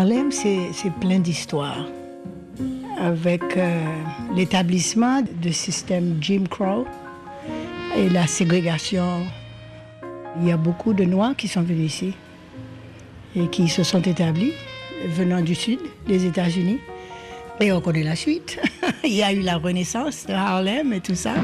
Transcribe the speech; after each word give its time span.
Harlem, 0.00 0.32
c'est 0.32 0.72
plein 0.98 1.18
d'histoires. 1.18 1.84
Avec 2.98 3.42
euh, 3.58 3.84
l'établissement 4.34 5.20
du 5.42 5.52
système 5.52 6.16
Jim 6.22 6.44
Crow 6.48 6.86
et 7.94 8.08
la 8.08 8.26
ségrégation, 8.26 9.26
il 10.40 10.48
y 10.48 10.52
a 10.52 10.56
beaucoup 10.56 10.94
de 10.94 11.04
Noirs 11.04 11.36
qui 11.36 11.48
sont 11.48 11.60
venus 11.60 11.92
ici 11.92 12.14
et 13.36 13.48
qui 13.48 13.68
se 13.68 13.82
sont 13.82 14.00
établis 14.00 14.54
venant 15.10 15.42
du 15.42 15.54
sud 15.54 15.80
des 16.06 16.24
États-Unis. 16.24 16.78
Et 17.60 17.70
on 17.70 17.82
connaît 17.82 18.02
la 18.02 18.16
suite. 18.16 18.58
il 19.04 19.12
y 19.12 19.22
a 19.22 19.34
eu 19.34 19.40
la 19.40 19.58
renaissance 19.58 20.24
de 20.24 20.32
Harlem 20.32 20.94
et 20.94 21.00
tout 21.00 21.14
ça. 21.14 21.34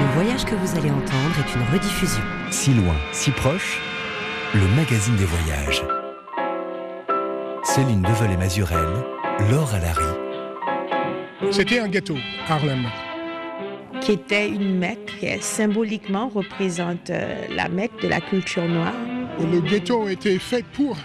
Le 0.00 0.14
voyage 0.14 0.44
que 0.44 0.56
vous 0.56 0.76
allez 0.76 0.90
entendre 0.90 1.36
est 1.38 1.54
une 1.54 1.62
rediffusion. 1.72 2.24
Si 2.50 2.74
loin, 2.74 2.96
si 3.12 3.30
proche, 3.30 3.78
le 4.54 4.66
magazine 4.74 5.14
des 5.14 5.26
voyages. 5.26 5.84
Céline 7.62 8.02
Devel-et-Mazurel, 8.02 8.88
Laure 9.48 9.72
Alary. 9.74 10.02
C'était 11.52 11.78
un 11.78 11.86
ghetto, 11.86 12.16
Harlem. 12.48 12.86
Qui 14.00 14.12
était 14.12 14.48
une 14.48 14.76
Mecque, 14.76 15.18
qui 15.20 15.28
symboliquement 15.40 16.28
représente 16.28 17.10
euh, 17.10 17.46
la 17.54 17.68
Mecque 17.68 18.02
de 18.02 18.08
la 18.08 18.20
culture 18.20 18.66
noire. 18.66 18.94
Le 19.38 19.60
ghetto 19.60 20.08
était 20.08 20.38
fait 20.38 20.64
pour 20.72 20.96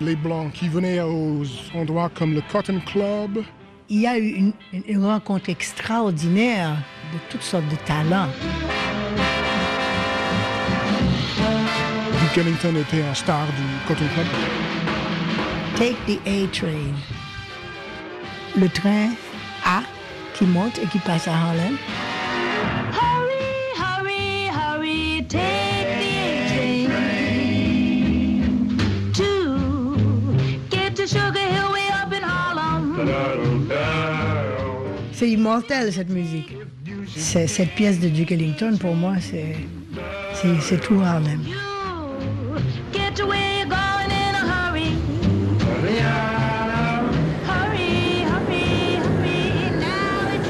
les 0.00 0.14
Blancs 0.14 0.52
qui 0.52 0.68
venaient 0.68 1.00
aux 1.00 1.42
endroits 1.74 2.10
comme 2.14 2.34
le 2.34 2.42
Cotton 2.52 2.80
Club. 2.86 3.42
Il 3.88 4.02
y 4.02 4.06
a 4.06 4.16
eu 4.18 4.28
une, 4.28 4.52
une 4.86 5.04
rencontre 5.04 5.50
extraordinaire 5.50 6.76
de 7.12 7.18
toutes 7.28 7.42
sortes 7.42 7.68
de 7.68 7.76
talents. 7.86 8.28
Duke 12.34 12.46
Ellington 12.46 12.74
était 12.74 13.02
un 13.02 13.14
star 13.14 13.46
du 13.46 13.62
Cotton 13.86 14.08
Club. 14.12 14.26
Take 15.76 15.94
the 16.08 16.18
A 16.26 16.48
train. 16.48 16.92
Le 18.56 18.68
train 18.68 19.10
A 19.64 19.82
qui 20.34 20.44
monte 20.44 20.80
et 20.82 20.86
qui 20.86 20.98
passe 20.98 21.28
à 21.28 21.32
Harlem. 21.32 21.76
Hurry, 22.92 23.70
hurry, 23.78 24.48
hurry, 24.48 25.24
take 25.28 25.86
the 26.00 26.26
A 26.50 26.88
train 26.88 27.52
to 29.12 30.36
get 30.70 30.96
to 30.96 31.06
Sugar 31.06 31.38
Hill 31.38 31.70
way 31.72 31.88
up 31.92 32.12
in 32.12 32.24
Harlem. 32.24 32.96
C'est 35.12 35.30
immortel 35.30 35.92
cette 35.92 36.10
musique. 36.10 36.56
Cette 37.16 37.76
pièce 37.76 38.00
de 38.00 38.08
Duke 38.08 38.32
Ellington, 38.32 38.76
pour 38.80 38.96
moi, 38.96 39.14
c'est 39.20 40.80
tout 40.80 41.00
Harlem. 41.00 41.40
Get 42.92 43.16
to 43.16 43.26
where 43.26 43.58
you're 43.58 43.68
going 43.68 44.10
in 44.10 44.34
a 44.34 44.44
hurry. 44.46 44.90
Hurry, 45.64 45.98
hurry, 47.48 48.22
hurry. 48.22 49.70
Now 49.80 50.28
it's 50.32 50.48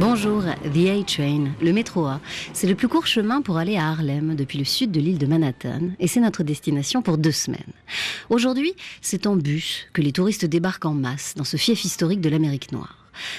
Bonjour, 0.00 0.42
The 0.62 0.88
A-Train, 0.88 1.52
le 1.60 1.72
métro 1.72 2.06
A. 2.06 2.20
C'est 2.54 2.66
le 2.66 2.74
plus 2.74 2.88
court 2.88 3.06
chemin 3.06 3.42
pour 3.42 3.58
aller 3.58 3.76
à 3.76 3.88
Harlem 3.88 4.36
depuis 4.36 4.58
le 4.58 4.64
sud 4.64 4.90
de 4.90 5.00
l'île 5.00 5.18
de 5.18 5.26
Manhattan 5.26 5.90
et 5.98 6.06
c'est 6.06 6.20
notre 6.20 6.44
destination 6.44 7.02
pour 7.02 7.18
deux 7.18 7.32
semaines. 7.32 7.60
Aujourd'hui, 8.30 8.72
c'est 9.02 9.26
en 9.26 9.36
bus 9.36 9.86
que 9.92 10.00
les 10.00 10.12
touristes 10.12 10.46
débarquent 10.46 10.86
en 10.86 10.94
masse 10.94 11.34
dans 11.36 11.44
ce 11.44 11.58
fief 11.58 11.84
historique 11.84 12.22
de 12.22 12.30
l'Amérique 12.30 12.72
noire. 12.72 12.97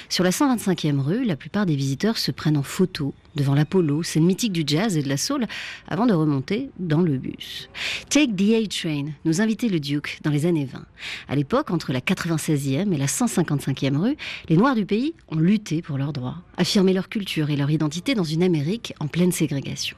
Sur 0.10 0.24
la 0.24 0.32
125e 0.32 1.00
rue, 1.00 1.26
la 1.26 1.36
plupart 1.36 1.66
des 1.66 1.76
visiteurs 1.76 2.18
se 2.18 2.32
prennent 2.32 2.58
en 2.58 2.64
photo 2.64 3.14
devant 3.36 3.54
l'Apollo, 3.54 4.04
scène 4.04 4.26
mythique 4.26 4.52
du 4.52 4.64
jazz 4.66 4.98
et 4.98 5.04
de 5.04 5.10
la 5.10 5.18
soul, 5.18 5.46
avant 5.88 6.06
de 6.06 6.14
remonter 6.14 6.70
dans 6.80 7.02
le 7.02 7.18
bus. 7.18 7.70
Take 8.10 8.34
the 8.36 8.64
A-Train 8.64 9.12
nous 9.26 9.42
invitait 9.42 9.70
le 9.70 9.80
Duke 9.80 10.20
dans 10.24 10.32
les 10.32 10.46
années 10.46 10.66
20. 10.66 10.84
À 11.28 11.36
l'époque, 11.36 11.72
entre 11.72 11.94
la 11.94 12.02
96e 12.02 12.94
et 12.94 12.98
la 12.98 13.06
155e 13.06 13.98
rue, 13.98 14.18
les 14.50 14.58
Noirs 14.58 14.76
du 14.76 14.86
pays 14.86 15.14
ont 15.30 15.38
lutté 15.38 15.82
pour 15.82 15.98
leurs 15.98 16.14
droits, 16.14 16.38
affirmé 16.58 16.94
leur 16.94 17.10
culture 17.10 17.50
et 17.50 17.56
leur 17.56 17.72
identité 17.72 18.16
dans 18.16 18.24
une 18.24 18.44
Amérique 18.44 18.94
en 19.00 19.08
pleine 19.08 19.32
ségrégation. 19.32 19.98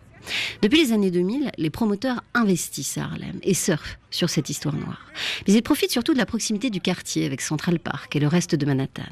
Depuis 0.61 0.83
les 0.83 0.93
années 0.93 1.11
2000, 1.11 1.51
les 1.57 1.69
promoteurs 1.69 2.23
investissent 2.33 2.97
à 2.97 3.03
Harlem 3.03 3.39
et 3.43 3.53
surfent 3.53 3.97
sur 4.09 4.29
cette 4.29 4.49
histoire 4.49 4.75
noire. 4.75 5.07
Mais 5.47 5.53
ils 5.53 5.61
profitent 5.61 5.91
surtout 5.91 6.13
de 6.13 6.17
la 6.17 6.25
proximité 6.25 6.69
du 6.69 6.81
quartier 6.81 7.25
avec 7.25 7.41
Central 7.41 7.79
Park 7.79 8.15
et 8.15 8.19
le 8.19 8.27
reste 8.27 8.55
de 8.55 8.65
Manhattan. 8.65 9.03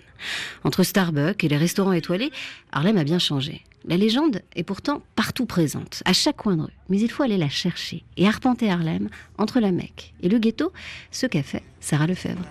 Entre 0.64 0.84
Starbucks 0.84 1.44
et 1.44 1.48
les 1.48 1.58
restaurants 1.58 1.94
étoilés, 1.94 2.32
Harlem 2.72 2.98
a 2.98 3.04
bien 3.04 3.20
changé. 3.20 3.64
La 3.86 3.98
légende 3.98 4.42
est 4.56 4.64
pourtant 4.64 5.02
partout 5.16 5.46
présente, 5.46 6.04
à 6.06 6.14
chaque 6.14 6.38
coin 6.38 6.58
de 6.58 6.64
rue. 6.64 6.78
Mais 6.90 7.00
il 7.00 7.10
faut 7.10 7.24
aller 7.24 7.38
la 7.38 7.50
chercher 7.50 8.04
et 8.18 8.28
arpenter 8.28 8.70
Harlem 8.70 9.10
entre 9.38 9.60
la 9.60 9.72
Mecque 9.72 10.14
et 10.22 10.30
le 10.30 10.38
ghetto, 10.38 10.74
ce 11.12 11.26
qu'a 11.28 11.44
fait 11.44 11.64
Sarah 11.80 12.08
Lefebvre. 12.08 12.44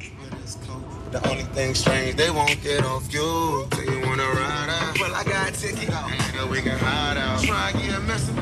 The 1.10 1.26
only 1.30 1.44
thing 1.54 1.74
strange, 1.74 2.16
they 2.16 2.30
won't 2.30 2.62
get 2.62 2.84
off 2.84 3.10
you. 3.12 3.66
Do 3.70 3.82
you 3.82 4.00
wanna 4.06 4.24
ride 4.24 4.68
out? 4.68 4.98
Well, 5.00 5.14
I 5.14 5.24
got 5.24 5.54
ticket. 5.54 5.88
Nigga, 5.88 6.50
we 6.50 6.60
can 6.60 6.78
hide 6.78 7.16
out. 7.16 7.40
Try 7.42 7.70
and 7.70 7.82
get 7.82 8.02
messy. 8.02 8.32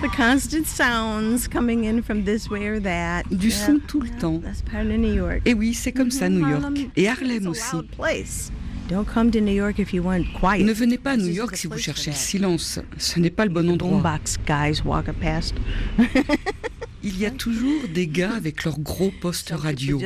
the 0.00 0.08
constant 0.16 0.66
sounds 0.66 1.46
coming 1.48 1.84
in 1.84 2.02
from 2.02 2.24
this 2.24 2.50
way 2.50 2.66
or 2.66 2.80
that. 2.80 3.26
Du 3.30 3.50
son 3.50 3.80
tout 3.86 4.00
le 4.02 4.10
temps. 4.18 4.42
That's 4.42 4.62
part 4.62 4.86
of 4.86 4.98
New 4.98 5.14
York. 5.14 5.42
Et 5.44 5.54
oui, 5.54 5.72
c'est 5.72 5.92
comme 5.92 6.10
ça, 6.10 6.28
New 6.28 6.46
York. 6.48 6.62
Harlem, 6.64 6.90
Et 6.96 7.08
Harlem 7.08 7.46
aussi. 7.46 7.82
place. 7.96 8.50
Don't 8.88 9.04
come 9.04 9.30
to 9.32 9.40
New 9.40 9.52
York 9.54 9.78
if 9.78 9.92
you 9.92 10.02
want 10.02 10.24
quiet. 10.38 10.64
Ne 10.64 10.72
venez 10.72 10.98
pas 10.98 11.12
à 11.12 11.16
New 11.16 11.32
York 11.32 11.56
si 11.56 11.66
vous 11.66 11.78
cherchez 11.78 12.10
le 12.10 12.16
silence. 12.16 12.78
Ce 12.98 13.18
n'est 13.18 13.30
pas 13.30 13.44
le 13.44 13.50
bon 13.50 13.68
endroit. 13.68 13.90
Boombox 14.00 14.36
guys 14.46 14.82
walking 14.84 15.14
past. 15.14 15.54
Il 17.08 17.20
y 17.20 17.24
a 17.24 17.30
toujours 17.30 17.86
des 17.94 18.08
gars 18.08 18.32
avec 18.34 18.64
leurs 18.64 18.80
gros 18.80 19.12
postes 19.20 19.52
radio. 19.54 20.00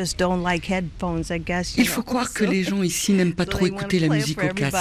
Il 1.78 1.88
faut 1.88 2.02
croire 2.02 2.30
que 2.30 2.44
les 2.44 2.62
gens 2.62 2.82
ici 2.82 3.14
n'aiment 3.14 3.32
pas 3.32 3.46
trop 3.54 3.64
écouter 3.64 4.00
la 4.00 4.08
musique 4.08 4.44
au 4.44 4.48
casque. 4.48 4.68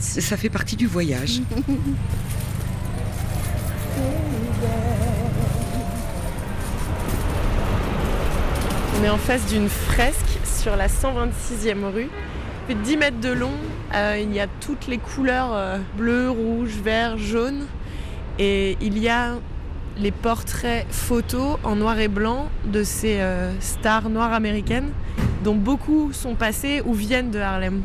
Ça 0.00 0.36
fait 0.36 0.48
partie 0.48 0.74
du 0.74 0.88
voyage. 0.88 1.42
On 8.98 9.04
est 9.04 9.10
en 9.10 9.16
face 9.16 9.46
d'une 9.46 9.68
fresque 9.68 10.40
sur 10.44 10.74
la 10.74 10.88
126e 10.88 11.84
rue. 11.92 12.08
Elle 12.70 12.76
fait 12.76 12.82
10 12.84 12.96
mètres 12.98 13.20
de 13.20 13.32
long. 13.32 13.50
Euh, 13.94 14.20
il 14.22 14.32
y 14.32 14.38
a 14.38 14.46
toutes 14.46 14.86
les 14.86 14.98
couleurs 14.98 15.50
euh, 15.52 15.78
bleu, 15.96 16.30
rouge, 16.30 16.78
vert, 16.82 17.18
jaune. 17.18 17.66
Et 18.38 18.76
il 18.80 18.98
y 18.98 19.08
a 19.08 19.34
les 19.96 20.12
portraits 20.12 20.86
photos 20.88 21.58
en 21.64 21.74
noir 21.74 21.98
et 21.98 22.06
blanc 22.06 22.48
de 22.64 22.84
ces 22.84 23.20
euh, 23.20 23.50
stars 23.60 24.08
noires 24.08 24.32
américaines 24.32 24.90
dont 25.42 25.56
beaucoup 25.56 26.12
sont 26.12 26.36
passées 26.36 26.80
ou 26.84 26.94
viennent 26.94 27.32
de 27.32 27.40
Harlem. 27.40 27.82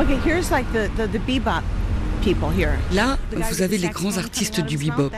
Okay, 0.00 0.18
here's 0.26 0.50
like 0.50 0.66
the, 0.72 0.90
the, 0.96 1.06
the 1.06 1.20
bebop 1.24 1.62
people 2.24 2.50
here. 2.50 2.72
Là, 2.92 3.18
vous 3.32 3.62
avez 3.62 3.78
les 3.78 3.88
grands 3.88 4.18
artistes 4.18 4.60
du 4.60 4.76
bebop, 4.76 5.12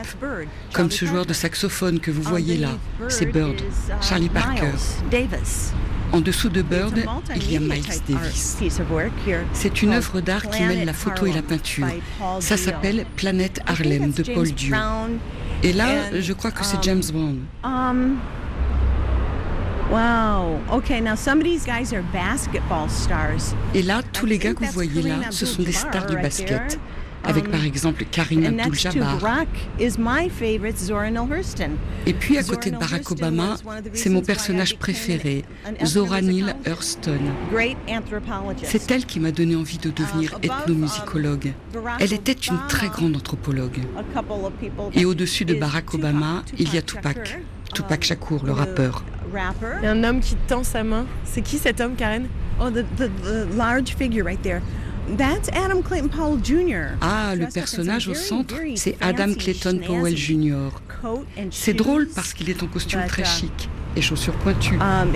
comme 0.74 0.90
ce 0.90 1.06
joueur 1.06 1.24
de 1.24 1.32
saxophone 1.32 2.00
que 2.00 2.10
vous 2.10 2.22
voyez 2.22 2.58
là, 2.58 2.72
c'est 3.08 3.26
Bird, 3.26 3.56
Charlie 4.02 4.28
Parker. 4.28 4.72
En 6.12 6.20
dessous 6.20 6.48
de 6.48 6.62
Bird, 6.62 7.04
il 7.36 7.52
y 7.52 7.56
a 7.56 7.60
Miles 7.60 7.84
Davis. 8.08 8.56
C'est 9.52 9.82
une 9.82 9.92
œuvre 9.92 10.20
d'art 10.20 10.48
qui 10.48 10.62
mêle 10.62 10.84
la 10.86 10.94
photo 10.94 11.26
et 11.26 11.32
la 11.32 11.42
peinture. 11.42 11.86
Ça 12.40 12.56
s'appelle 12.56 13.04
Planète 13.16 13.60
Harlem 13.66 14.10
de 14.10 14.22
Paul 14.22 14.50
Dieu. 14.50 14.74
Et 15.62 15.72
là, 15.72 15.88
je 16.18 16.32
crois 16.32 16.50
que 16.50 16.64
c'est 16.64 16.82
James 16.82 17.02
Brown. 17.12 17.40
Um, 17.64 18.16
basketball 22.12 22.88
stars. 22.88 23.54
Et 23.74 23.82
là, 23.82 24.02
tous 24.12 24.26
les 24.26 24.38
gars 24.38 24.54
que 24.54 24.64
vous 24.64 24.72
voyez 24.72 25.02
là, 25.02 25.16
ce 25.30 25.46
sont 25.46 25.62
des 25.62 25.72
stars 25.72 26.06
du 26.06 26.16
basket. 26.16 26.78
Avec 27.24 27.50
par 27.50 27.64
exemple 27.64 28.04
to 28.04 28.20
Abdul-Jabbar. 28.20 29.18
Barack 29.18 29.48
is 29.78 29.98
my 29.98 30.28
favorite, 30.30 30.78
Zora 30.78 31.10
Neale 31.10 31.28
Hurston. 31.30 31.70
Et 32.06 32.12
puis 32.12 32.38
à 32.38 32.42
côté 32.42 32.70
de 32.70 32.76
Barack 32.76 33.10
Obama, 33.10 33.56
c'est 33.92 34.08
mon 34.08 34.22
personnage 34.22 34.78
préféré, 34.78 35.44
Zora 35.84 36.20
Neale 36.22 36.56
Hurston. 36.66 37.20
Great 37.52 37.76
anthropologist. 37.88 38.66
C'est 38.70 38.90
elle 38.90 39.04
qui 39.04 39.20
m'a 39.20 39.32
donné 39.32 39.56
envie 39.56 39.78
de 39.78 39.90
devenir 39.90 40.38
ethnomusicologue. 40.42 41.52
Elle 41.98 42.12
était 42.12 42.32
une 42.32 42.58
très 42.68 42.88
grande 42.88 43.16
anthropologue. 43.16 43.78
Et 44.94 45.04
au-dessus 45.04 45.44
de 45.44 45.54
Barack 45.54 45.94
Obama, 45.94 46.42
il 46.58 46.72
y 46.72 46.78
a 46.78 46.82
Tupac. 46.82 47.38
Tupac 47.74 48.02
Shakur, 48.02 48.44
le 48.44 48.52
rappeur. 48.52 49.04
rapper. 49.32 49.76
Il 49.82 49.84
y 49.84 49.88
a 49.88 49.92
un 49.92 50.04
homme 50.04 50.20
qui 50.20 50.36
tend 50.46 50.64
sa 50.64 50.82
main. 50.82 51.04
C'est 51.24 51.42
qui 51.42 51.58
cet 51.58 51.80
homme, 51.80 51.94
Karen? 51.96 52.26
Oh, 52.60 52.70
the, 52.70 52.84
the, 52.96 53.10
the 53.22 53.56
large 53.56 53.94
figure 53.94 54.24
right 54.24 54.42
there. 54.42 54.62
That's 55.16 55.48
Adam 55.52 55.82
Clayton 55.82 56.08
Powell 56.08 56.38
Jr. 56.42 56.96
Ah, 57.00 57.34
le 57.34 57.46
personnage 57.46 58.08
au 58.08 58.14
centre, 58.14 58.54
c'est 58.76 58.96
Adam 59.00 59.32
Clayton 59.34 59.80
Powell 59.86 60.16
Jr. 60.16 60.70
C'est 61.50 61.74
drôle 61.74 62.08
parce 62.14 62.34
qu'il 62.34 62.50
est 62.50 62.62
en 62.62 62.66
costume 62.66 63.06
très 63.06 63.24
chic 63.24 63.68
et 63.96 64.02
chaussures 64.02 64.34
pointues. 64.34 64.78
Um, 64.80 65.12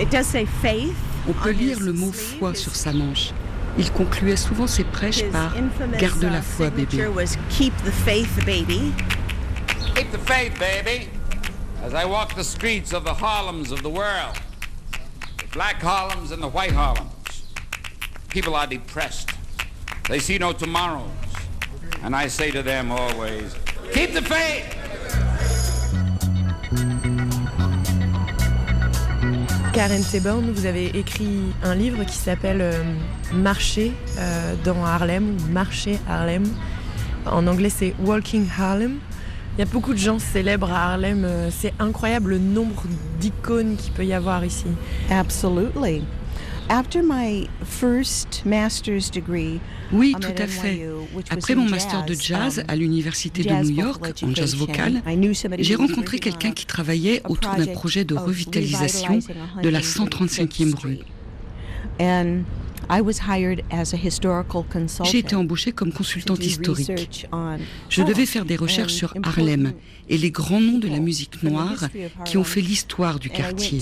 On 1.27 1.33
peut 1.33 1.51
lire 1.51 1.79
le 1.79 1.93
mot 1.93 2.11
foi 2.11 2.53
sur 2.55 2.75
sa 2.75 2.91
manche. 2.91 3.31
Il 3.77 3.91
concluait 3.91 4.35
souvent 4.35 4.67
ses 4.67 4.83
prêches 4.83 5.23
par 5.31 5.53
Garde 5.99 6.23
la 6.23 6.41
foi, 6.41 6.69
bébé. 6.69 7.05
Keep 7.49 7.73
the 7.83 7.91
faith, 7.91 8.45
baby. 8.45 8.93
Keep 9.95 10.11
the 10.11 10.19
faith, 10.25 10.53
baby. 10.59 11.09
As 11.83 11.93
I 11.93 12.05
walk 12.05 12.35
the 12.35 12.43
streets 12.43 12.93
of 12.93 13.03
the 13.03 13.13
Harlems 13.13 13.71
of 13.71 13.81
the 13.81 13.89
world, 13.89 14.37
the 15.37 15.47
black 15.53 15.81
Harlems 15.81 16.31
and 16.31 16.41
the 16.41 16.47
white 16.47 16.71
Harlems, 16.71 17.43
people 18.29 18.55
are 18.55 18.67
depressed. 18.67 19.31
They 20.09 20.19
see 20.19 20.37
no 20.37 20.51
tomorrows. 20.51 21.09
And 22.03 22.13
I 22.15 22.27
say 22.27 22.51
to 22.51 22.61
them 22.61 22.91
always, 22.91 23.55
keep 23.93 24.13
the 24.13 24.21
faith. 24.21 24.75
Karen 29.73 30.03
Seborn, 30.03 30.51
vous 30.51 30.65
avez 30.65 30.87
écrit 30.97 31.53
un 31.63 31.73
livre 31.73 32.03
qui 32.03 32.17
s'appelle 32.17 32.61
euh, 32.61 32.83
Marcher 33.33 33.93
euh, 34.19 34.53
dans 34.63 34.85
Harlem 34.85 35.37
ou 35.37 35.51
Marcher 35.51 35.97
Harlem. 36.07 36.43
En 37.25 37.47
anglais, 37.47 37.71
c'est 37.71 37.95
Walking 38.03 38.45
Harlem. 38.55 38.99
Il 39.57 39.59
y 39.59 39.63
a 39.63 39.65
beaucoup 39.65 39.93
de 39.93 39.99
gens 39.99 40.19
célèbres 40.19 40.71
à 40.71 40.91
Harlem. 40.91 41.23
Euh, 41.23 41.49
c'est 41.49 41.73
incroyable 41.79 42.31
le 42.31 42.39
nombre 42.39 42.83
d'icônes 43.19 43.75
qu'il 43.77 43.93
peut 43.93 44.05
y 44.05 44.13
avoir 44.13 44.43
ici. 44.43 44.67
Absolutely. 45.09 46.03
After 46.69 47.03
my 47.03 47.47
first 47.63 48.43
master's 48.45 49.11
degree, 49.11 49.59
oui, 49.91 50.15
tout 50.19 50.41
à 50.41 50.47
fait. 50.47 50.81
Après 51.29 51.55
mon 51.55 51.69
master 51.69 52.05
de 52.05 52.13
jazz 52.13 52.59
um, 52.59 52.65
à 52.67 52.75
l'université 52.75 53.43
de 53.43 53.53
New 53.53 53.71
York 53.71 54.03
en 54.23 54.33
jazz 54.33 54.55
vocal, 54.55 55.01
j'ai 55.59 55.75
rencontré 55.75 56.19
quelqu'un 56.19 56.51
qui 56.51 56.65
travaillait 56.65 57.21
autour 57.27 57.55
d'un 57.55 57.67
projet 57.67 58.05
de 58.05 58.15
revitalisation 58.15 59.19
de 59.61 59.69
la 59.69 59.81
135e 59.81 60.75
rue. 60.75 60.99
J'ai 65.05 65.17
été 65.17 65.35
embauchée 65.35 65.71
comme 65.71 65.91
consultante 65.91 66.45
historique. 66.45 67.27
Je 67.89 68.03
devais 68.03 68.25
faire 68.25 68.45
des 68.45 68.55
recherches 68.55 68.93
sur 68.93 69.13
Harlem 69.23 69.73
et 70.09 70.17
les 70.17 70.31
grands 70.31 70.59
noms 70.59 70.79
de 70.79 70.87
la 70.87 70.99
musique 70.99 71.43
noire 71.43 71.89
qui 72.25 72.37
ont 72.37 72.43
fait 72.43 72.61
l'histoire 72.61 73.19
du 73.19 73.29
quartier. 73.29 73.79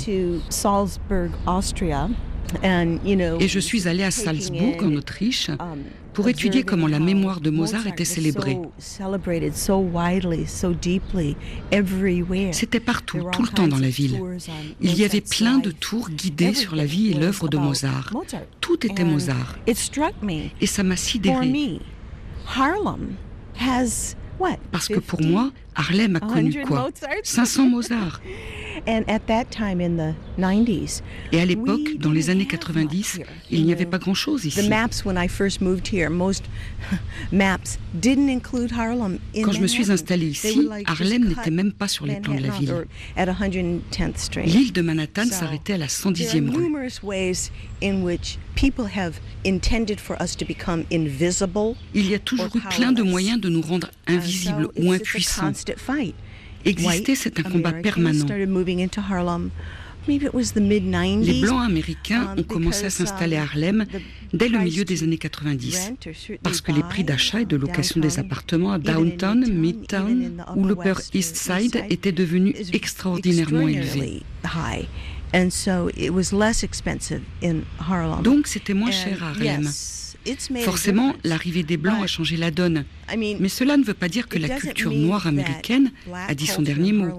Et 2.63 3.47
je 3.47 3.59
suis 3.59 3.87
allée 3.87 4.03
à 4.03 4.11
Salzbourg, 4.11 4.75
en 4.83 4.95
Autriche, 4.95 5.49
um, 5.49 5.57
pour 6.13 6.27
étudier 6.27 6.63
comment 6.63 6.87
la 6.87 6.99
mémoire 6.99 7.41
de 7.41 7.49
Mozart 7.49 7.87
était 7.87 8.05
célébrée. 8.05 8.57
C'était 12.51 12.79
partout, 12.79 13.19
tout 13.31 13.43
le 13.43 13.47
temps 13.47 13.67
dans 13.67 13.79
la 13.79 13.89
ville. 13.89 14.21
Il 14.81 14.97
y 14.97 15.05
avait 15.05 15.21
plein 15.21 15.59
de 15.59 15.71
tours 15.71 16.09
guidées 16.09 16.53
sur 16.53 16.75
la 16.75 16.85
vie 16.85 17.11
et 17.11 17.13
l'œuvre 17.13 17.47
de 17.47 17.57
Mozart. 17.57 18.11
Tout 18.59 18.85
était 18.85 19.03
Mozart. 19.03 19.57
Et 19.65 20.67
ça 20.67 20.83
m'a 20.83 20.95
sidéré. 20.95 21.79
Parce 24.71 24.87
que 24.87 24.99
pour 24.99 25.21
moi, 25.21 25.51
Harlem 25.75 26.15
a 26.17 26.19
connu 26.19 26.63
quoi? 26.65 26.89
500 27.23 27.69
Mozart. 27.69 28.21
Et 31.31 31.39
à 31.39 31.45
l'époque, 31.45 31.97
dans 31.99 32.11
les 32.11 32.29
années 32.31 32.47
90, 32.47 33.19
il 33.51 33.65
n'y 33.65 33.71
avait 33.71 33.85
pas 33.85 33.99
grand-chose 33.99 34.45
ici. 34.45 34.59
Quand 39.43 39.51
je 39.51 39.61
me 39.61 39.67
suis 39.67 39.91
installée 39.91 40.27
ici, 40.27 40.67
Harlem 40.85 41.25
n'était 41.25 41.51
même 41.51 41.71
pas 41.71 41.87
sur 41.87 42.05
les 42.05 42.15
plans 42.19 42.33
de 42.33 42.41
la 42.41 42.49
ville. 42.49 42.73
L'île 44.45 44.73
de 44.73 44.81
Manhattan 44.81 45.25
s'arrêtait 45.25 45.73
à 45.73 45.77
la 45.77 45.87
110e 45.87 46.49
rue. 46.49 46.73
Il 51.93 52.09
y 52.09 52.15
a 52.15 52.19
toujours 52.19 52.55
eu 52.55 52.59
plein 52.59 52.91
de 52.91 53.03
moyens 53.03 53.39
de 53.39 53.49
nous 53.49 53.61
rendre 53.61 53.89
invisibles 54.07 54.69
ou 54.77 54.91
impuissants. 54.91 55.51
Exister, 56.65 57.15
c'est 57.15 57.39
un 57.39 57.43
combat 57.43 57.73
permanent. 57.73 58.25
Les 60.07 61.41
Blancs 61.41 61.63
américains 61.63 62.33
um, 62.33 62.39
ont 62.39 62.43
commencé 62.43 62.85
à 62.85 62.89
s'installer 62.89 63.35
à 63.37 63.43
Harlem 63.43 63.85
dès 64.33 64.49
le 64.49 64.59
milieu 64.59 64.83
des 64.83 65.03
années 65.03 65.19
90, 65.19 65.93
parce 66.41 66.61
que 66.61 66.71
les 66.71 66.81
prix 66.81 67.03
d'achat 67.03 67.41
et 67.41 67.45
de 67.45 67.55
location 67.55 68.01
des 68.01 68.17
appartements 68.17 68.71
à 68.71 68.79
Downtown, 68.79 69.47
Midtown 69.47 70.43
ou 70.55 70.65
l'Upper 70.65 70.93
East 71.13 71.35
Side 71.35 71.83
étaient 71.89 72.11
devenus 72.11 72.55
extraordinairement 72.73 73.67
élevés. 73.67 74.23
Donc 78.23 78.47
c'était 78.47 78.73
moins 78.73 78.91
cher 78.91 79.23
à 79.23 79.29
Harlem. 79.29 79.69
Forcément, 80.63 81.15
l'arrivée 81.23 81.63
des 81.63 81.77
Blancs 81.77 82.03
a 82.03 82.07
changé 82.07 82.37
la 82.37 82.51
donne. 82.51 82.85
Mais 83.17 83.49
cela 83.49 83.77
ne 83.77 83.83
veut 83.83 83.93
pas 83.93 84.09
dire 84.09 84.27
que 84.27 84.37
la 84.37 84.49
culture 84.49 84.91
noire 84.91 85.27
américaine 85.27 85.91
a 86.13 86.33
dit 86.35 86.47
son 86.47 86.61
dernier 86.61 86.93
mot. 86.93 87.09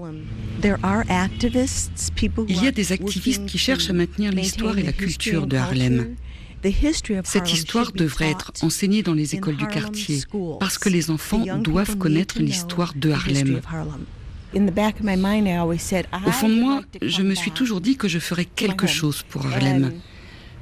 Il 2.47 2.63
y 2.63 2.67
a 2.67 2.71
des 2.71 2.91
activistes 2.91 3.45
qui 3.45 3.57
cherchent 3.57 3.89
à 3.89 3.93
maintenir 3.93 4.31
l'histoire 4.31 4.77
et 4.77 4.83
la 4.83 4.93
culture 4.93 5.47
de 5.47 5.57
Harlem. 5.57 6.15
Cette 7.25 7.51
histoire 7.51 7.91
devrait 7.91 8.31
être 8.31 8.51
enseignée 8.61 9.03
dans 9.03 9.13
les 9.13 9.35
écoles 9.35 9.57
du 9.57 9.67
quartier 9.67 10.21
parce 10.59 10.77
que 10.77 10.89
les 10.89 11.11
enfants 11.11 11.43
doivent 11.59 11.97
connaître 11.97 12.39
l'histoire 12.39 12.93
de 12.95 13.11
Harlem. 13.11 13.59
Au 14.55 16.31
fond 16.31 16.49
de 16.49 16.59
moi, 16.59 16.81
je 17.01 17.21
me 17.21 17.35
suis 17.35 17.51
toujours 17.51 17.81
dit 17.81 17.97
que 17.97 18.07
je 18.07 18.19
ferais 18.19 18.45
quelque 18.45 18.87
chose 18.87 19.23
pour 19.23 19.45
Harlem 19.45 19.91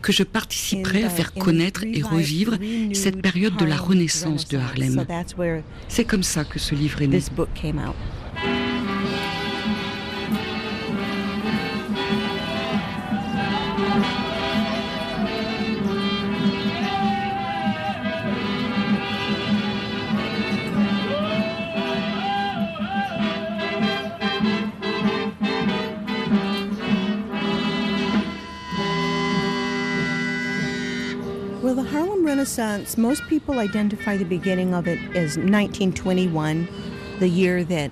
que 0.02 0.12
je 0.12 0.24
participerai 0.24 1.04
à 1.04 1.10
faire 1.10 1.34
connaître 1.34 1.84
et 1.84 2.02
revivre 2.02 2.58
cette 2.94 3.22
période 3.22 3.56
de 3.58 3.66
la 3.66 3.78
renaissance 3.78 4.48
de 4.48 4.58
Harlem. 4.58 5.06
C'est 5.88 6.06
comme 6.06 6.24
ça 6.24 6.44
que 6.44 6.60
ce 6.60 6.76
livre 6.76 7.02
est 7.02 7.08
né. 7.08 7.22
Renaissance, 32.24 32.98
most 32.98 33.24
people 33.28 33.60
identify 33.60 34.18
the 34.18 34.26
beginning 34.26 34.74
of 34.74 34.88
it 34.88 35.00
as 35.16 35.38
1921, 35.38 36.68
the 37.20 37.28
year 37.28 37.64
that 37.66 37.92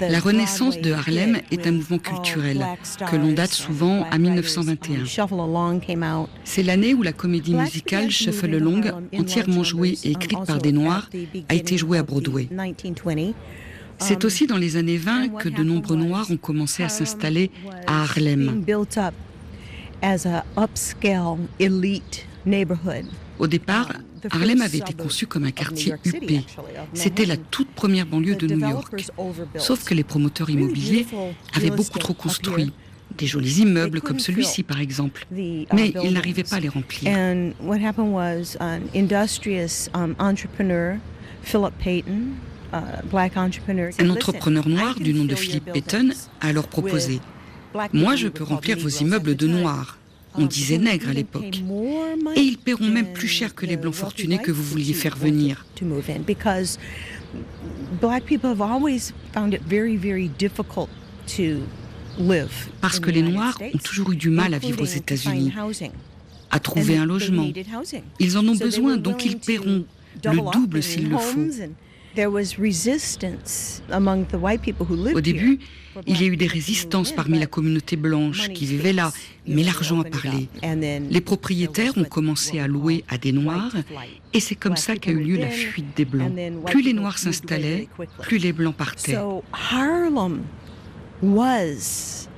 La 0.00 0.20
Renaissance 0.20 0.80
de 0.80 0.92
Harlem 0.92 1.40
est 1.50 1.66
un 1.66 1.72
mouvement 1.72 1.98
culturel 1.98 2.64
que 3.10 3.16
l'on 3.16 3.32
date 3.32 3.50
souvent 3.50 4.04
à 4.10 4.18
1921. 4.18 5.04
C'est 6.44 6.62
l'année 6.62 6.94
où 6.94 7.02
la 7.02 7.12
comédie 7.12 7.54
musicale 7.54 8.10
Shuffle 8.10 8.54
Along, 8.54 8.92
entièrement 9.18 9.64
jouée 9.64 9.98
et 10.04 10.12
écrite 10.12 10.38
par 10.46 10.58
des 10.58 10.70
Noirs, 10.70 11.10
a 11.48 11.54
été 11.54 11.76
jouée 11.76 11.98
à 11.98 12.04
Broadway. 12.04 12.48
C'est 13.98 14.24
aussi 14.24 14.46
dans 14.46 14.56
les 14.56 14.76
années 14.76 14.98
20 14.98 15.36
que 15.38 15.48
de 15.48 15.64
nombreux 15.64 15.96
Noirs 15.96 16.30
ont 16.30 16.36
commencé 16.36 16.84
à 16.84 16.88
s'installer 16.88 17.50
à 17.88 18.02
Harlem. 18.02 18.64
Au 23.38 23.46
départ, 23.46 23.92
Harlem 24.30 24.62
avait 24.62 24.78
été 24.78 24.94
conçu 24.94 25.26
comme 25.26 25.44
un 25.44 25.50
quartier 25.50 25.94
huppé. 26.04 26.42
C'était 26.94 27.26
la 27.26 27.36
toute 27.36 27.68
première 27.70 28.06
banlieue 28.06 28.36
de 28.36 28.46
New 28.46 28.60
York. 28.60 29.06
Sauf 29.56 29.84
que 29.84 29.94
les 29.94 30.04
promoteurs 30.04 30.50
immobiliers 30.50 31.06
avaient 31.54 31.70
beaucoup 31.70 31.98
trop 31.98 32.14
construit. 32.14 32.72
Des 33.16 33.26
jolis 33.26 33.60
immeubles 33.60 34.00
comme 34.00 34.20
celui-ci, 34.20 34.62
par 34.62 34.80
exemple. 34.80 35.26
Mais 35.30 35.64
ils 36.02 36.12
n'arrivaient 36.12 36.44
pas 36.44 36.56
à 36.56 36.60
les 36.60 36.68
remplir. 36.68 37.10
Un 43.98 44.10
entrepreneur 44.10 44.68
noir 44.68 44.94
du 45.00 45.14
nom 45.14 45.24
de 45.24 45.34
Philip 45.34 45.64
Payton 45.64 46.10
a 46.40 46.48
alors 46.48 46.68
proposé 46.68 47.20
Moi, 47.92 48.14
je 48.16 48.28
peux 48.28 48.44
remplir 48.44 48.78
vos 48.78 48.88
immeubles 48.88 49.34
de 49.36 49.46
noirs. 49.46 49.97
On 50.34 50.46
disait 50.46 50.78
nègres 50.78 51.08
à 51.08 51.12
l'époque. 51.12 51.62
Et 52.36 52.40
ils 52.40 52.58
paieront 52.58 52.88
même 52.88 53.12
plus 53.12 53.28
cher 53.28 53.54
que 53.54 53.66
les 53.66 53.76
blancs 53.76 53.94
fortunés 53.94 54.38
que 54.38 54.52
vous 54.52 54.62
vouliez 54.62 54.92
faire 54.92 55.16
venir. 55.16 55.66
Parce 62.80 63.00
que 63.00 63.10
les 63.10 63.22
Noirs 63.22 63.58
ont 63.74 63.78
toujours 63.78 64.12
eu 64.12 64.16
du 64.16 64.30
mal 64.30 64.54
à 64.54 64.58
vivre 64.58 64.82
aux 64.82 64.86
États-Unis, 64.86 65.52
à 66.50 66.58
trouver 66.60 66.96
un 66.96 67.06
logement. 67.06 67.48
Ils 68.18 68.38
en 68.38 68.46
ont 68.46 68.56
besoin, 68.56 68.96
donc 68.96 69.24
ils 69.24 69.38
paieront 69.38 69.84
le 70.24 70.52
double 70.52 70.82
s'il 70.82 71.08
le 71.08 71.16
faut. 71.18 71.46
Au 75.14 75.20
début, 75.20 75.58
il 76.06 76.20
y 76.20 76.24
a 76.24 76.26
eu 76.28 76.36
des 76.36 76.46
résistances 76.46 77.12
parmi 77.12 77.38
la 77.38 77.46
communauté 77.46 77.96
blanche 77.96 78.48
qui 78.50 78.66
vivait 78.66 78.92
là, 78.92 79.12
mais 79.46 79.62
l'argent 79.62 80.00
a 80.00 80.04
parlé. 80.04 80.48
Les 81.10 81.20
propriétaires 81.20 81.96
ont 81.96 82.04
commencé 82.04 82.58
à 82.60 82.66
louer 82.66 83.04
à 83.08 83.18
des 83.18 83.32
Noirs 83.32 83.74
et 84.32 84.40
c'est 84.40 84.54
comme 84.54 84.76
ça 84.76 84.96
qu'a 84.96 85.10
eu 85.10 85.20
lieu 85.20 85.38
la 85.38 85.50
fuite 85.50 85.96
des 85.96 86.04
Blancs. 86.04 86.32
Plus 86.66 86.82
les 86.82 86.92
Noirs 86.92 87.18
s'installaient, 87.18 87.88
plus 88.22 88.38
les 88.38 88.52
Blancs 88.52 88.76
partaient. 88.76 89.16
Harlem 89.52 90.42
was 91.22 92.28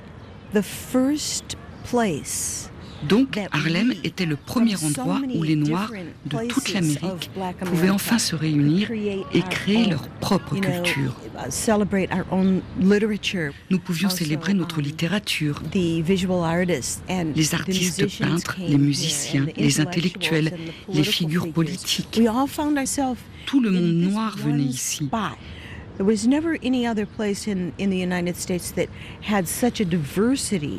the 0.53 0.61
first 0.61 1.55
place 1.83 2.70
donc 3.07 3.39
Harlem 3.51 3.93
était 4.03 4.25
le 4.25 4.35
premier 4.35 4.75
endroit 4.83 5.21
où 5.33 5.43
les 5.43 5.55
Noirs 5.55 5.91
de 6.25 6.47
toute 6.47 6.73
l'Amérique 6.73 7.31
pouvaient 7.65 7.89
enfin 7.89 8.19
se 8.19 8.35
réunir 8.35 8.91
et 8.91 9.41
créer 9.49 9.87
leur 9.87 10.07
propre 10.07 10.55
culture. 10.55 11.15
Nous 13.69 13.79
pouvions 13.79 14.09
célébrer 14.09 14.53
notre 14.53 14.81
littérature, 14.81 15.61
les 15.73 17.55
artistes 17.55 18.19
peintres, 18.19 18.57
les 18.59 18.77
musiciens, 18.77 19.47
les 19.57 19.79
intellectuels, 19.79 20.53
les 20.91 21.03
figures 21.03 21.51
politiques. 21.51 22.21
Tout 23.45 23.59
le 23.59 23.71
monde 23.71 23.93
noir 23.93 24.37
venait 24.37 24.63
ici. 24.63 25.09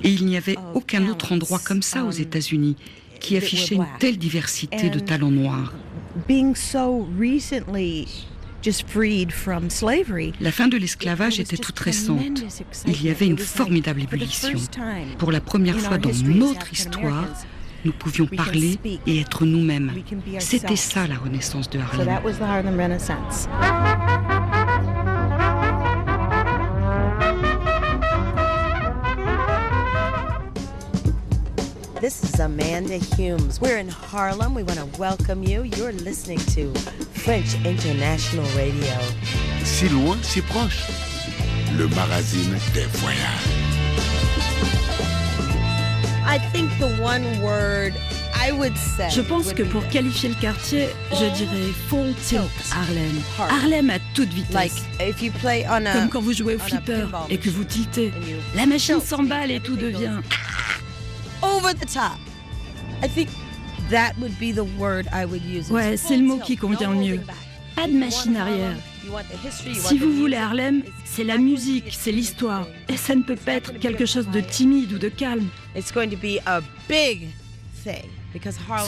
Et 0.05 0.11
il 0.11 0.27
n'y 0.27 0.37
avait 0.37 0.57
aucun 0.75 1.09
autre 1.09 1.33
endroit 1.33 1.61
comme 1.65 1.83
ça 1.83 2.05
aux 2.05 2.17
um, 2.17 2.23
États-Unis 2.23 2.77
qui 3.21 3.37
affichait 3.37 3.77
une 3.77 3.87
telle 3.99 4.19
diversité 4.19 4.91
de 4.91 4.99
talents 4.99 5.31
noirs. 5.31 5.73
La 10.41 10.53
fin 10.53 10.69
de 10.69 10.77
l'esclavage 10.77 11.41
était 11.41 11.57
toute 11.57 11.79
récente. 11.79 12.45
Il 12.87 13.03
y 13.03 13.11
avait 13.11 13.27
une 13.27 13.39
formidable 13.39 14.03
ébullition. 14.03 14.59
Pour 15.19 15.33
la 15.33 15.41
première 15.41 15.79
fois 15.79 15.99
dans 15.99 16.13
notre 16.25 16.73
histoire, 16.73 17.29
nous 17.85 17.93
pouvions 17.93 18.27
parler 18.27 18.79
et 19.07 19.21
être 19.21 19.45
nous-mêmes. 19.45 19.93
C'était 20.39 20.77
ça 20.77 21.07
la 21.07 21.17
renaissance 21.17 21.69
de 21.71 21.81
Harlem. 21.81 22.21
This 32.03 32.25
is 32.25 32.41
Amanda 32.41 32.97
Humes. 32.97 33.61
We're 33.61 33.79
in 33.79 33.87
Harlem. 33.87 34.57
We 34.57 34.65
want 34.65 34.81
to 34.81 34.87
welcome 34.99 35.45
you. 35.45 35.63
You're 35.63 35.93
listening 35.93 36.41
to 36.57 36.75
French 37.15 37.55
International 37.65 38.45
Radio. 38.57 38.93
Si 39.63 39.89
loin, 39.89 40.21
si 40.25 40.41
proche. 40.43 40.83
Le 41.79 41.87
magazine 41.95 42.59
des 42.75 42.87
voyages. 42.99 43.47
I 46.27 46.41
think 46.51 46.77
the 46.81 46.89
one 47.01 47.23
word 47.41 47.95
I 48.35 48.51
would 48.51 48.77
say 48.77 49.09
je 49.09 49.21
pense 49.21 49.53
que 49.53 49.63
pour 49.63 49.87
qualifier 49.87 50.31
le 50.31 50.35
quartier, 50.41 50.89
je 51.13 51.31
dirais 51.37 51.73
full 51.89 52.13
tilt 52.27 52.51
Harlem. 52.73 53.23
Harlem 53.39 53.91
à 53.91 54.01
toute 54.17 54.31
vitesse. 54.31 54.53
Like 54.53 54.73
if 54.99 55.23
you 55.23 55.31
play 55.41 55.65
on 55.69 55.87
a, 55.87 55.93
Comme 55.93 56.09
quand 56.09 56.21
vous 56.21 56.33
jouez 56.33 56.57
au 56.57 56.59
flipper 56.59 57.07
et 57.31 57.39
que 57.39 57.49
vous 57.49 57.63
tiltez. 57.63 58.13
La 58.57 58.67
machine 58.67 59.01
s'emballe 59.01 59.53
et 59.53 59.61
tout 59.61 59.77
devient 59.77 60.19
over 61.43 61.75
the 61.75 61.87
top. 61.87 62.19
I 63.03 63.09
think 63.09 63.29
that 63.91 64.13
would 64.21 64.39
be 64.39 64.53
the 64.53 64.65
word 64.79 65.07
I 65.13 65.25
would 65.25 65.45
use. 65.45 65.71
Ouais, 65.71 65.97
c'est 65.97 66.17
le 66.17 66.25
mot 66.25 66.39
qui 66.39 66.57
convient 66.57 66.93
le 66.93 66.99
mieux. 66.99 67.21
Pas 67.77 67.87
de 67.87 67.93
machine 67.93 68.37
arrière. 68.37 68.77
Si 69.75 69.99
vous 69.99 70.13
voulez 70.13 70.37
Harlem, 70.37 70.83
c'est 71.05 71.25
la 71.25 71.37
musique, 71.37 71.87
c'est 71.91 72.13
l'histoire. 72.13 72.67
Et 72.89 72.97
ça 72.97 73.15
ne 73.15 73.23
peut 73.23 73.37
pas 73.37 73.55
être 73.55 73.79
quelque 73.79 74.07
chose 74.07 74.29
de 74.29 74.41
timide 74.41 74.93
ou 74.93 74.99
de 74.99 75.09
calme. 75.09 75.49
Ce 75.75 75.83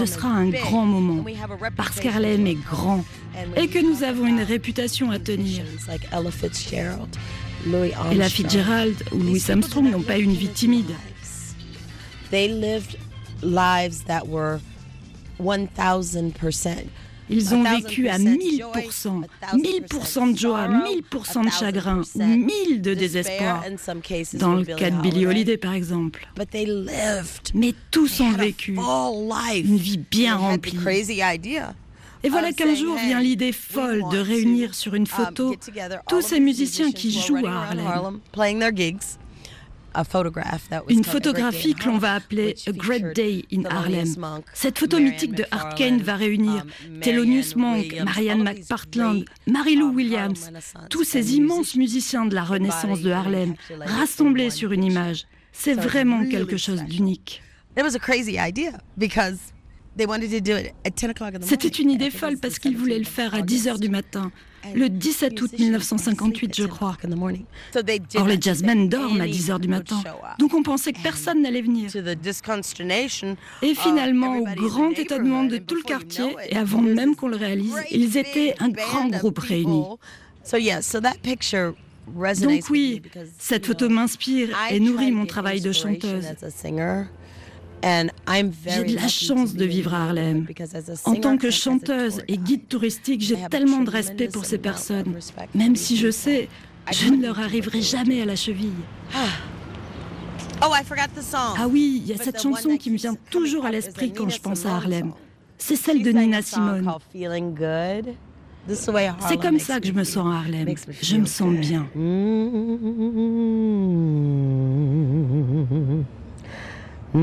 sera 0.06 0.28
un 0.28 0.48
grand 0.48 0.86
moment, 0.86 1.24
parce 1.76 1.98
qu'Harlem 2.00 2.46
est 2.46 2.54
grand 2.54 3.04
et 3.56 3.68
que 3.68 3.78
nous 3.80 4.04
avons 4.04 4.26
une 4.26 4.42
réputation 4.42 5.10
à 5.10 5.18
tenir. 5.18 5.64
Et 8.12 8.14
la 8.14 8.28
Fitzgerald 8.28 9.02
ou 9.12 9.18
Louis 9.18 9.42
Armstrong 9.48 9.90
n'ont 9.90 10.02
pas 10.02 10.18
une 10.18 10.34
vie 10.34 10.48
timide. 10.48 10.92
They 12.34 12.48
lived 12.48 12.98
lives 13.42 14.02
that 14.06 14.26
were 14.26 14.58
1000%. 15.38 16.88
Ils 17.30 17.54
ont 17.54 17.62
vécu 17.62 18.08
à 18.08 18.18
1000%, 18.18 19.22
1000% 19.54 20.32
de 20.32 20.36
joie, 20.36 20.66
1000% 20.66 21.44
de 21.44 21.50
chagrin, 21.50 22.02
1000 22.16 22.82
de 22.82 22.94
désespoir. 22.94 23.64
Dans 24.34 24.54
le 24.56 24.64
cas 24.64 24.90
de 24.90 25.00
Billie 25.00 25.26
Holiday, 25.26 25.56
par 25.56 25.74
exemple. 25.74 26.26
Mais 27.54 27.72
tous 27.92 28.20
ont 28.20 28.32
vécu 28.32 28.76
une 28.76 29.76
vie 29.76 29.98
bien 29.98 30.34
remplie. 30.34 30.76
Et 32.24 32.28
voilà 32.30 32.52
qu'un 32.52 32.74
jour 32.74 32.96
vient 32.96 33.20
l'idée 33.20 33.52
folle 33.52 34.02
de 34.10 34.18
réunir 34.18 34.74
sur 34.74 34.96
une 34.96 35.06
photo 35.06 35.54
tous 36.08 36.22
ces 36.22 36.40
musiciens 36.40 36.90
qui 36.90 37.12
jouent 37.12 37.46
à 37.46 37.68
Harlem. 37.68 38.18
Une 40.88 41.04
photographie 41.04 41.74
que 41.74 41.86
l'on 41.86 41.98
va 41.98 42.14
appeler 42.14 42.54
A 42.66 42.72
Great 42.72 43.14
Day 43.14 43.44
in 43.52 43.64
Harlem. 43.64 44.14
Cette 44.52 44.78
photo 44.78 44.98
mythique 44.98 45.34
de 45.34 45.44
Art 45.50 45.74
Kane 45.74 46.02
va 46.02 46.16
réunir 46.16 46.64
um, 46.88 47.00
Thelonious 47.00 47.56
Monk, 47.56 47.94
Marianne 48.04 48.42
McPartland, 48.42 49.24
Mary-Lou 49.46 49.92
Williams, 49.92 50.50
tous 50.90 51.04
ces 51.04 51.34
immenses 51.36 51.74
musiciens 51.76 52.26
de 52.26 52.34
la 52.34 52.44
Renaissance 52.44 53.00
de 53.00 53.10
Harlem, 53.10 53.54
rassemblés 53.80 54.50
sur 54.50 54.72
une 54.72 54.84
image. 54.84 55.26
C'est 55.52 55.74
vraiment 55.74 56.26
quelque 56.26 56.56
chose 56.56 56.82
d'unique. 56.84 57.42
C'était 61.42 61.68
une 61.68 61.90
idée 61.90 62.10
folle 62.10 62.38
parce 62.38 62.58
qu'ils 62.58 62.76
voulaient 62.76 62.98
le 62.98 63.04
faire 63.04 63.34
à 63.34 63.42
10 63.42 63.68
h 63.68 63.78
du 63.78 63.88
matin 63.88 64.32
le 64.74 64.88
17 64.88 65.40
août 65.42 65.52
1958, 65.58 66.54
je 66.56 66.64
crois. 66.64 66.96
Or, 68.16 68.26
les 68.26 68.40
jazzmen 68.40 68.88
dorment 68.88 69.20
à 69.20 69.26
10 69.26 69.50
heures 69.50 69.60
du 69.60 69.68
matin, 69.68 70.02
donc 70.38 70.54
on 70.54 70.62
pensait 70.62 70.92
que 70.92 71.02
personne 71.02 71.42
n'allait 71.42 71.62
venir. 71.62 71.90
Et 73.62 73.74
finalement, 73.74 74.38
au 74.38 74.44
grand 74.44 74.90
étonnement 74.90 75.44
de 75.44 75.58
tout 75.58 75.74
le 75.74 75.82
quartier, 75.82 76.36
et 76.48 76.56
avant 76.56 76.80
même 76.82 77.16
qu'on 77.16 77.28
le 77.28 77.36
réalise, 77.36 77.74
ils 77.90 78.16
étaient 78.16 78.54
un 78.60 78.68
grand 78.68 79.08
groupe 79.08 79.38
réuni. 79.38 79.82
Donc 82.42 82.64
oui, 82.70 83.00
cette 83.38 83.66
photo 83.66 83.88
m'inspire 83.88 84.50
et 84.70 84.78
nourrit 84.78 85.10
mon 85.10 85.26
travail 85.26 85.60
de 85.60 85.72
chanteuse. 85.72 86.26
J'ai 87.84 88.84
de 88.84 88.94
la 88.94 89.08
chance 89.08 89.54
de 89.54 89.64
vivre 89.64 89.92
à 89.92 90.04
Harlem. 90.04 90.46
En 91.04 91.14
tant 91.16 91.36
que 91.36 91.50
chanteuse 91.50 92.22
et 92.28 92.38
guide 92.38 92.66
touristique, 92.68 93.20
j'ai 93.20 93.36
tellement 93.50 93.80
de 93.80 93.90
respect 93.90 94.28
pour 94.28 94.44
ces 94.46 94.58
personnes, 94.58 95.14
même 95.54 95.76
si 95.76 95.96
je 95.96 96.10
sais, 96.10 96.48
je 96.90 97.08
ne 97.08 97.22
leur 97.22 97.40
arriverai 97.40 97.82
jamais 97.82 98.22
à 98.22 98.24
la 98.24 98.36
cheville. 98.36 98.72
Oh, 100.62 100.72
ah 101.58 101.66
oui, 101.68 102.02
il 102.02 102.08
y 102.08 102.14
a 102.14 102.16
cette 102.16 102.40
chanson 102.40 102.76
qui 102.76 102.90
me 102.90 102.96
vient 102.96 103.16
toujours 103.30 103.66
à 103.66 103.70
l'esprit 103.70 104.12
quand 104.12 104.30
je 104.30 104.40
pense 104.40 104.64
à 104.64 104.76
Harlem. 104.76 105.12
C'est 105.58 105.76
celle 105.76 106.02
de 106.02 106.10
Nina 106.10 106.40
Simone. 106.42 106.90
C'est 109.28 109.40
comme 109.40 109.58
ça 109.58 109.78
que 109.78 109.86
je 109.86 109.92
me 109.92 110.04
sens 110.04 110.26
à 110.26 110.38
Harlem. 110.38 110.74
Je 111.02 111.16
me 111.16 111.26
sens 111.26 111.54
bien. 111.54 111.86
Birds 117.14 117.22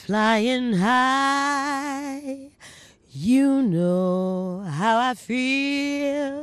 flying 0.00 0.74
high, 0.74 2.50
you 3.10 3.62
know 3.62 4.66
how 4.68 4.98
I 4.98 5.14
feel. 5.14 6.37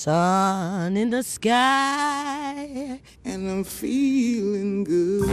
Sun 0.00 0.96
in 0.96 1.10
the 1.10 1.22
sky, 1.22 2.98
and 3.22 3.50
I'm 3.50 3.64
feeling 3.64 4.82
good. 4.82 5.28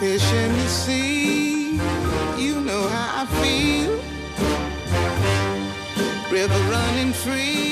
Fish 0.00 0.32
in 0.32 0.52
the 0.54 0.68
sea, 0.68 1.74
you 2.38 2.58
know 2.62 2.88
how 2.88 3.22
I 3.22 3.26
feel. 3.42 4.00
River 6.32 6.60
running 6.70 7.12
free, 7.12 7.71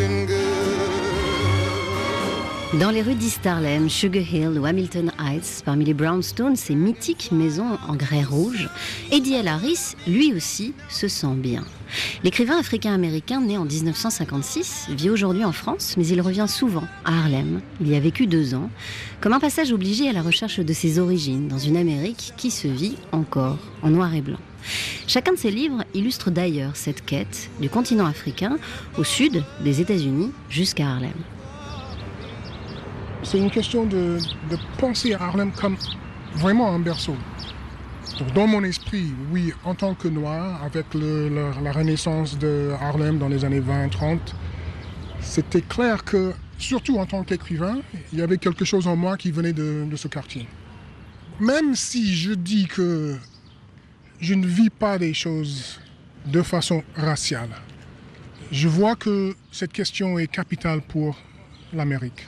Dans 2.79 2.89
les 2.89 3.01
rues 3.01 3.15
d'East 3.15 3.45
Harlem, 3.45 3.89
Sugar 3.89 4.23
Hill 4.23 4.57
ou 4.57 4.65
Hamilton 4.65 5.11
Heights, 5.19 5.61
parmi 5.65 5.83
les 5.83 5.93
brownstones, 5.93 6.55
ces 6.55 6.73
mythiques 6.73 7.33
maisons 7.33 7.77
en 7.85 7.97
grès 7.97 8.23
rouge, 8.23 8.69
Eddie 9.11 9.33
L. 9.33 9.49
Harris, 9.49 9.95
lui 10.07 10.33
aussi, 10.33 10.73
se 10.87 11.09
sent 11.09 11.35
bien. 11.35 11.65
L'écrivain 12.23 12.57
africain-américain 12.57 13.41
né 13.41 13.57
en 13.57 13.65
1956 13.65 14.87
vit 14.91 15.09
aujourd'hui 15.09 15.43
en 15.43 15.51
France, 15.51 15.95
mais 15.97 16.07
il 16.07 16.21
revient 16.21 16.45
souvent 16.47 16.85
à 17.03 17.11
Harlem. 17.19 17.59
Il 17.81 17.89
y 17.89 17.95
a 17.95 17.99
vécu 17.99 18.25
deux 18.25 18.53
ans, 18.55 18.69
comme 19.19 19.33
un 19.33 19.41
passage 19.41 19.73
obligé 19.73 20.07
à 20.07 20.13
la 20.13 20.21
recherche 20.21 20.61
de 20.61 20.73
ses 20.73 20.97
origines 20.97 21.49
dans 21.49 21.59
une 21.59 21.75
Amérique 21.75 22.31
qui 22.37 22.51
se 22.51 22.69
vit 22.69 22.95
encore 23.11 23.57
en 23.81 23.89
noir 23.89 24.15
et 24.15 24.21
blanc. 24.21 24.39
Chacun 25.07 25.33
de 25.33 25.37
ses 25.37 25.51
livres 25.51 25.83
illustre 25.93 26.31
d'ailleurs 26.31 26.77
cette 26.77 27.03
quête 27.03 27.49
du 27.59 27.69
continent 27.69 28.05
africain 28.05 28.57
au 28.97 29.03
sud 29.03 29.43
des 29.61 29.81
États-Unis 29.81 30.31
jusqu'à 30.49 30.87
Harlem. 30.87 31.11
C'est 33.23 33.37
une 33.37 33.51
question 33.51 33.85
de, 33.85 34.17
penser 34.79 35.13
à 35.13 35.23
Harlem 35.23 35.51
comme 35.51 35.77
vraiment 36.33 36.73
un 36.73 36.79
berceau. 36.79 37.15
Dans 38.35 38.47
mon 38.47 38.63
esprit, 38.63 39.13
oui, 39.31 39.53
en 39.63 39.75
tant 39.75 39.93
que 39.93 40.07
noir, 40.07 40.63
avec 40.63 40.85
la 40.93 41.71
renaissance 41.71 42.37
de 42.37 42.71
Harlem 42.81 43.19
dans 43.19 43.29
les 43.29 43.45
années 43.45 43.61
20-30, 43.61 44.19
c'était 45.21 45.61
clair 45.61 46.03
que, 46.03 46.33
surtout 46.57 46.97
en 46.97 47.05
tant 47.05 47.23
qu'écrivain, 47.23 47.79
il 48.11 48.19
y 48.19 48.21
avait 48.21 48.37
quelque 48.37 48.65
chose 48.65 48.87
en 48.87 48.95
moi 48.95 49.17
qui 49.17 49.31
venait 49.31 49.53
de, 49.53 49.85
de 49.89 49.95
ce 49.95 50.07
quartier. 50.07 50.47
Même 51.39 51.75
si 51.75 52.15
je 52.15 52.33
dis 52.33 52.65
que 52.67 53.15
je 54.19 54.33
ne 54.33 54.45
vis 54.45 54.69
pas 54.69 54.97
les 54.97 55.13
choses 55.13 55.79
de 56.25 56.41
façon 56.41 56.83
raciale, 56.95 57.49
je 58.51 58.67
vois 58.67 58.95
que 58.95 59.35
cette 59.51 59.71
question 59.71 60.19
est 60.19 60.27
capitale 60.27 60.81
pour 60.81 61.17
l'Amérique. 61.71 62.27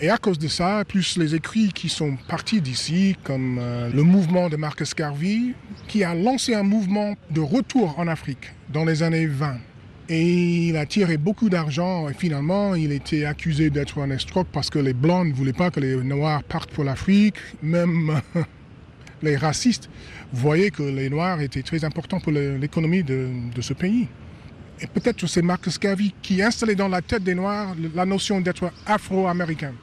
Et 0.00 0.10
à 0.10 0.16
cause 0.16 0.38
de 0.38 0.46
ça, 0.46 0.84
plus 0.86 1.16
les 1.16 1.34
écrits 1.34 1.72
qui 1.72 1.88
sont 1.88 2.16
partis 2.28 2.60
d'ici, 2.60 3.16
comme 3.24 3.58
euh, 3.60 3.90
le 3.92 4.04
mouvement 4.04 4.48
de 4.48 4.56
Marcus 4.56 4.94
Garvey, 4.94 5.54
qui 5.88 6.04
a 6.04 6.14
lancé 6.14 6.54
un 6.54 6.62
mouvement 6.62 7.16
de 7.32 7.40
retour 7.40 7.98
en 7.98 8.06
Afrique 8.06 8.52
dans 8.72 8.84
les 8.84 9.02
années 9.02 9.26
20. 9.26 9.56
Et 10.08 10.68
il 10.68 10.76
a 10.76 10.86
tiré 10.86 11.16
beaucoup 11.16 11.50
d'argent 11.50 12.08
et 12.08 12.14
finalement 12.14 12.76
il 12.76 12.92
était 12.92 13.24
accusé 13.24 13.70
d'être 13.70 13.98
un 14.00 14.10
escroc 14.10 14.44
parce 14.52 14.70
que 14.70 14.78
les 14.78 14.94
Blancs 14.94 15.26
ne 15.26 15.32
voulaient 15.34 15.52
pas 15.52 15.70
que 15.70 15.80
les 15.80 15.96
Noirs 15.96 16.44
partent 16.44 16.70
pour 16.70 16.84
l'Afrique. 16.84 17.34
Même 17.60 18.20
les 19.22 19.36
racistes 19.36 19.90
voyaient 20.32 20.70
que 20.70 20.84
les 20.84 21.10
Noirs 21.10 21.40
étaient 21.40 21.62
très 21.62 21.84
importants 21.84 22.20
pour 22.20 22.32
l'économie 22.32 23.02
de, 23.02 23.28
de 23.52 23.60
ce 23.60 23.74
pays. 23.74 24.06
Et 24.80 24.86
peut-être 24.86 25.26
c'est 25.26 25.42
Marcus 25.42 25.78
Garvey 25.78 26.12
qui 26.22 26.40
installait 26.40 26.76
dans 26.76 26.88
la 26.88 27.02
tête 27.02 27.24
des 27.24 27.34
Noirs 27.34 27.74
la 27.96 28.06
notion 28.06 28.40
d'être 28.40 28.70
afro-américain. 28.86 29.74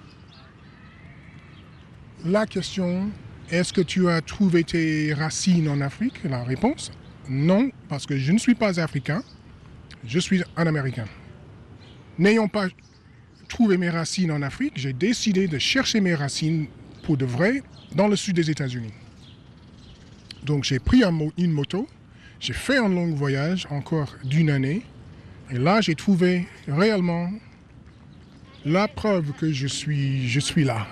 La 2.28 2.48
question, 2.48 3.12
est-ce 3.52 3.72
que 3.72 3.82
tu 3.82 4.10
as 4.10 4.20
trouvé 4.20 4.64
tes 4.64 5.14
racines 5.14 5.70
en 5.70 5.80
Afrique? 5.80 6.24
La 6.24 6.44
réponse, 6.44 6.92
non, 7.30 7.70
parce 7.88 8.08
que 8.08 8.18
je 8.18 8.32
ne 8.32 8.40
suis 8.40 8.56
pas 8.56 8.80
africain, 8.80 9.24
je 10.08 10.18
suis 10.18 10.42
un 10.58 10.66
Américain. 10.66 11.06
N'ayant 12.18 12.48
pas 12.48 12.66
trouvé 13.48 13.78
mes 13.78 13.92
racines 13.92 14.32
en 14.32 14.42
Afrique, 14.42 14.74
j'ai 14.76 14.92
décidé 14.92 15.48
de 15.48 15.60
chercher 15.60 16.02
mes 16.02 16.16
racines 16.16 16.66
pour 17.04 17.16
de 17.16 17.26
vrai 17.26 17.62
dans 17.94 18.08
le 18.08 18.16
sud 18.16 18.38
des 18.38 18.50
États-Unis. 18.50 18.94
Donc 20.44 20.64
j'ai 20.64 20.80
pris 20.80 21.04
une 21.38 21.52
moto, 21.52 21.88
j'ai 22.40 22.54
fait 22.54 22.78
un 22.78 22.90
long 22.90 23.14
voyage 23.14 23.68
encore 23.70 24.16
d'une 24.24 24.50
année, 24.50 24.82
et 25.52 25.60
là 25.60 25.80
j'ai 25.80 25.94
trouvé 25.94 26.48
réellement 26.68 27.30
la 28.66 28.88
preuve 28.88 29.32
que 29.34 29.52
je 29.52 29.68
suis 29.68 30.64
là. 30.64 30.88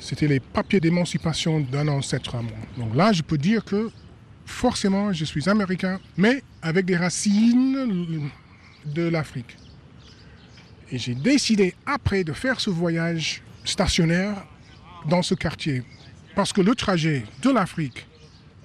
C'était 0.00 0.26
les 0.26 0.40
papiers 0.40 0.80
d'émancipation 0.80 1.60
d'un 1.60 1.86
ancêtre 1.88 2.34
à 2.34 2.42
moi. 2.42 2.56
Donc 2.78 2.96
là, 2.96 3.12
je 3.12 3.22
peux 3.22 3.38
dire 3.38 3.64
que 3.64 3.90
forcément, 4.46 5.12
je 5.12 5.24
suis 5.24 5.48
américain, 5.48 6.00
mais 6.16 6.42
avec 6.62 6.86
des 6.86 6.96
racines 6.96 8.30
de 8.86 9.02
l'Afrique. 9.02 9.56
Et 10.90 10.98
j'ai 10.98 11.14
décidé 11.14 11.74
après 11.86 12.24
de 12.24 12.32
faire 12.32 12.60
ce 12.60 12.70
voyage 12.70 13.42
stationnaire 13.64 14.44
dans 15.06 15.22
ce 15.22 15.34
quartier. 15.34 15.84
Parce 16.34 16.52
que 16.52 16.60
le 16.60 16.74
trajet 16.74 17.24
de 17.42 17.50
l'Afrique 17.50 18.06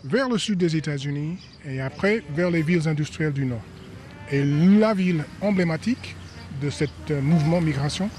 vers 0.04 0.30
le 0.30 0.38
sud 0.38 0.58
des 0.58 0.76
États-Unis 0.76 1.38
et 1.66 1.82
après 1.82 2.24
vers 2.30 2.50
les 2.50 2.62
villes 2.62 2.88
industrielles 2.88 3.34
du 3.34 3.46
Nord. 3.46 3.64
Et 4.32 4.44
la 4.44 4.94
ville 4.94 5.24
emblématique 5.42 6.16
de 6.62 6.70
ce 6.70 6.86
mouvement 7.22 7.62
migration 7.62 8.10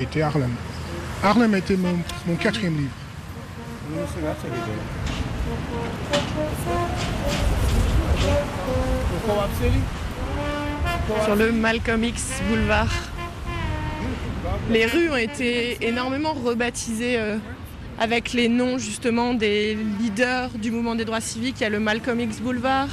était 0.00 0.22
Harlem. 0.22 0.50
Harlem 1.24 1.54
était 1.54 1.76
mon, 1.76 1.96
mon 2.26 2.34
quatrième 2.34 2.76
livre. 2.76 2.90
sur 11.24 11.36
le 11.36 11.52
Malcolm 11.52 12.02
X 12.02 12.40
Boulevard. 12.48 12.92
Les 14.70 14.86
rues 14.86 15.10
ont 15.10 15.16
été 15.16 15.78
énormément 15.86 16.32
rebaptisées 16.32 17.16
euh, 17.18 17.36
avec 18.00 18.32
les 18.32 18.48
noms 18.48 18.78
justement 18.78 19.32
des 19.34 19.76
leaders 20.00 20.50
du 20.50 20.72
mouvement 20.72 20.96
des 20.96 21.04
droits 21.04 21.20
civiques. 21.20 21.56
Il 21.60 21.62
y 21.62 21.66
a 21.66 21.70
le 21.70 21.78
Malcolm 21.78 22.18
X 22.18 22.40
Boulevard 22.40 22.88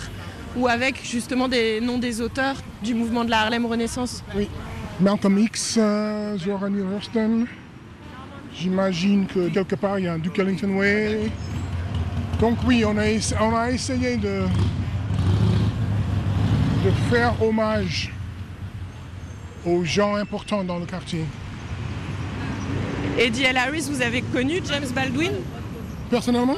ou 0.56 0.68
avec 0.68 1.04
justement 1.04 1.48
des 1.48 1.82
noms 1.82 1.98
des 1.98 2.22
auteurs 2.22 2.58
du 2.84 2.94
mouvement 2.94 3.26
de 3.26 3.32
la 3.32 3.42
Harlem 3.42 3.66
Renaissance. 3.66 4.24
Oui. 4.36 4.48
Malcolm 5.00 5.40
X, 5.40 5.78
euh, 5.80 6.38
Zora 6.38 6.70
Neale 6.70 6.94
Hurston. 6.94 7.46
J'imagine 8.60 9.26
que 9.26 9.48
quelque 9.50 9.76
part 9.76 10.00
il 10.00 10.06
y 10.06 10.08
a 10.10 10.14
un 10.14 10.18
Duke 10.20 10.38
Ellington 10.40 10.76
Way. 10.78 11.32
Donc 12.42 12.58
oui, 12.66 12.84
on 12.86 12.98
a, 12.98 13.06
essa- 13.06 13.38
on 13.42 13.56
a 13.56 13.72
essayé 13.72 14.18
de, 14.18 14.44
de 16.84 16.92
faire 17.10 17.42
hommage 17.42 18.12
aux 19.66 19.84
gens 19.86 20.16
importants 20.16 20.64
dans 20.64 20.78
le 20.78 20.86
quartier. 20.86 21.24
Eddie 23.18 23.44
L. 23.44 23.58
Harris, 23.58 23.88
vous 23.90 24.02
avez 24.02 24.22
connu 24.22 24.62
James 24.68 24.88
Baldwin? 24.94 25.32
Personnellement? 26.10 26.56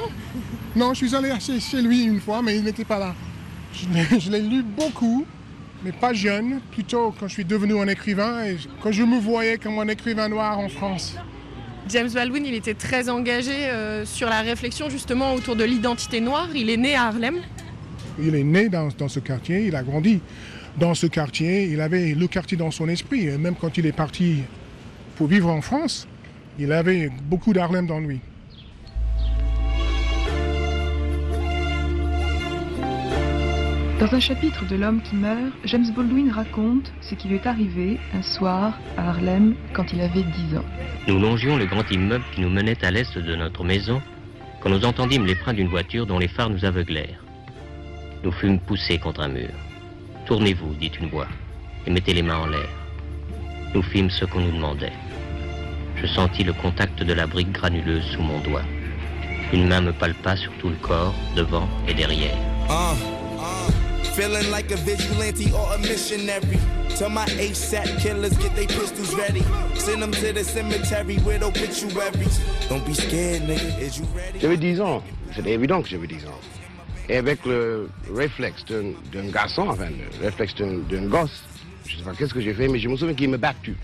Non, 0.74 0.94
je 0.94 1.06
suis 1.06 1.14
allé 1.14 1.32
chez, 1.40 1.60
chez 1.60 1.82
lui 1.82 2.04
une 2.04 2.20
fois, 2.20 2.42
mais 2.42 2.56
il 2.56 2.64
n'était 2.64 2.84
pas 2.84 2.98
là. 2.98 3.14
Je 3.74 4.30
l'ai 4.30 4.40
lu 4.40 4.62
beaucoup, 4.62 5.24
mais 5.84 5.92
pas 5.92 6.12
jeune, 6.12 6.60
plutôt 6.72 7.14
quand 7.18 7.26
je 7.28 7.32
suis 7.34 7.44
devenu 7.44 7.78
un 7.80 7.88
écrivain 7.88 8.44
et 8.44 8.56
quand 8.82 8.92
je 8.92 9.02
me 9.02 9.18
voyais 9.18 9.56
comme 9.58 9.78
un 9.78 9.88
écrivain 9.88 10.28
noir 10.28 10.58
en 10.58 10.68
France. 10.68 11.16
James 11.88 12.10
Baldwin, 12.12 12.44
il 12.46 12.54
était 12.54 12.74
très 12.74 13.08
engagé 13.08 13.66
euh, 13.66 14.04
sur 14.04 14.28
la 14.28 14.40
réflexion 14.42 14.88
justement 14.88 15.34
autour 15.34 15.56
de 15.56 15.64
l'identité 15.64 16.20
noire. 16.20 16.48
Il 16.54 16.70
est 16.70 16.76
né 16.76 16.94
à 16.94 17.04
Harlem. 17.04 17.36
Il 18.22 18.34
est 18.34 18.44
né 18.44 18.68
dans, 18.68 18.90
ce 19.08 19.20
quartier, 19.20 19.66
il 19.66 19.74
a 19.74 19.82
grandi 19.82 20.20
dans 20.78 20.94
ce 20.94 21.06
quartier, 21.06 21.64
il 21.64 21.80
avait 21.80 22.14
le 22.14 22.26
quartier 22.28 22.56
dans 22.56 22.70
son 22.70 22.88
esprit. 22.88 23.26
Même 23.38 23.54
quand 23.60 23.76
il 23.76 23.86
est 23.86 23.92
parti 23.92 24.42
pour 25.16 25.26
vivre 25.26 25.48
en 25.50 25.60
France, 25.60 26.06
il 26.58 26.72
avait 26.72 27.10
beaucoup 27.24 27.52
d'Harlem 27.52 27.86
dans 27.86 28.00
lui. 28.00 28.20
Dans 34.02 34.16
un 34.16 34.18
chapitre 34.18 34.66
de 34.66 34.74
L'homme 34.74 35.00
qui 35.00 35.14
meurt, 35.14 35.52
James 35.64 35.86
Baldwin 35.94 36.32
raconte 36.32 36.92
ce 37.02 37.14
qui 37.14 37.28
lui 37.28 37.36
est 37.36 37.46
arrivé 37.46 38.00
un 38.12 38.22
soir 38.22 38.76
à 38.96 39.10
Harlem 39.10 39.54
quand 39.74 39.92
il 39.92 40.00
avait 40.00 40.24
10 40.24 40.56
ans. 40.56 40.64
Nous 41.06 41.20
longions 41.20 41.56
le 41.56 41.66
grand 41.66 41.88
immeuble 41.88 42.24
qui 42.34 42.40
nous 42.40 42.50
menait 42.50 42.84
à 42.84 42.90
l'est 42.90 43.16
de 43.16 43.36
notre 43.36 43.62
maison 43.62 44.02
quand 44.60 44.70
nous 44.70 44.84
entendîmes 44.84 45.24
les 45.24 45.36
freins 45.36 45.52
d'une 45.52 45.68
voiture 45.68 46.04
dont 46.04 46.18
les 46.18 46.26
phares 46.26 46.50
nous 46.50 46.64
aveuglèrent. 46.64 47.22
Nous 48.24 48.32
fûmes 48.32 48.58
poussés 48.58 48.98
contre 48.98 49.20
un 49.20 49.28
mur. 49.28 49.54
Tournez-vous, 50.26 50.74
dit 50.74 50.90
une 51.00 51.08
voix, 51.08 51.28
et 51.86 51.90
mettez 51.92 52.12
les 52.12 52.22
mains 52.22 52.38
en 52.38 52.48
l'air. 52.48 52.70
Nous 53.72 53.82
fîmes 53.82 54.10
ce 54.10 54.24
qu'on 54.24 54.40
nous 54.40 54.50
demandait. 54.50 54.98
Je 55.94 56.08
sentis 56.08 56.42
le 56.42 56.54
contact 56.54 57.04
de 57.04 57.12
la 57.12 57.28
brique 57.28 57.52
granuleuse 57.52 58.06
sous 58.06 58.22
mon 58.22 58.40
doigt. 58.40 58.64
Une 59.52 59.68
main 59.68 59.80
me 59.80 59.92
palpa 59.92 60.34
sur 60.34 60.50
tout 60.54 60.70
le 60.70 60.76
corps, 60.82 61.14
devant 61.36 61.68
et 61.86 61.94
derrière. 61.94 62.36
Uh, 62.68 63.21
feeling 64.14 64.50
like 64.50 64.70
a 64.70 64.76
vigilante 64.76 65.52
or 65.52 65.74
a 65.74 65.78
missionary. 65.78 66.58
Tell 66.96 67.08
my 67.08 67.24
ASAP 67.40 67.98
killers 68.00 68.36
get 68.36 68.54
their 68.54 68.66
pistols 68.66 69.14
ready. 69.14 69.42
Send 69.74 70.02
them 70.02 70.12
to 70.12 70.32
the 70.32 70.44
cemetery 70.44 71.18
with 71.24 71.42
obituaries. 71.42 72.40
Don't 72.68 72.84
be 72.84 72.94
scared, 72.94 73.42
nigga. 73.42 73.80
Is 73.80 73.98
you 73.98 74.06
ready? 74.14 74.38
J'avais 74.40 74.58
10 74.58 74.80
ans. 74.80 75.02
C'était 75.34 75.52
évident 75.52 75.80
que 75.82 75.88
j'avais 75.88 76.06
10 76.06 76.26
ans. 76.26 76.40
Et 77.08 77.16
avec 77.16 77.44
le 77.46 77.88
réflexe 78.14 78.64
d'un 78.66 79.30
garçon, 79.30 79.68
enfin, 79.68 79.88
le 79.88 80.24
réflexe 80.24 80.54
d'un 80.54 81.06
gosse, 81.06 81.42
je 81.86 81.94
ne 81.94 81.98
sais 81.98 82.04
pas 82.04 82.14
qu'est-ce 82.14 82.34
que 82.34 82.40
j'ai 82.40 82.54
fait, 82.54 82.68
mais 82.68 82.78
je 82.78 82.88
me 82.88 82.96
souviens 82.96 83.14
qu'il 83.14 83.30
m'a 83.30 83.38
battu. 83.38 83.76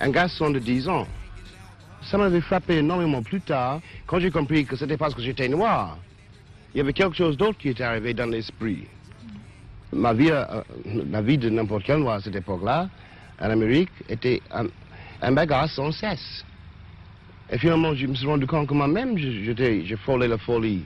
Un 0.00 0.10
garçon 0.10 0.50
de 0.50 0.58
10 0.60 0.88
ans, 0.88 1.06
ça 2.10 2.16
m'avait 2.16 2.40
frappé 2.40 2.76
énormément 2.76 3.22
plus 3.22 3.40
tard, 3.40 3.80
quand 4.06 4.20
j'ai 4.20 4.30
compris 4.30 4.64
que 4.64 4.76
c'était 4.76 4.96
parce 4.96 5.14
que 5.14 5.22
j'étais 5.22 5.48
noir. 5.48 5.98
Il 6.74 6.78
y 6.78 6.80
avait 6.80 6.92
quelque 6.92 7.16
chose 7.16 7.36
d'autre 7.36 7.58
qui 7.58 7.68
était 7.68 7.84
arrivé 7.84 8.14
dans 8.14 8.26
l'esprit. 8.26 8.86
Ma 9.94 10.12
vie, 10.12 10.30
euh, 10.30 10.44
la 11.10 11.22
vie 11.22 11.38
de 11.38 11.48
n'importe 11.48 11.84
quel 11.84 11.98
noir 11.98 12.16
à 12.16 12.20
cette 12.20 12.34
époque-là, 12.36 12.88
en 13.40 13.50
Amérique, 13.50 13.90
était 14.08 14.42
un, 14.52 14.66
un 15.22 15.32
bagarre 15.32 15.68
sans 15.70 15.92
cesse. 15.92 16.44
Et 17.50 17.58
finalement, 17.58 17.94
je 17.94 18.06
me 18.06 18.14
suis 18.14 18.26
rendu 18.26 18.46
compte 18.46 18.66
que 18.68 18.74
moi-même, 18.74 19.16
j'ai 19.16 19.96
frôlé 19.96 20.26
la 20.28 20.38
folie. 20.38 20.84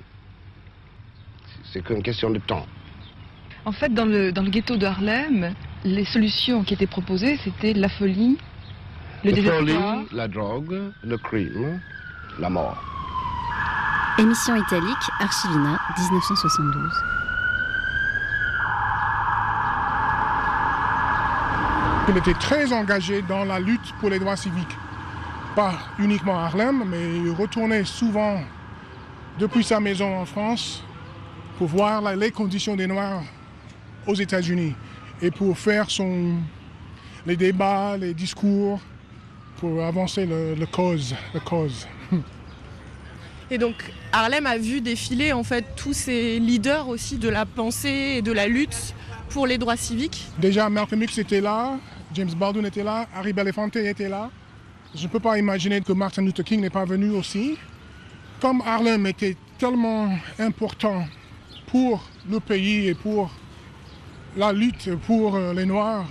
C'est 1.72 1.82
qu'une 1.82 2.02
question 2.02 2.30
de 2.30 2.38
temps. 2.38 2.66
En 3.64 3.72
fait, 3.72 3.92
dans 3.92 4.04
le, 4.06 4.32
dans 4.32 4.42
le 4.42 4.50
ghetto 4.50 4.76
de 4.76 4.86
Harlem, 4.86 5.54
les 5.84 6.04
solutions 6.04 6.62
qui 6.64 6.74
étaient 6.74 6.86
proposées, 6.86 7.36
c'était 7.44 7.74
la 7.74 7.88
folie, 7.88 8.38
le 9.24 9.30
la 9.30 9.36
désespoir. 9.36 9.94
folie, 9.94 10.06
la 10.12 10.28
drogue, 10.28 10.80
le 11.04 11.16
crime, 11.18 11.80
la 12.38 12.50
mort. 12.50 12.82
Émission 14.18 14.56
italique, 14.56 15.04
Archivina, 15.20 15.78
1972. 15.96 17.17
Il 22.08 22.16
était 22.16 22.34
très 22.34 22.72
engagé 22.72 23.22
dans 23.22 23.44
la 23.44 23.60
lutte 23.60 23.92
pour 24.00 24.08
les 24.10 24.18
droits 24.18 24.36
civiques. 24.36 24.76
Pas 25.54 25.74
uniquement 25.98 26.38
à 26.38 26.44
Harlem, 26.44 26.84
mais 26.86 27.16
il 27.24 27.30
retournait 27.32 27.84
souvent 27.84 28.40
depuis 29.38 29.62
sa 29.62 29.78
maison 29.80 30.18
en 30.18 30.24
France 30.24 30.82
pour 31.58 31.68
voir 31.68 32.00
la- 32.00 32.16
les 32.16 32.30
conditions 32.30 32.76
des 32.76 32.86
Noirs 32.86 33.22
aux 34.06 34.14
États-Unis 34.14 34.74
et 35.20 35.30
pour 35.30 35.58
faire 35.58 35.90
son, 35.90 36.36
les 37.26 37.36
débats, 37.36 37.96
les 37.98 38.14
discours, 38.14 38.80
pour 39.58 39.84
avancer 39.84 40.24
le, 40.24 40.54
le 40.54 40.66
cause. 40.66 41.14
Le 41.34 41.40
cause. 41.40 41.86
Et 43.50 43.56
donc 43.58 43.74
Harlem 44.12 44.44
a 44.46 44.58
vu 44.58 44.80
défiler 44.82 45.32
en 45.32 45.42
fait 45.42 45.64
tous 45.74 45.94
ces 45.94 46.38
leaders 46.38 46.86
aussi 46.88 47.16
de 47.16 47.30
la 47.30 47.46
pensée 47.46 48.16
et 48.18 48.22
de 48.22 48.30
la 48.30 48.46
lutte 48.46 48.94
pour 49.30 49.46
les 49.46 49.56
droits 49.56 49.76
civiques? 49.78 50.26
Déjà, 50.38 50.68
Malcolm 50.68 51.02
X 51.02 51.16
était 51.18 51.40
là, 51.40 51.78
James 52.14 52.30
Baldwin 52.34 52.66
était 52.66 52.82
là, 52.82 53.06
Harry 53.14 53.32
Belafonte 53.32 53.76
était 53.76 54.08
là. 54.08 54.30
Je 54.94 55.02
ne 55.02 55.08
peux 55.08 55.20
pas 55.20 55.38
imaginer 55.38 55.80
que 55.80 55.92
Martin 55.92 56.22
Luther 56.22 56.44
King 56.44 56.60
n'est 56.60 56.70
pas 56.70 56.84
venu 56.84 57.10
aussi. 57.10 57.58
Comme 58.40 58.62
Harlem 58.64 59.06
était 59.06 59.36
tellement 59.58 60.10
important 60.38 61.04
pour 61.66 62.02
le 62.30 62.40
pays 62.40 62.88
et 62.88 62.94
pour 62.94 63.30
la 64.36 64.52
lutte 64.52 64.94
pour 65.06 65.36
euh, 65.36 65.52
les 65.52 65.66
Noirs, 65.66 66.06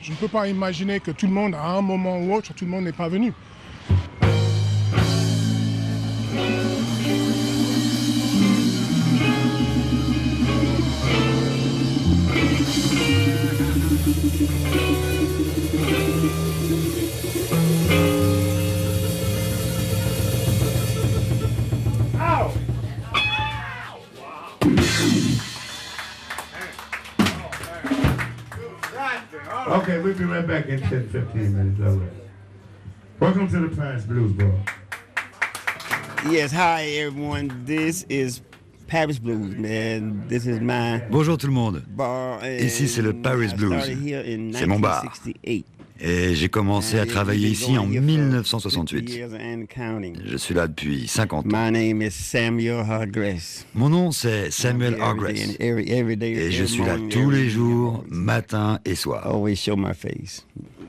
je 0.00 0.12
ne 0.12 0.16
peux 0.16 0.28
pas 0.28 0.48
imaginer 0.48 1.00
que 1.00 1.10
tout 1.10 1.26
le 1.26 1.32
monde, 1.32 1.54
à 1.54 1.76
un 1.76 1.82
moment 1.82 2.18
ou 2.18 2.34
autre, 2.34 2.54
tout 2.54 2.64
le 2.64 2.70
monde 2.70 2.84
n'est 2.84 2.92
pas 2.92 3.08
venu. 3.08 3.32
Okay, 29.68 29.98
we'll 30.00 30.14
be 30.14 30.24
right 30.24 30.46
back 30.46 30.66
in 30.66 30.80
10, 30.80 31.08
15 31.08 31.56
minutes. 31.56 31.80
All 31.80 31.94
right. 31.96 32.12
Welcome 33.20 33.48
to 33.48 33.68
the 33.68 33.76
Paris 33.76 34.04
Blues 34.04 34.32
Bar. 34.32 34.52
Yes, 36.30 36.52
hi 36.52 36.84
everyone. 36.84 37.64
This 37.64 38.04
is 38.08 38.42
Paris 38.86 39.18
Blues, 39.18 39.56
man. 39.56 40.28
This 40.28 40.46
is 40.46 40.60
my 40.60 41.02
Bonjour 41.10 41.36
tout 41.36 41.46
le 41.48 41.52
monde. 41.52 41.82
bar. 41.96 42.40
Ici 42.44 42.86
c'est 42.88 43.02
le 43.02 43.12
Paris 43.12 43.52
Blues. 43.56 43.86
here 43.88 44.20
in 44.20 44.52
C'est 44.52 44.66
mon 44.66 44.78
bar. 44.80 45.04
1968. 46.02 46.04
Et 46.04 46.34
j'ai 46.34 46.48
commencé 46.48 46.98
à 46.98 47.06
travailler 47.06 47.48
ici 47.48 47.78
en 47.78 47.86
1968. 47.86 49.10
Years 49.14 49.30
and 49.34 49.64
counting. 49.68 50.16
Je 50.24 50.36
suis 50.36 50.54
là 50.54 50.66
depuis 50.66 51.06
50 51.06 51.46
ans. 51.46 51.48
My 51.48 51.70
name 51.70 52.02
is 52.02 52.10
Samuel 52.10 52.80
Hargress. 52.88 53.66
Mon 53.74 53.88
nom 53.88 54.10
c'est 54.10 54.50
Samuel 54.50 54.96
Hargress. 55.00 55.56
Et 55.60 56.50
je 56.50 56.64
suis 56.64 56.84
là 56.84 56.96
tous 57.10 57.30
les 57.30 57.48
jours, 57.48 58.04
matin 58.08 58.80
et 58.84 58.94
soir. 58.94 59.26
Always 59.26 59.56
show 59.56 59.76
my 59.76 59.94
face. 59.94 60.44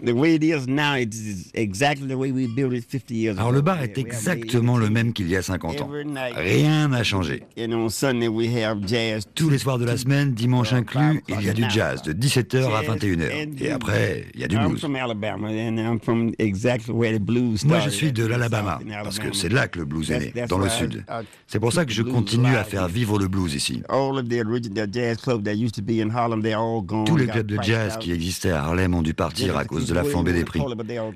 The 0.05 0.11
way 0.11 0.35
it 0.35 0.43
is 0.43 0.67
now, 0.67 0.95
it's 0.97 1.49
exactly 1.53 2.07
the 2.09 2.17
way 2.17 2.29
we 2.33 2.45
built 2.45 2.73
it 2.73 2.83
50 2.83 3.15
years 3.15 3.37
Alors 3.37 3.51
ago. 3.51 3.55
le 3.55 3.61
bar 3.61 3.81
est 3.81 3.97
exactement 3.97 4.77
le 4.77 4.89
même 4.89 5.13
qu'il 5.13 5.29
y 5.29 5.37
a 5.37 5.41
50 5.41 5.79
ans. 5.79 5.89
Rien 6.35 6.89
n'a 6.89 7.03
changé. 7.05 7.43
And 7.57 7.71
on 7.71 7.87
Sunday 7.87 8.27
we 8.27 8.49
have 8.53 8.85
jazz. 8.85 9.25
Tous 9.33 9.49
les 9.49 9.59
soirs 9.59 9.77
de 9.79 9.85
la 9.85 9.95
semaine, 9.95 10.33
dimanche 10.33 10.73
inclus, 10.73 11.23
il 11.29 11.41
y 11.45 11.49
a 11.49 11.53
du 11.53 11.63
jazz 11.69 12.01
de 12.01 12.11
17h 12.11 12.65
à 12.75 12.81
21h. 12.83 13.63
Et 13.63 13.71
après, 13.71 14.25
il 14.33 14.41
y 14.41 14.43
a 14.43 14.49
du 14.49 14.57
blues. 14.57 14.81
From 15.03 15.23
Alabama, 15.23 15.47
and 15.47 15.79
I'm 15.79 15.99
from 15.99 16.33
exactly 16.39 16.93
where 16.93 17.13
the 17.13 17.21
blues 17.21 17.63
Moi, 17.65 17.79
je 17.79 17.89
suis 17.89 18.11
de 18.11 18.25
l'Alabama, 18.25 18.79
parce 19.03 19.19
que 19.19 19.33
c'est 19.33 19.49
là 19.49 19.67
que 19.67 19.79
le 19.79 19.85
blues 19.85 20.11
est 20.11 20.35
né, 20.35 20.45
dans 20.47 20.57
le 20.57 20.69
sud. 20.69 21.03
C'est 21.47 21.59
pour 21.59 21.73
ça 21.73 21.85
que 21.85 21.91
je 21.91 22.01
continue 22.01 22.55
à 22.55 22.63
faire 22.63 22.87
vivre 22.87 23.19
le 23.19 23.27
blues 23.27 23.53
ici. 23.53 23.81
All 23.89 24.17
of 24.17 24.29
the 24.29 24.45
original 24.45 24.87
jazz 24.91 25.17
clubs 25.17 25.43
that 25.43 25.55
used 25.55 25.75
to 25.75 25.81
be 25.81 26.01
in 26.01 26.09
Harlem, 26.09 26.41
they're 26.41 26.57
all 26.57 26.81
gone. 26.81 27.05
Tous 27.05 27.17
les 27.17 27.27
clubs 27.27 27.47
de 27.47 27.61
jazz 27.61 27.97
qui 27.99 28.11
existaient 28.11 28.51
à 28.51 28.63
Harlem 28.63 28.93
ont 28.93 29.01
dû 29.01 29.13
partir 29.13 29.57
à 29.57 29.65
cause 29.65 29.87
de 29.87 29.93
la 29.93 30.03
flambée 30.03 30.33
des 30.33 30.45
prix. 30.45 30.61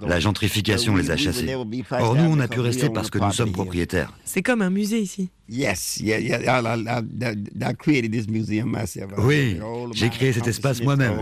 La 0.06 0.20
gentrification 0.20 0.96
les 0.96 1.12
a 1.12 1.18
chassés. 1.18 1.54
Or 2.00 2.16
nous, 2.16 2.30
on 2.30 2.40
a 2.40 2.48
pu 2.48 2.60
rester 2.60 2.90
parce 2.90 3.10
que 3.10 3.20
nous 3.20 3.32
sommes 3.32 3.52
propriétaires. 3.52 4.12
C'est 4.26 4.42
comme 4.42 4.62
un 4.62 4.70
musée 4.70 5.00
ici. 5.00 5.30
Yes, 5.50 6.00
yeah, 6.02 6.18
yeah. 6.18 6.60
I, 6.60 6.62
I, 6.62 7.00
I, 7.22 7.70
I 7.70 7.74
created 7.74 8.12
this 8.12 8.28
museum 8.28 8.70
myself. 8.70 9.12
Oui, 9.18 9.58
j'ai 9.94 10.10
créé 10.10 10.34
cet 10.34 10.48
espace 10.48 10.82
moi-même. 10.82 11.18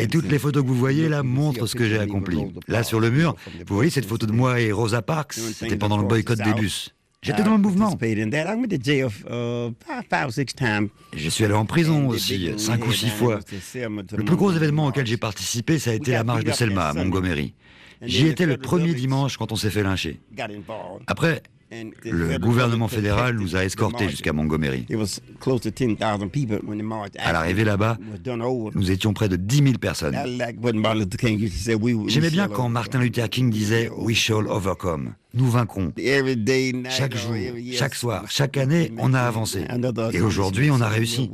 Et 0.00 0.08
toutes 0.08 0.30
les 0.30 0.38
photos 0.38 0.62
que 0.62 0.68
vous 0.68 0.74
voyez 0.74 1.08
là 1.08 1.22
montrent 1.22 1.66
ce 1.66 1.74
que 1.74 1.86
j'ai 1.86 1.98
accompli. 1.98 2.38
Là 2.68 2.82
sur 2.82 3.00
le 3.00 3.10
mur, 3.10 3.36
vous 3.66 3.74
voyez 3.74 3.90
cette 3.90 4.06
photo 4.06 4.26
de 4.26 4.32
moi 4.32 4.60
et 4.60 4.72
Rosa 4.72 5.02
Parks 5.02 5.34
C'était 5.34 5.76
pendant 5.76 5.98
le 5.98 6.06
boycott 6.06 6.38
des 6.38 6.54
bus. 6.54 6.94
J'étais 7.20 7.42
dans 7.42 7.52
le 7.52 7.58
mouvement. 7.58 7.90
uh, 7.90 7.96
Je 11.16 11.28
suis 11.28 11.44
allé 11.44 11.54
en 11.54 11.66
prison 11.66 12.08
aussi, 12.08 12.50
cinq 12.56 12.86
ou 12.86 12.92
six 12.92 13.10
fois. 13.10 13.40
Le 14.16 14.24
plus 14.24 14.36
gros 14.36 14.52
événement 14.52 14.86
auquel 14.86 15.06
j'ai 15.06 15.16
participé, 15.16 15.78
ça 15.78 15.90
a 15.90 15.94
été 15.94 16.12
la 16.12 16.24
marche 16.24 16.44
de 16.44 16.52
Selma 16.52 16.88
à 16.88 16.94
Montgomery. 16.94 17.54
J'y 18.02 18.28
étais 18.28 18.46
le 18.46 18.56
premier 18.56 18.94
dimanche 18.94 19.36
quand 19.36 19.50
on 19.50 19.56
s'est 19.56 19.70
fait 19.70 19.82
lyncher. 19.82 20.20
Après, 21.08 21.42
le 21.70 22.38
gouvernement 22.38 22.88
fédéral 22.88 23.36
nous 23.36 23.56
a 23.56 23.64
escortés 23.64 24.08
jusqu'à 24.08 24.32
Montgomery. 24.32 24.86
À 27.18 27.32
l'arrivée 27.32 27.64
là-bas, 27.64 27.98
nous 28.74 28.90
étions 28.90 29.12
près 29.12 29.28
de 29.28 29.36
10 29.36 29.56
000 29.56 29.72
personnes. 29.78 30.16
J'aimais 32.08 32.30
bien 32.30 32.48
quand 32.48 32.68
Martin 32.68 33.00
Luther 33.00 33.28
King 33.28 33.50
disait 33.50 33.90
We 33.96 34.16
shall 34.16 34.46
overcome. 34.48 35.14
Nous 35.34 35.50
vaincrons. 35.50 35.92
Chaque 36.88 37.16
jour, 37.16 37.34
chaque 37.72 37.94
soir, 37.94 38.24
chaque 38.28 38.56
année, 38.56 38.92
on 38.98 39.12
a 39.14 39.20
avancé. 39.20 39.64
Et 40.12 40.20
aujourd'hui, 40.20 40.70
on 40.70 40.80
a 40.80 40.88
réussi. 40.88 41.30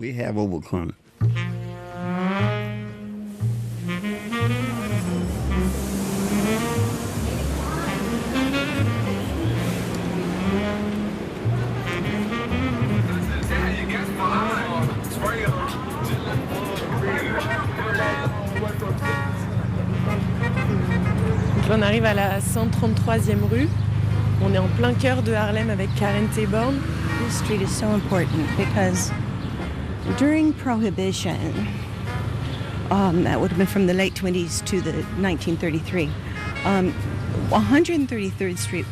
Arrive 21.85 22.05
à 22.05 22.15
la 22.15 22.41
133e 22.41 23.43
rue. 23.51 23.69
On 24.43 24.53
est 24.55 24.59
en 24.59 24.69
plein 24.69 24.95
cœur 24.95 25.23
de 25.23 25.33
Harlem 25.33 25.71
avec 25.71 25.95
Karen 25.97 26.29
Taborn. 26.29 26.81
This 27.23 27.39
street 27.39 27.61
is 27.61 27.71
so 27.71 27.87
important 27.95 28.47
because 28.57 29.13
during 30.17 30.53
Prohibition, 30.55 31.69
um, 32.91 33.25
that 33.25 33.39
would 33.39 33.51
have 33.51 33.59
been 33.59 33.67
from 33.67 33.87
the 33.87 33.95
late 33.95 34.15
20s 34.15 34.65
to 34.65 34.81
the 34.81 34.93
1933, 35.21 36.09
um, 36.65 36.93
133rd 37.51 38.59
Street 38.59 38.87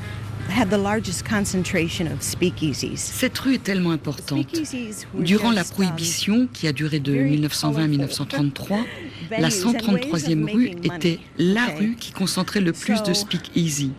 had 0.53 0.71
the 0.71 0.79
largest 0.79 1.25
concentration 1.25 2.07
of 2.07 2.21
speakeasies. 2.23 2.99
Cette 2.99 3.39
rue 3.39 3.55
est 3.55 3.63
tellement 3.63 3.91
importante. 3.91 4.47
Durant 5.15 5.51
la 5.51 5.65
prohibition, 5.65 6.49
qui 6.53 6.69
a 6.69 6.73
duré 6.73 7.01
de 7.01 7.13
1920 7.13 7.83
à 7.83 7.87
1933, 7.87 8.79
la 9.39 9.49
133e 9.49 10.51
rue 10.53 10.71
était 10.85 11.19
la 11.39 11.67
rue 11.67 11.97
qui 11.99 12.13
concentrait 12.13 12.61
le 12.61 12.73
plus 12.73 13.03
de 13.03 13.13
speak-easy. 13.13 13.93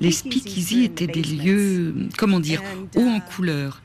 Les 0.00 0.12
speakeasy 0.12 0.84
étaient 0.84 1.06
des 1.06 1.22
lieux, 1.22 1.94
comment 2.16 2.40
dire, 2.40 2.62
hauts 2.96 3.00
en 3.00 3.20
couleur, 3.20 3.82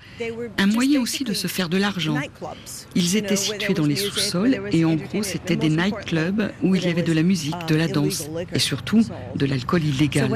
un 0.57 0.67
moyen 0.67 1.01
aussi 1.01 1.23
de 1.23 1.33
se 1.33 1.47
faire 1.47 1.69
de 1.69 1.77
l'argent. 1.77 2.15
Ils 2.95 3.15
étaient 3.15 3.35
situés 3.35 3.73
dans 3.73 3.85
les 3.85 3.95
sous-sols 3.95 4.61
et 4.71 4.85
en 4.85 4.95
gros 4.95 5.23
c'était 5.23 5.55
des 5.55 5.69
nightclubs 5.69 6.51
où 6.63 6.75
il 6.75 6.83
y 6.83 6.87
avait 6.87 7.03
de 7.03 7.13
la 7.13 7.23
musique, 7.23 7.55
de 7.67 7.75
la 7.75 7.87
danse 7.87 8.29
et 8.53 8.59
surtout 8.59 9.03
de 9.35 9.45
l'alcool 9.45 9.83
illégal. 9.83 10.29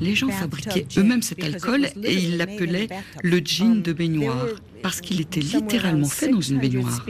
Les 0.00 0.14
gens 0.14 0.28
fabriquaient 0.28 0.86
eux-mêmes 0.96 1.22
cet 1.22 1.44
alcool 1.44 1.86
et 2.02 2.14
ils 2.14 2.36
l'appelaient 2.36 2.88
le 3.22 3.38
gin 3.38 3.82
de 3.82 3.92
baignoire 3.92 4.46
parce 4.82 5.00
qu'il 5.00 5.20
était 5.20 5.40
littéralement 5.40 6.08
fait 6.08 6.28
dans 6.28 6.40
une 6.40 6.58
baignoire. 6.58 7.04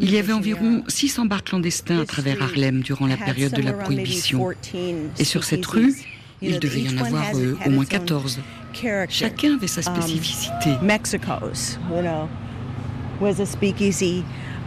Il 0.00 0.10
y 0.10 0.18
avait 0.18 0.32
environ 0.32 0.82
600 0.88 1.26
bars 1.26 1.44
clandestins 1.44 2.00
à 2.00 2.06
travers 2.06 2.42
Harlem 2.42 2.80
durant 2.80 3.06
la 3.06 3.16
période 3.16 3.52
de 3.52 3.62
la 3.62 3.72
prohibition. 3.72 4.50
Et 5.18 5.24
sur 5.24 5.44
cette 5.44 5.66
rue, 5.66 5.94
il 6.42 6.58
devait 6.58 6.82
y 6.82 6.88
en 6.88 7.04
avoir 7.04 7.24
euh, 7.34 7.54
au 7.66 7.70
moins 7.70 7.84
14. 7.84 8.40
Chacun 9.08 9.54
avait 9.54 9.66
sa 9.66 9.82
spécificité. 9.82 10.70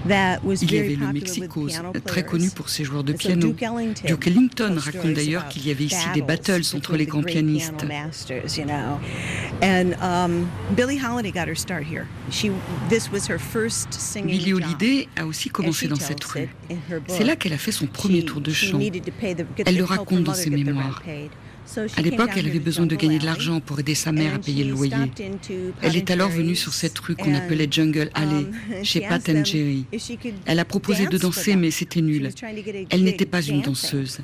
Il 0.05 0.71
y 0.71 0.79
avait 0.79 0.95
le 0.95 1.13
Mexico, 1.13 1.67
très 2.05 2.23
connu 2.23 2.49
pour 2.49 2.69
ses 2.69 2.83
joueurs 2.83 3.03
de 3.03 3.13
piano. 3.13 3.53
Duke 4.05 4.27
Ellington 4.27 4.75
raconte 4.77 5.13
d'ailleurs 5.13 5.47
qu'il 5.49 5.67
y 5.67 5.71
avait 5.71 5.85
ici 5.85 6.05
des 6.13 6.21
battles 6.21 6.61
entre 6.75 6.95
les 6.95 7.05
grands 7.05 7.23
pianistes. 7.23 7.85
Billie 14.25 14.53
Holiday 14.53 15.07
a 15.15 15.25
aussi 15.25 15.49
commencé 15.49 15.87
dans 15.87 15.95
cette 15.95 16.23
rue. 16.23 16.49
C'est 17.07 17.23
là 17.23 17.35
qu'elle 17.35 17.53
a 17.53 17.57
fait 17.57 17.71
son 17.71 17.87
premier 17.87 18.23
tour 18.23 18.41
de 18.41 18.51
chant. 18.51 18.79
Elle 19.65 19.77
le 19.77 19.83
raconte 19.83 20.23
dans 20.23 20.33
ses 20.33 20.49
mémoires. 20.49 21.01
À 21.97 22.01
l'époque, 22.01 22.31
elle 22.35 22.47
avait 22.47 22.59
besoin 22.59 22.85
de 22.85 22.95
gagner 22.95 23.19
de 23.19 23.25
l'argent 23.25 23.59
pour 23.59 23.79
aider 23.79 23.95
sa 23.95 24.11
mère 24.11 24.35
à 24.35 24.39
payer 24.39 24.63
le 24.63 24.71
loyer. 24.71 25.11
Elle 25.81 25.95
est 25.95 26.11
alors 26.11 26.29
venue 26.29 26.55
sur 26.55 26.73
cette 26.73 26.97
rue 26.99 27.15
qu'on 27.15 27.33
appelait 27.33 27.67
Jungle 27.69 28.09
Alley, 28.13 28.45
um, 28.77 28.83
chez 28.83 29.01
Pat 29.01 29.27
and 29.29 29.45
Jerry. 29.45 29.85
Elle 30.45 30.59
a 30.59 30.65
proposé 30.65 31.07
de 31.07 31.17
danser, 31.17 31.55
mais 31.55 31.71
c'était 31.71 32.01
nul. 32.01 32.29
Elle 32.89 33.03
n'était 33.03 33.25
pas 33.25 33.41
une 33.41 33.61
danseuse. 33.61 34.19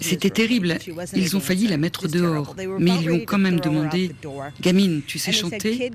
C'était 0.00 0.30
terrible. 0.30 0.78
Ils 1.14 1.36
ont 1.36 1.40
failli 1.40 1.66
la 1.66 1.76
mettre 1.76 2.08
dehors, 2.08 2.54
mais 2.78 2.92
ils 3.00 3.06
lui 3.06 3.12
ont 3.12 3.24
quand 3.24 3.38
même 3.38 3.60
demandé 3.60 4.12
Gamine, 4.60 5.02
tu 5.06 5.18
sais 5.18 5.32
chanter 5.32 5.90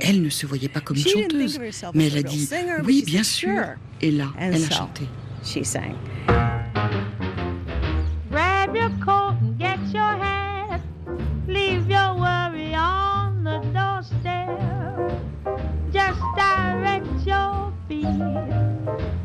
Elle 0.00 0.22
ne 0.22 0.28
se 0.28 0.46
voyait 0.46 0.68
pas 0.68 0.80
comme 0.80 0.96
une 0.96 1.06
chanteuse, 1.06 1.60
mais 1.94 2.06
elle 2.06 2.18
a 2.18 2.22
dit 2.22 2.48
Oui, 2.84 3.02
bien 3.04 3.22
sûr. 3.22 3.62
Et 4.00 4.10
là, 4.10 4.32
elle 4.38 4.64
a 4.64 4.70
chanté. 4.70 5.04
Your 9.94 10.02
hat. 10.02 10.80
Leave 11.46 11.88
your 11.88 12.16
worry 12.16 12.74
on 12.74 13.44
the 13.44 13.58
doorstep. 13.72 15.22
Just 15.92 16.20
direct 16.36 17.06
your 17.24 17.72
feet 17.86 18.02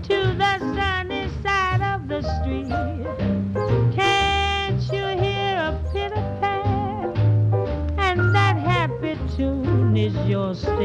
to 0.04 0.18
the 0.38 0.60
sunny 0.76 1.28
side 1.42 1.82
of 1.82 2.08
the 2.08 2.22
street. 2.22 2.70
Can't 3.96 4.80
you 4.94 5.08
hear 5.18 5.58
a 5.58 5.80
pitter 5.92 6.38
pat? 6.40 7.18
And 7.98 8.36
that 8.36 8.58
happy 8.58 9.18
tune 9.36 9.98
is 9.98 10.14
your 10.30 10.54
step. 10.54 10.78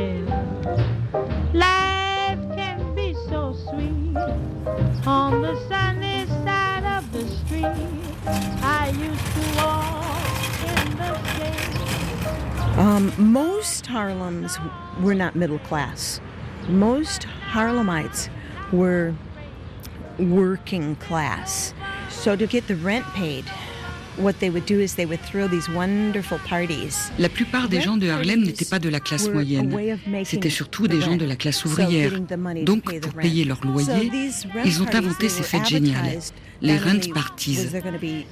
Be 1.52 1.93
so 3.34 3.52
sweet 3.68 4.16
on 5.08 5.42
the 5.42 5.56
sunny 5.68 6.24
side 6.44 6.84
of 6.84 7.10
the 7.10 7.26
street. 7.26 7.64
Um, 12.78 13.12
most 13.18 13.86
Harlems 13.86 14.56
were 15.00 15.16
not 15.16 15.34
middle 15.34 15.58
class. 15.58 16.20
Most 16.68 17.22
Harlemites 17.50 18.28
were 18.72 19.14
working 20.18 20.94
class. 20.96 21.74
So 22.10 22.36
to 22.36 22.46
get 22.46 22.68
the 22.68 22.76
rent 22.76 23.04
paid, 23.14 23.44
La 27.18 27.28
plupart 27.28 27.68
des 27.68 27.80
gens 27.80 27.96
de 27.96 28.08
Harlem 28.08 28.42
n'étaient 28.42 28.64
pas 28.64 28.78
de 28.78 28.88
la 28.88 29.00
classe 29.00 29.28
moyenne. 29.28 29.76
C'était 30.24 30.50
surtout 30.50 30.88
des 30.88 31.00
gens 31.00 31.16
de 31.16 31.24
la 31.24 31.36
classe 31.36 31.64
ouvrière. 31.64 32.12
Donc, 32.64 33.00
pour 33.00 33.14
payer 33.14 33.44
leur 33.44 33.64
loyer, 33.64 34.10
ils 34.64 34.82
ont 34.82 34.94
inventé 34.94 35.28
ces 35.28 35.42
fêtes 35.42 35.66
géniales, 35.66 36.18
les 36.60 36.78
rent 36.78 37.12
parties. 37.12 37.58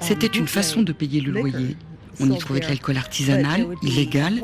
C'était 0.00 0.26
une 0.26 0.48
façon 0.48 0.82
de 0.82 0.92
payer 0.92 1.20
le 1.20 1.32
loyer. 1.32 1.76
On 2.20 2.30
y 2.30 2.38
trouvait 2.38 2.60
de 2.60 2.66
l'alcool 2.66 2.96
artisanal, 2.96 3.66
illégal, 3.82 4.42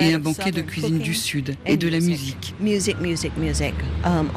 et 0.00 0.14
un 0.14 0.18
banquet 0.18 0.50
de 0.50 0.62
cuisine 0.62 0.98
du 0.98 1.14
Sud, 1.14 1.56
et 1.66 1.76
de 1.76 1.88
la 1.88 2.00
musique. 2.00 2.54
Um, 4.04 4.28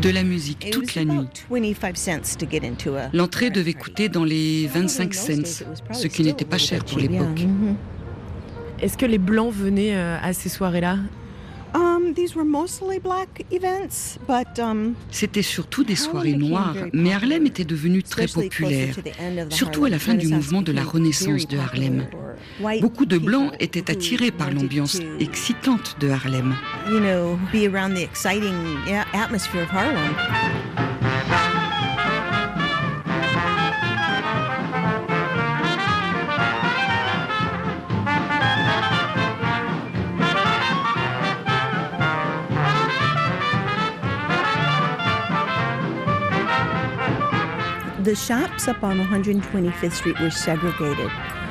de 0.00 0.10
la 0.10 0.22
musique 0.22 0.70
toute 0.70 0.94
la 0.94 1.04
nuit. 1.04 1.26
L'entrée 3.12 3.50
devait 3.50 3.72
coûter 3.72 4.08
dans 4.08 4.24
les 4.24 4.66
25 4.66 5.14
cents, 5.14 5.64
ce 5.92 6.06
qui 6.06 6.22
n'était 6.22 6.44
pas 6.44 6.58
cher 6.58 6.84
pour 6.84 6.98
l'époque. 6.98 7.46
Est-ce 8.80 8.98
que 8.98 9.06
les 9.06 9.18
Blancs 9.18 9.54
venaient 9.54 9.96
euh, 9.96 10.18
à 10.20 10.34
ces 10.34 10.50
soirées-là? 10.50 10.98
C'était 15.10 15.42
surtout 15.42 15.84
des 15.84 15.96
soirées 15.96 16.36
noires, 16.36 16.76
mais 16.92 17.12
Harlem 17.12 17.46
était 17.46 17.64
devenu 17.64 18.02
très 18.02 18.26
populaire, 18.26 18.94
surtout 19.50 19.84
à 19.84 19.90
la 19.90 19.98
fin 19.98 20.14
du 20.14 20.28
mouvement 20.28 20.62
de 20.62 20.72
la 20.72 20.82
Renaissance 20.82 21.46
de 21.46 21.58
Harlem. 21.58 22.06
Beaucoup 22.80 23.06
de 23.06 23.18
Blancs 23.18 23.52
étaient 23.60 23.90
attirés 23.90 24.30
par 24.30 24.50
l'ambiance 24.50 25.00
excitante 25.20 25.96
de 26.00 26.08
Harlem. 26.08 26.54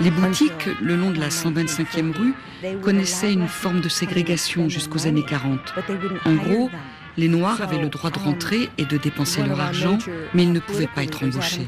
Les 0.02 0.12
boutiques 0.12 0.70
le 0.82 0.96
long 0.96 1.12
de 1.12 1.20
la 1.20 1.30
125e 1.30 2.12
rue 2.14 2.34
connaissaient 2.82 3.34
une 3.34 3.48
forme 3.48 3.82
de 3.82 3.90
ségrégation 3.90 4.70
jusqu'aux 4.70 5.08
années 5.08 5.26
40. 5.26 5.60
En 6.26 6.34
gros, 6.34 6.70
les 7.18 7.28
Noirs 7.28 7.62
avaient 7.62 7.82
le 7.82 7.90
droit 7.90 8.10
de 8.10 8.20
rentrer 8.20 8.70
et 8.78 8.86
de 8.86 8.98
dépenser 8.98 9.44
leur 9.44 9.60
argent, 9.60 9.98
mais 10.34 10.44
ils 10.44 10.52
ne 10.52 10.60
pouvaient 10.60 10.88
pas 10.88 11.04
être 11.04 11.24
embauchés. 11.24 11.68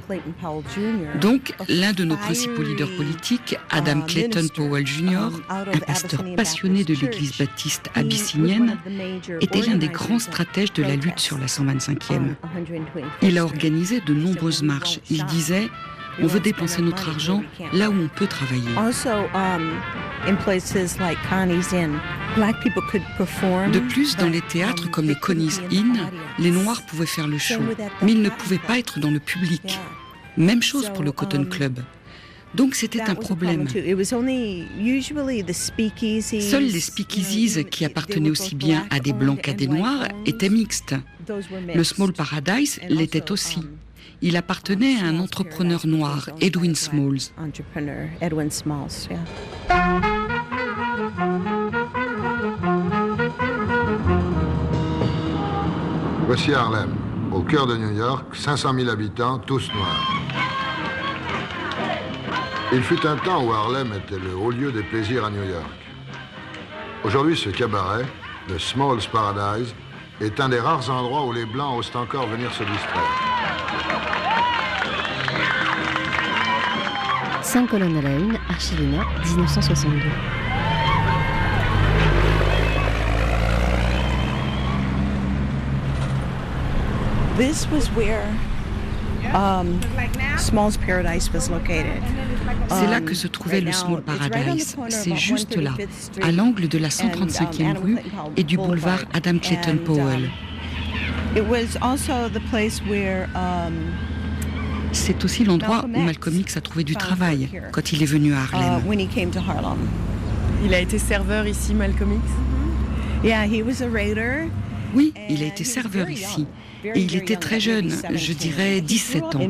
Donc, 1.19 1.53
l'un 1.69 1.93
de 1.93 2.03
nos 2.03 2.17
principaux 2.17 2.63
leaders 2.63 2.95
politiques, 2.97 3.57
Adam 3.69 4.01
Clayton 4.01 4.47
Powell 4.53 4.86
Jr., 4.86 5.29
un 5.49 5.79
pasteur 5.79 6.23
passionné 6.36 6.83
de 6.83 6.93
l'église 6.93 7.38
baptiste 7.38 7.89
abyssinienne, 7.95 8.77
était 9.41 9.62
l'un 9.62 9.75
des 9.75 9.89
grands 9.89 10.19
stratèges 10.19 10.73
de 10.73 10.83
la 10.83 10.95
lutte 10.95 11.19
sur 11.19 11.38
la 11.38 11.47
125e. 11.47 12.36
Il 13.21 13.38
a 13.38 13.43
organisé 13.43 14.01
de 14.01 14.13
nombreuses 14.13 14.63
marches. 14.63 14.99
Il 15.10 15.25
disait 15.25 15.69
on 16.19 16.27
veut 16.27 16.39
dépenser 16.39 16.81
notre 16.81 17.10
argent 17.10 17.43
là 17.73 17.89
où 17.89 17.93
on 17.93 18.07
peut 18.07 18.27
travailler. 18.27 18.71
De 22.38 23.80
plus, 23.80 24.15
dans 24.15 24.30
les 24.30 24.41
théâtres 24.41 24.91
comme 24.91 25.08
le 25.08 25.15
Connie's 25.15 25.60
Inn, 25.71 25.97
les 26.38 26.52
Noirs 26.52 26.86
pouvaient 26.86 27.08
faire 27.08 27.28
le 27.28 27.39
show, 27.39 27.62
mais 28.02 28.12
ils 28.12 28.21
ne 28.21 28.30
pouvaient 28.30 28.60
pas 28.60 28.78
être 28.78 29.00
dans 29.00 29.10
le 29.10 29.19
public. 29.19 29.80
Même 30.38 30.62
chose 30.62 30.91
pour 30.93 31.04
le 31.04 31.12
Cotton 31.12 31.45
Club. 31.45 31.80
Donc 32.54 32.76
c'était 32.76 33.02
un 33.02 33.15
problème. 33.15 33.67
Seuls 33.67 33.84
les 36.63 36.80
speakeasies, 36.80 37.65
qui 37.65 37.86
appartenaient 37.86 38.30
aussi 38.30 38.56
bien 38.56 38.86
à 38.89 39.00
des 39.00 39.13
blancs 39.13 39.41
qu'à 39.41 39.54
des 39.54 39.67
noirs, 39.67 40.08
étaient 40.26 40.50
mixtes. 40.50 40.95
Le 41.73 41.84
Small 41.84 42.13
Paradise 42.13 42.80
l'était 42.88 43.32
aussi. 43.32 43.60
Il 44.21 44.38
appartenait 44.38 44.97
à 45.00 45.06
un 45.06 45.19
entrepreneur 45.19 45.86
noir, 45.86 46.30
Edwin 46.39 46.76
Smalls. 46.76 47.32
Voici 56.27 56.53
Harlem, 56.53 56.93
au 57.31 57.41
cœur 57.41 57.65
de 57.67 57.77
New 57.77 57.95
York, 57.95 58.35
500 58.35 58.73
000 58.73 58.89
habitants, 58.89 59.39
tous 59.39 59.71
noirs. 59.73 60.11
Il 62.73 62.83
fut 62.83 63.07
un 63.07 63.15
temps 63.15 63.41
où 63.45 63.53
Harlem 63.53 63.93
était 63.93 64.19
le 64.19 64.35
haut 64.35 64.51
lieu 64.51 64.73
des 64.73 64.83
plaisirs 64.83 65.23
à 65.23 65.29
New 65.29 65.45
York. 65.45 65.71
Aujourd'hui, 67.05 67.37
ce 67.37 67.47
cabaret, 67.47 68.05
le 68.49 68.59
Smalls 68.59 69.07
Paradise, 69.09 69.73
est 70.19 70.37
un 70.41 70.49
des 70.49 70.59
rares 70.59 70.89
endroits 70.89 71.25
où 71.25 71.31
les 71.31 71.45
Blancs 71.45 71.79
osent 71.79 71.95
encore 71.95 72.27
venir 72.27 72.51
se 72.51 72.63
distraire. 72.63 73.13
5 77.41 77.69
colonnes 77.69 77.99
à 77.99 78.01
la 78.01 78.15
une, 78.17 78.37
Archivina, 78.49 79.05
1962. 79.23 80.46
This 87.38 87.67
was 87.69 87.88
where 87.95 88.26
um, 89.36 89.80
Small's 90.39 90.76
Paradise 90.76 91.32
was 91.32 91.52
located. 91.52 92.02
C'est 92.67 92.88
là 92.88 93.00
que 93.00 93.13
se 93.13 93.28
trouvait 93.28 93.62
le 93.62 93.71
Small 93.71 94.02
Paradise. 94.02 94.76
C'est 94.89 95.15
juste 95.15 95.56
là, 95.56 95.73
à 96.23 96.32
l'angle 96.32 96.67
de 96.67 96.80
la 96.80 96.89
135e 96.89 97.78
rue 97.78 97.97
et 98.38 98.43
du 98.43 98.58
boulevard 98.58 99.02
Adam 99.13 99.38
Clayton 99.38 99.78
Powell. 99.86 100.32
C'est 104.91 105.23
aussi 105.23 105.43
l'endroit 105.45 105.86
où 105.86 106.00
Malcolm 106.00 106.39
X 106.39 106.58
a 106.58 106.62
trouvé 106.62 106.84
du 106.84 106.95
travail 106.95 107.50
quand 107.71 107.91
il 107.91 108.02
est 108.02 108.08
venu 108.08 108.34
à 108.34 108.41
Harlem. 108.41 108.82
Il 110.65 110.73
a 110.73 110.80
été 110.80 110.97
serveur 110.97 111.45
ici, 111.45 111.76
Malcolm 111.76 112.13
X? 112.13 112.23
Oui, 114.97 115.13
il 115.29 115.43
a 115.43 115.45
été 115.45 115.63
serveur 115.63 116.10
ici. 116.10 116.47
Et 116.83 117.01
il 117.01 117.15
était 117.15 117.36
très 117.36 117.60
jeune, 117.60 117.91
je 118.13 118.33
dirais 118.33 118.81
17 118.81 119.23
ans. 119.36 119.41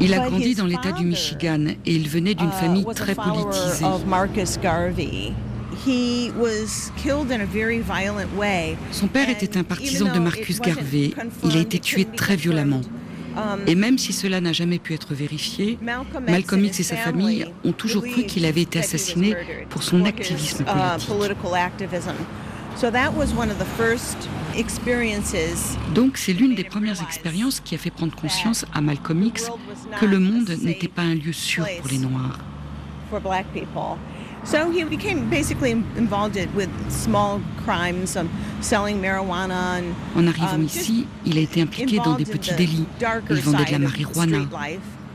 Il 0.00 0.12
a 0.12 0.28
grandi 0.28 0.54
dans 0.54 0.66
l'État 0.66 0.92
du 0.92 1.06
Michigan 1.06 1.68
et 1.86 1.94
il 1.94 2.06
venait 2.08 2.34
d'une 2.34 2.50
famille 2.50 2.84
très 2.94 3.14
politisée. 3.14 3.86
Son 8.90 9.06
père 9.06 9.30
était 9.30 9.56
un 9.56 9.64
partisan 9.64 10.12
de 10.12 10.18
Marcus 10.18 10.60
Garvey. 10.60 11.12
Il 11.44 11.56
a 11.56 11.60
été 11.60 11.78
tué 11.78 12.04
très 12.04 12.36
violemment. 12.36 12.82
Et 13.66 13.74
même 13.74 13.96
si 13.96 14.12
cela 14.12 14.42
n'a 14.42 14.52
jamais 14.52 14.78
pu 14.78 14.92
être 14.92 15.14
vérifié, 15.14 15.78
Malcolm 16.28 16.64
X 16.66 16.80
et 16.80 16.82
sa 16.82 16.96
famille 16.96 17.46
ont 17.64 17.72
toujours 17.72 18.04
cru 18.04 18.24
qu'il 18.24 18.44
avait 18.44 18.60
été 18.62 18.80
assassiné 18.80 19.34
pour 19.70 19.82
son 19.82 20.04
activisme 20.04 20.64
politique. 20.64 21.08
Donc 25.94 26.16
c'est 26.16 26.32
l'une 26.32 26.54
des 26.54 26.64
premières 26.64 27.00
expériences 27.02 27.60
qui 27.60 27.74
a 27.74 27.78
fait 27.78 27.90
prendre 27.90 28.14
conscience 28.14 28.64
à 28.74 28.80
Malcolm 28.80 29.22
X 29.22 29.50
que 30.00 30.06
le 30.06 30.18
monde 30.18 30.50
n'était 30.62 30.88
pas 30.88 31.02
un 31.02 31.14
lieu 31.14 31.32
sûr 31.32 31.64
pour 31.80 31.90
les 31.90 31.98
Noirs. 31.98 32.38
En 40.16 40.26
arrivant 40.26 40.54
um, 40.54 40.64
ici, 40.64 41.06
il 41.24 41.38
a 41.38 41.42
été 41.42 41.62
impliqué 41.62 41.98
dans 41.98 42.14
des 42.14 42.24
petits 42.24 42.54
délits. 42.54 42.86
Il 43.30 43.36
vendait 43.36 43.64
de 43.64 43.72
la 43.72 43.78
marijuana. 43.78 44.38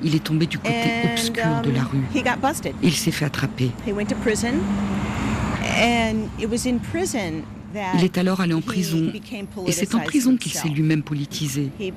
Il 0.03 0.15
est 0.15 0.23
tombé 0.23 0.45
du 0.45 0.57
côté 0.57 0.75
obscur 1.11 1.61
de 1.63 1.71
la 1.71 1.81
um, 1.81 1.87
rue. 1.91 2.21
Il 2.81 2.93
s'est 2.93 3.11
fait 3.11 3.25
attraper. 3.25 3.71
Il 7.95 8.03
est 8.03 8.17
alors 8.17 8.41
allé 8.41 8.53
en 8.53 8.61
prison 8.61 9.11
et 9.65 9.71
c'est 9.71 9.95
en 9.95 9.99
prison 9.99 10.37
qu'il 10.37 10.53
s'est 10.53 10.69
lui-même 10.69 11.03
politisé. 11.03 11.69
Il 11.79 11.93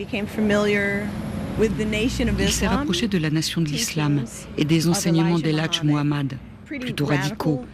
s'est 2.50 2.66
rapproché 2.66 3.08
de 3.08 3.18
la 3.18 3.30
nation 3.30 3.60
de 3.60 3.68
l'islam 3.68 4.24
et 4.56 4.64
des 4.64 4.88
enseignements 4.88 5.38
d'Elhaj 5.38 5.82
Muhammad, 5.82 6.38
plutôt 6.64 7.06
radicaux. 7.06 7.64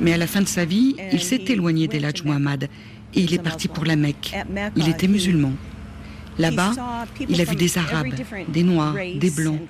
Mais 0.00 0.12
à 0.12 0.16
la 0.16 0.26
fin 0.26 0.40
de 0.40 0.48
sa 0.48 0.64
vie, 0.64 0.96
il 1.12 1.22
s'est 1.22 1.44
éloigné 1.48 1.88
d'Elhaj 1.88 2.24
Muhammad 2.24 2.68
et 3.14 3.20
il 3.20 3.34
est 3.34 3.42
parti 3.42 3.68
pour 3.68 3.84
la 3.84 3.96
Mecque. 3.96 4.34
Il 4.76 4.88
était 4.88 5.08
musulman. 5.08 5.52
Là-bas, 6.38 6.72
il 7.28 7.40
a 7.40 7.44
vu 7.44 7.56
des 7.56 7.78
Arabes, 7.78 8.14
des 8.48 8.62
Noirs, 8.62 8.94
des 8.94 9.30
Blancs, 9.30 9.60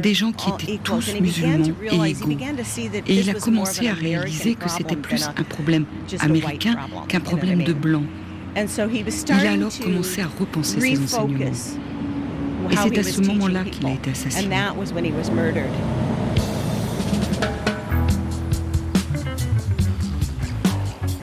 des 0.00 0.14
gens 0.14 0.32
qui 0.32 0.50
étaait 0.50 0.80
tous 0.82 1.14
musulmans 1.20 1.74
et 1.90 2.10
égaux. 2.10 2.30
Et 3.06 3.20
il 3.20 3.30
a 3.30 3.34
commencé 3.34 3.88
à 3.88 3.94
réaliser 3.94 4.54
que 4.54 4.68
c'était 4.68 4.96
plus 4.96 5.24
un 5.24 5.42
problème 5.42 5.84
américain 6.20 6.76
qu'un 7.08 7.20
problème 7.20 7.64
de 7.64 7.72
Blancs. 7.72 8.06
Il 8.54 9.46
a 9.46 9.50
alors 9.52 9.72
commencé 9.82 10.20
à 10.20 10.26
repenser 10.38 10.80
ses 10.80 11.02
enseignements. 11.02 11.50
Et 12.70 12.76
c'est 12.76 12.98
à 12.98 13.02
ce 13.02 13.20
moment-là 13.22 13.64
qu'il 13.64 13.86
a 13.86 13.92
été 13.92 14.10
assassiné. 14.10 14.56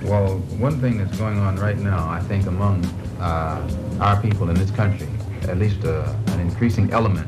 Well, 0.09 0.41
one 0.57 0.81
thing 0.81 0.97
that's 0.97 1.15
going 1.19 1.37
on 1.37 1.55
right 1.57 1.77
now, 1.77 2.09
I 2.09 2.19
think, 2.19 2.47
among 2.47 2.83
uh, 3.21 3.61
our 4.01 4.21
people 4.21 4.49
in 4.49 4.55
this 4.55 4.71
country, 4.71 5.07
at 5.43 5.57
least 5.57 5.83
uh, 5.85 6.13
an 6.27 6.39
increasing 6.39 6.91
element 6.91 7.27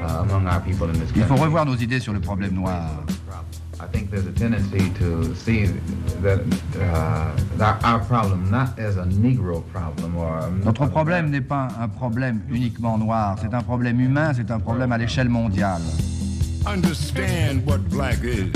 uh, 0.00 0.22
among 0.22 0.46
our 0.46 0.60
people 0.60 0.88
in 0.88 0.94
this 0.94 1.10
country. 1.12 1.22
Il 1.22 1.26
faut 1.26 1.36
revoir 1.36 1.64
nos 1.64 1.76
idées 1.76 2.00
sur 2.00 2.12
le 2.12 2.20
problème 2.20 2.54
noir. 2.54 3.04
I 3.80 3.86
think 3.86 4.10
there's 4.10 4.26
a 4.26 4.32
tendency 4.32 4.90
to 5.00 5.34
see 5.34 5.66
that, 6.22 6.40
uh, 6.78 7.32
that 7.56 7.82
our 7.84 7.98
problem 7.98 8.48
not 8.48 8.78
as 8.78 8.96
a 8.96 9.04
Negro 9.04 9.62
problem 9.72 10.16
or 10.16 10.48
Notre 10.64 10.86
problème 10.86 11.30
n'est 11.30 11.40
pas 11.40 11.68
un 11.80 11.88
problème 11.88 12.42
uniquement 12.48 12.96
noir, 12.96 13.36
c'est 13.40 13.52
un 13.52 13.62
problème 13.62 14.00
humain, 14.00 14.32
c'est 14.34 14.52
un 14.52 14.60
problème 14.60 14.92
à 14.92 14.98
l'échelle 14.98 15.28
mondiale. 15.28 15.82
Understand 16.64 17.66
what 17.66 17.78
black 17.90 18.22
is. 18.22 18.52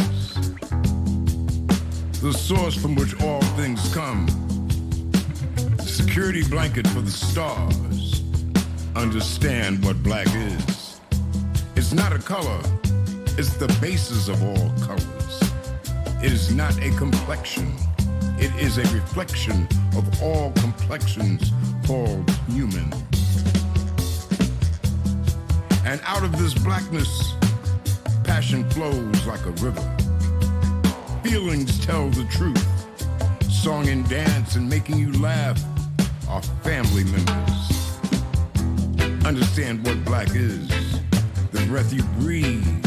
The 2.22 2.32
source 2.32 2.76
from 2.76 2.94
which 2.94 3.20
all 3.20 3.40
things 3.56 3.92
come. 3.92 4.26
Security 5.96 6.46
blanket 6.46 6.86
for 6.88 7.00
the 7.00 7.10
stars. 7.10 8.22
Understand 8.94 9.82
what 9.82 10.02
black 10.02 10.26
is. 10.26 11.00
It's 11.74 11.94
not 11.94 12.12
a 12.12 12.18
color, 12.18 12.60
it's 13.38 13.56
the 13.56 13.74
basis 13.80 14.28
of 14.28 14.42
all 14.42 14.68
colors. 14.86 15.40
It 16.22 16.32
is 16.32 16.54
not 16.54 16.76
a 16.82 16.90
complexion, 16.98 17.74
it 18.38 18.54
is 18.60 18.76
a 18.76 18.82
reflection 18.94 19.66
of 19.96 20.22
all 20.22 20.52
complexions 20.52 21.50
called 21.86 22.30
human. 22.50 22.92
And 25.86 25.98
out 26.04 26.22
of 26.22 26.36
this 26.38 26.52
blackness, 26.52 27.32
passion 28.22 28.68
flows 28.68 29.26
like 29.26 29.46
a 29.46 29.52
river. 29.64 29.96
Feelings 31.22 31.82
tell 31.86 32.10
the 32.10 32.26
truth. 32.26 32.62
Song 33.50 33.88
and 33.88 34.06
dance 34.10 34.56
and 34.56 34.68
making 34.68 34.98
you 34.98 35.10
laugh 35.22 35.58
are 36.28 36.42
family 36.62 37.04
members. 37.04 37.96
Understand 39.24 39.84
what 39.84 40.04
black 40.04 40.28
is. 40.34 40.68
The 41.52 41.64
breath 41.68 41.92
you 41.92 42.02
breathe, 42.20 42.82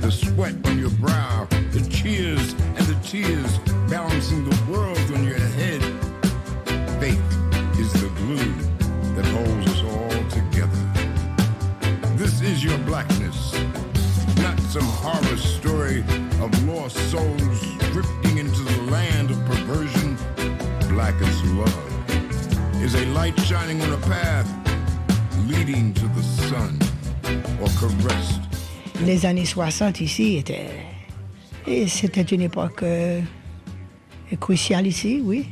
the 0.00 0.10
sweat 0.10 0.54
on 0.66 0.78
your 0.78 0.90
brow, 0.90 1.46
the 1.50 1.86
cheers 1.90 2.52
and 2.52 2.86
the 2.86 2.98
tears 3.02 3.58
balancing 3.90 4.44
the 4.48 4.56
world 4.70 4.98
on 5.14 5.24
your 5.24 5.38
head. 5.38 5.82
Faith 7.00 7.22
is 7.78 7.92
the 7.94 8.10
glue 8.16 8.54
that 9.14 9.24
holds 9.26 9.66
us 9.70 9.82
all 9.82 10.30
together. 10.30 12.16
This 12.16 12.40
is 12.40 12.62
your 12.62 12.78
blackness, 12.78 13.54
not 14.38 14.58
some 14.60 14.82
horror 14.82 15.36
story 15.36 16.00
of 16.40 16.64
lost 16.64 16.96
souls 17.10 17.76
drifting 17.92 18.38
into 18.38 18.62
the 18.62 18.82
land 18.90 19.30
of 19.30 19.44
perversion. 19.46 20.16
Black 20.88 21.14
is 21.20 21.44
love 21.52 21.87
is 22.82 22.94
a 22.94 23.04
light 23.06 23.38
shining 23.40 23.80
on 23.82 23.92
a 23.92 23.96
path 24.08 24.46
leading 25.48 25.92
to 25.94 26.06
the 26.08 26.22
sun 26.22 26.78
or 27.60 27.68
caressed. 27.80 28.40
Les 29.04 29.24
années 29.26 29.44
60 29.44 30.00
ici 30.00 30.36
étaient. 30.36 30.70
et 31.66 31.86
C'était 31.88 32.22
une 32.22 32.42
époque 32.42 32.82
euh, 32.82 33.20
cruciale 34.40 34.86
ici, 34.86 35.20
oui. 35.22 35.46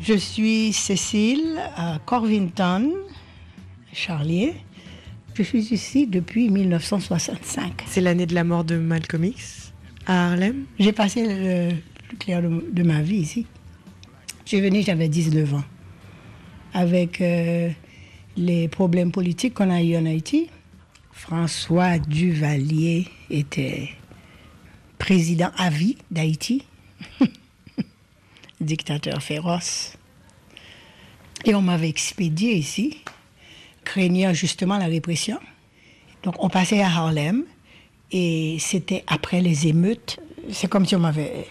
Je 0.00 0.14
suis 0.14 0.72
Cécile 0.72 1.58
à 1.76 1.98
Corvington, 2.04 2.90
Charlier. 3.92 4.54
Je 5.34 5.42
suis 5.42 5.72
ici 5.72 6.06
depuis 6.06 6.50
1965. 6.50 7.84
C'est 7.86 8.00
l'année 8.00 8.26
de 8.26 8.34
la 8.34 8.44
mort 8.44 8.64
de 8.64 8.76
Malcolm 8.76 9.24
X 9.24 9.72
à 10.06 10.28
Harlem? 10.28 10.64
J'ai 10.78 10.92
passé 10.92 11.24
le 11.26 11.74
plus 12.08 12.16
clair 12.18 12.42
de, 12.42 12.64
de 12.70 12.82
ma 12.82 13.00
vie 13.02 13.16
ici. 13.16 13.46
Je 14.44 14.50
suis 14.50 14.60
venue, 14.60 14.82
j'avais 14.82 15.08
19 15.08 15.54
ans. 15.54 15.64
Avec 16.74 17.20
euh, 17.20 17.70
les 18.36 18.68
problèmes 18.68 19.12
politiques 19.12 19.54
qu'on 19.54 19.70
a 19.70 19.80
eu 19.80 19.96
en 19.96 20.06
Haïti, 20.06 20.50
François 21.12 21.98
Duvalier 21.98 23.06
était 23.30 23.90
président 24.98 25.50
à 25.56 25.70
vie 25.70 25.96
d'Haïti, 26.10 26.64
dictateur 28.60 29.22
féroce. 29.22 29.96
Et 31.44 31.54
on 31.54 31.62
m'avait 31.62 31.88
expédié 31.88 32.54
ici, 32.54 32.98
craignant 33.84 34.32
justement 34.32 34.76
la 34.76 34.86
répression. 34.86 35.38
Donc 36.24 36.42
on 36.42 36.48
passait 36.48 36.80
à 36.80 36.88
Harlem 36.88 37.44
Et 38.10 38.56
c'était 38.58 39.04
après 39.06 39.40
les 39.40 39.66
émeutes. 39.68 40.18
C'est 40.50 40.68
comme 40.68 40.86
si 40.86 40.96
on 40.96 41.00
m'avait 41.00 41.46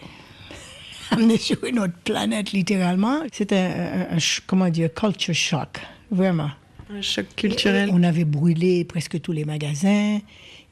amené 1.12 1.38
sur 1.38 1.64
une 1.64 1.80
autre 1.80 1.94
planète, 2.04 2.52
littéralement. 2.52 3.22
C'était 3.32 3.58
un, 3.58 4.16
un, 4.16 4.20
comment 4.48 4.70
dire, 4.70 4.94
culture 4.94 5.34
shock, 5.34 5.80
vraiment. 6.12 6.52
Un 6.90 7.02
choc 7.02 7.26
culturel. 7.36 7.90
On 7.92 8.04
avait 8.04 8.26
brûlé 8.26 8.84
presque 8.86 9.20
tous 9.22 9.32
les 9.32 9.46
magasins. 9.46 10.20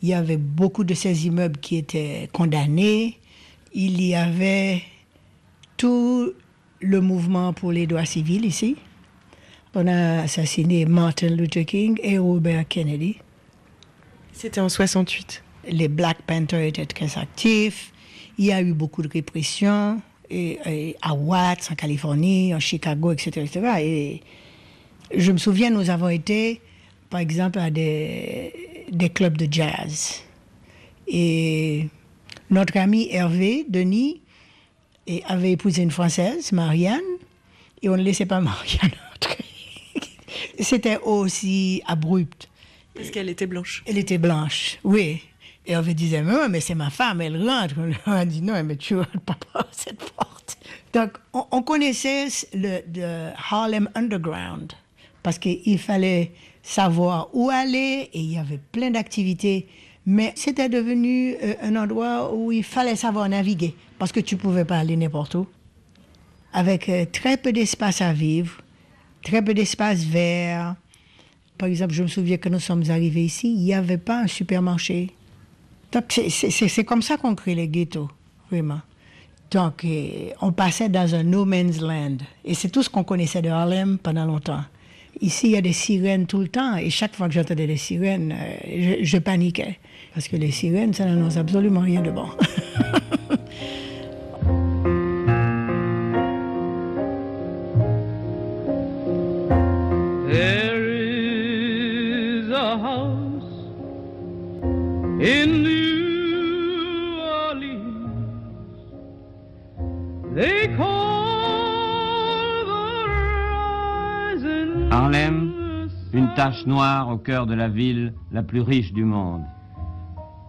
Il 0.02 0.10
y 0.10 0.14
avait 0.14 0.38
beaucoup 0.38 0.84
de 0.84 0.94
ces 0.94 1.28
immeubles 1.28 1.60
qui 1.60 1.78
étaient 1.78 2.30
condamnés. 2.32 3.18
Il 3.74 4.02
y 4.02 4.16
avait 4.16 4.84
tout 5.78 6.34
le 6.80 7.02
mouvement 7.02 7.54
pour 7.54 7.72
les 7.72 7.88
droits 7.88 8.06
civils 8.06 8.46
ici. 8.46 8.76
On 9.74 9.88
a 9.88 10.24
assassiné 10.24 10.86
Martin 10.86 11.30
Luther 11.30 11.66
King 11.66 11.98
et 12.04 12.18
Robert 12.18 12.68
Kennedy. 12.68 13.18
C'était 14.34 14.60
en 14.60 14.70
68. 14.70 15.44
Les 15.70 15.88
Black 15.88 16.22
Panthers 16.24 16.62
étaient 16.62 16.86
très 16.86 17.18
actifs. 17.18 17.94
Il 18.38 18.46
y 18.46 18.52
a 18.52 18.62
eu 18.62 18.74
beaucoup 18.74 19.02
de 19.02 19.08
répression 19.08 20.02
et, 20.32 20.96
à 21.02 21.14
Watts, 21.14 21.70
en 21.72 21.76
Californie, 21.76 22.56
en 22.56 22.60
Chicago, 22.60 23.12
etc., 23.12 23.42
etc. 23.46 23.68
Et 23.82 24.22
je 25.16 25.32
me 25.32 25.38
souviens, 25.38 25.70
nous 25.70 25.90
avons 25.90 26.10
été, 26.10 26.62
par 27.10 27.20
exemple, 27.20 27.60
à 27.60 27.70
des, 27.70 28.86
des 28.92 29.10
clubs 29.10 29.38
de 29.38 29.48
jazz. 29.52 30.24
Et 31.08 31.88
notre 32.50 32.78
ami 32.78 33.10
Hervé, 33.12 33.66
Denis, 33.68 34.22
et 35.08 35.24
avait 35.26 35.52
épousé 35.52 35.82
une 35.82 35.92
Française, 35.92 36.52
Marianne, 36.52 37.00
et 37.82 37.90
on 37.90 37.98
ne 37.98 38.04
laissait 38.04 38.26
pas 38.26 38.40
Marianne 38.42 38.92
entrer. 39.16 39.44
C'était 40.60 40.98
aussi 41.00 41.82
abrupt. 41.88 42.50
Parce 42.94 43.10
qu'elle 43.10 43.30
était 43.30 43.48
blanche. 43.48 43.84
Elle 43.86 43.98
était 43.98 44.18
blanche, 44.18 44.80
oui. 44.84 45.22
Hervé 45.66 45.94
disait, 45.94 46.24
mais, 46.24 46.50
mais 46.50 46.60
c'est 46.60 46.76
ma 46.76 46.90
femme, 46.90 47.22
elle 47.22 47.38
rentre. 47.48 47.76
On 48.08 48.12
a 48.12 48.26
dit, 48.26 48.42
non, 48.42 48.64
mais 48.64 48.76
tu 48.76 48.96
rentres 48.96 49.20
pas 49.22 49.38
par 49.54 49.68
cette 49.72 50.12
porte. 50.12 50.58
Donc, 50.94 51.12
on, 51.34 51.62
connaissait 51.62 52.28
le, 52.54 52.80
le, 52.94 53.30
Harlem 53.50 53.90
Underground 53.96 54.74
parce 55.24 55.40
qu'il 55.40 55.80
fallait 55.80 56.34
savoir 56.64 57.30
où 57.34 57.50
aller 57.50 58.10
et 58.14 58.20
il 58.20 58.34
y 58.34 58.38
avait 58.38 58.60
plein 58.72 58.92
d'activités. 58.92 59.68
Mais 60.06 60.34
c'était 60.36 60.68
devenu 60.68 61.36
euh, 61.42 61.54
un 61.62 61.76
endroit 61.76 62.34
où 62.34 62.52
il 62.52 62.64
fallait 62.64 62.96
savoir 62.96 63.30
naviguer 63.30 63.76
parce 64.00 64.12
que 64.12 64.20
tu 64.20 64.36
pouvais 64.36 64.66
pas 64.66 64.80
aller 64.80 64.98
n'importe 64.98 65.36
où. 65.36 65.48
Avec 66.54 66.90
euh, 66.90 67.06
très 67.06 67.38
peu 67.38 67.54
d'espace 67.54 68.02
à 68.02 68.12
vivre, 68.12 68.62
très 69.24 69.42
peu 69.42 69.54
d'espace 69.54 70.04
vert. 70.04 70.76
Par 71.58 71.70
exemple, 71.70 71.94
je 71.94 72.04
me 72.04 72.08
souviens 72.08 72.38
que 72.38 72.50
nous 72.50 72.60
sommes 72.60 72.84
arrivés 72.90 73.24
ici, 73.24 73.54
il 73.54 73.64
n'y 73.64 73.74
avait 73.74 74.00
pas 74.00 74.22
un 74.22 74.28
supermarché. 74.28 75.12
Donc, 75.92 76.04
c'est 76.08 76.86
comme 76.86 77.02
ça 77.02 77.18
qu'on 77.18 77.36
crée 77.36 77.56
les 77.56 77.68
ghettos, 77.68 78.10
vraiment. 78.50 78.80
Donc, 79.52 79.84
euh, 79.84 80.30
on 80.42 80.54
passait 80.54 80.88
dans 80.88 81.14
un 81.14 81.24
no 81.24 81.44
man's 81.44 81.82
land. 81.82 82.18
Et 82.46 82.54
c'est 82.54 82.70
tout 82.70 82.84
ce 82.84 82.90
qu'on 82.90 83.04
connaissait 83.04 83.42
de 83.42 83.50
Harlem 83.50 83.98
pendant 83.98 84.26
longtemps. 84.26 84.64
Ici, 85.20 85.48
il 85.48 85.52
y 85.52 85.58
a 85.58 85.62
des 85.62 85.74
sirènes 85.74 86.26
tout 86.26 86.40
le 86.40 86.48
temps. 86.48 86.78
Et 86.78 86.90
chaque 86.90 87.16
fois 87.16 87.28
que 87.28 87.34
j'entendais 87.34 87.68
des 87.68 87.76
sirènes, 87.76 88.32
euh, 88.32 89.00
je, 89.02 89.06
je, 89.06 89.18
paniquais. 89.18 89.78
Parce 90.14 90.30
que 90.30 90.38
les 90.38 90.52
sirènes, 90.52 90.94
ça 90.94 91.04
n'annonce 91.04 91.36
absolument 91.36 91.82
rien 91.82 92.02
de 92.02 92.12
bon. 92.12 92.28
tache 116.62 116.68
noire 116.68 117.10
au 117.10 117.18
cœur 117.18 117.46
de 117.46 117.54
la 117.54 117.68
ville 117.68 118.14
la 118.32 118.44
plus 118.44 118.62
riche 118.62 118.94
du 118.94 119.04
monde. 119.04 119.44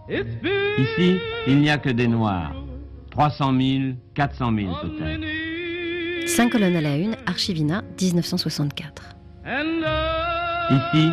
Ici, 0.09 1.17
il 1.47 1.59
n'y 1.59 1.69
a 1.69 1.77
que 1.77 1.89
des 1.89 2.07
noirs. 2.07 2.53
300 3.11 3.53
000, 3.59 3.83
400 4.15 4.51
000 4.55 4.73
peut-être. 4.81 6.27
5 6.27 6.51
colonnes 6.51 6.75
à 6.75 6.81
la 6.81 6.97
une, 6.97 7.15
Archivina, 7.25 7.83
1964. 8.01 9.15
Ici, 10.71 11.09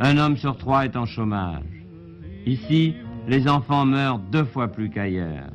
un 0.00 0.18
homme 0.18 0.36
sur 0.36 0.56
trois 0.56 0.84
est 0.84 0.96
en 0.96 1.06
chômage. 1.06 1.62
Ici, 2.46 2.94
les 3.28 3.48
enfants 3.48 3.84
meurent 3.84 4.18
deux 4.18 4.44
fois 4.44 4.68
plus 4.68 4.90
qu'ailleurs. 4.90 5.50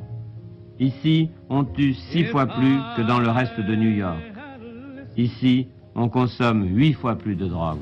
Ici, 0.78 1.30
on 1.48 1.64
tue 1.64 1.94
six 1.94 2.24
fois 2.24 2.46
plus 2.46 2.78
que 2.96 3.02
dans 3.02 3.18
le 3.18 3.28
reste 3.28 3.58
de 3.60 3.74
New 3.74 3.90
York. 3.90 4.22
Ici, 5.16 5.68
on 5.96 6.08
consomme 6.08 6.64
huit 6.76 6.92
fois 6.92 7.16
plus 7.16 7.34
de 7.34 7.46
drogue. 7.46 7.78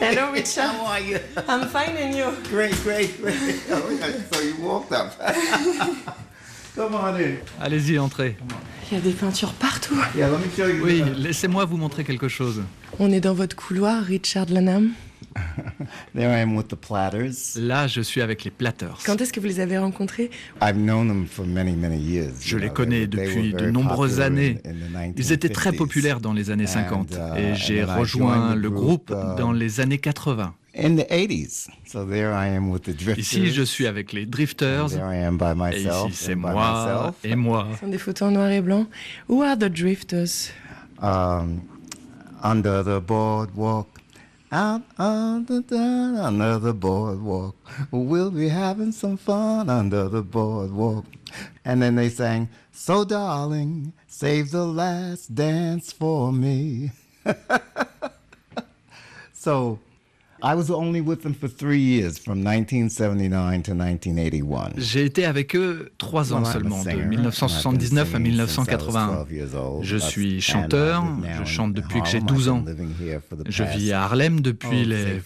Hello, 0.00 0.30
Richard. 0.32 0.70
How 0.70 0.86
are 0.86 1.00
you? 1.00 1.18
I'm 1.48 1.66
fine, 1.68 1.96
and 1.96 2.14
you? 2.14 2.26
Great, 2.50 2.74
great, 2.82 3.20
great. 3.20 3.34
Oh, 3.70 3.80
so 4.32 4.40
you 4.40 4.54
walked 4.60 4.92
up. 4.92 5.12
Come 6.76 6.94
on 6.94 7.16
in. 7.20 7.38
Allez-y, 7.60 7.98
entrez. 7.98 8.36
Il 8.90 8.94
y 8.96 9.00
a 9.00 9.00
des 9.00 9.12
peintures 9.12 9.52
partout. 9.54 9.96
Yeah, 10.16 10.28
let 10.28 10.38
me 10.38 10.50
show 10.56 10.66
you 10.68 10.84
oui, 10.84 11.02
laissez-moi 11.16 11.64
vous 11.64 11.76
montrer 11.76 12.04
quelque 12.04 12.28
chose. 12.28 12.62
On 12.98 13.10
est 13.12 13.20
dans 13.20 13.34
votre 13.34 13.56
couloir, 13.56 14.02
Richard 14.02 14.46
Lanham. 14.50 14.90
There 16.14 16.30
I 16.30 16.40
am 16.40 16.56
with 16.56 16.68
the 16.68 16.76
Platters. 16.76 17.56
Là, 17.56 17.86
je 17.86 18.00
suis 18.00 18.20
avec 18.20 18.44
les 18.44 18.50
Platters. 18.50 18.98
Quand 19.04 19.20
est-ce 19.20 19.32
que 19.32 19.40
vous 19.40 19.46
les 19.46 19.60
avez 19.60 19.78
rencontrés? 19.78 20.30
I've 20.62 20.76
known 20.76 21.08
them 21.08 21.26
for 21.26 21.46
many, 21.46 21.72
many 21.76 21.98
years. 21.98 22.32
Je 22.42 22.56
les 22.56 22.70
connais 22.70 23.06
depuis 23.06 23.52
de 23.52 23.70
nombreuses 23.70 24.20
années. 24.20 24.58
Ils 25.16 25.32
étaient 25.32 25.48
très 25.48 25.72
populaires 25.72 26.20
dans 26.20 26.32
les 26.32 26.50
années 26.50 26.66
50 26.66 27.12
uh, 27.12 27.38
et 27.38 27.54
j'ai 27.54 27.84
rejoint 27.84 28.54
le 28.54 28.70
groupe 28.70 29.10
uh, 29.10 29.38
dans 29.38 29.52
les 29.52 29.80
années 29.80 29.98
80. 29.98 30.54
In 30.76 30.96
the 30.96 31.06
80s. 31.10 31.68
So 31.84 32.04
there 32.04 32.32
I 32.32 32.46
am 32.54 32.70
with 32.70 32.82
the 32.84 32.96
drifters. 32.96 33.18
Ici, 33.18 33.50
je 33.50 33.62
suis 33.62 33.88
avec 33.88 34.12
les 34.12 34.24
Drifters. 34.24 34.90
there 34.90 35.12
I 35.12 35.16
am 35.16 35.36
by 35.36 35.52
myself, 35.56 36.06
et 36.06 36.10
ici, 36.10 36.24
c'est 36.24 36.34
moi 36.36 37.12
et 37.24 37.34
moi. 37.34 37.66
Ce 37.74 37.80
sont 37.80 37.88
des 37.88 37.98
photos 37.98 38.28
en 38.28 38.30
noir 38.30 38.50
et 38.50 38.60
blanc. 38.60 38.86
Who 39.28 39.42
are 39.42 39.58
the 39.58 39.64
Drifters? 39.64 40.52
Um, 41.02 41.62
Under 42.42 42.82
the 42.82 43.00
boardwalk, 43.00 43.99
out 44.52 44.82
on 44.98 45.46
the, 45.46 45.60
down 45.62 46.16
under 46.16 46.58
the 46.58 46.74
boardwalk. 46.74 47.56
We'll 47.90 48.30
be 48.30 48.48
having 48.48 48.92
some 48.92 49.16
fun 49.16 49.70
under 49.70 50.08
the 50.08 50.22
boardwalk. 50.22 51.04
And 51.64 51.80
then 51.82 51.94
they 51.94 52.08
sang, 52.08 52.48
So 52.72 53.04
darling, 53.04 53.92
save 54.06 54.50
the 54.50 54.66
last 54.66 55.34
dance 55.34 55.92
for 55.92 56.32
me. 56.32 56.90
so 59.32 59.78
I 60.42 60.54
was 60.54 60.70
only 60.70 61.00
with 61.00 61.22
them 61.22 61.34
for 61.34 61.48
three 61.48 61.80
years, 61.80 62.18
from 62.18 62.42
1979 62.42 63.62
to 63.62 63.74
1981. 63.74 64.72
J'ai 64.76 65.04
été 65.04 65.24
avec 65.24 65.54
eux 65.54 65.90
trois 65.98 66.32
ans 66.32 66.44
seulement, 66.44 66.82
de 66.82 66.90
1979 66.90 68.14
à 68.14 68.18
1981. 68.18 69.26
Je 69.82 69.96
suis 69.96 70.40
chanteur, 70.40 71.04
je 71.38 71.44
chante 71.44 71.74
depuis 71.74 72.00
que 72.00 72.08
j'ai 72.08 72.20
12 72.20 72.48
ans. 72.48 72.64
Je 73.48 73.64
vis 73.64 73.92
à 73.92 74.04
Harlem 74.04 74.40
depuis 74.40 74.84
les, 74.84 75.20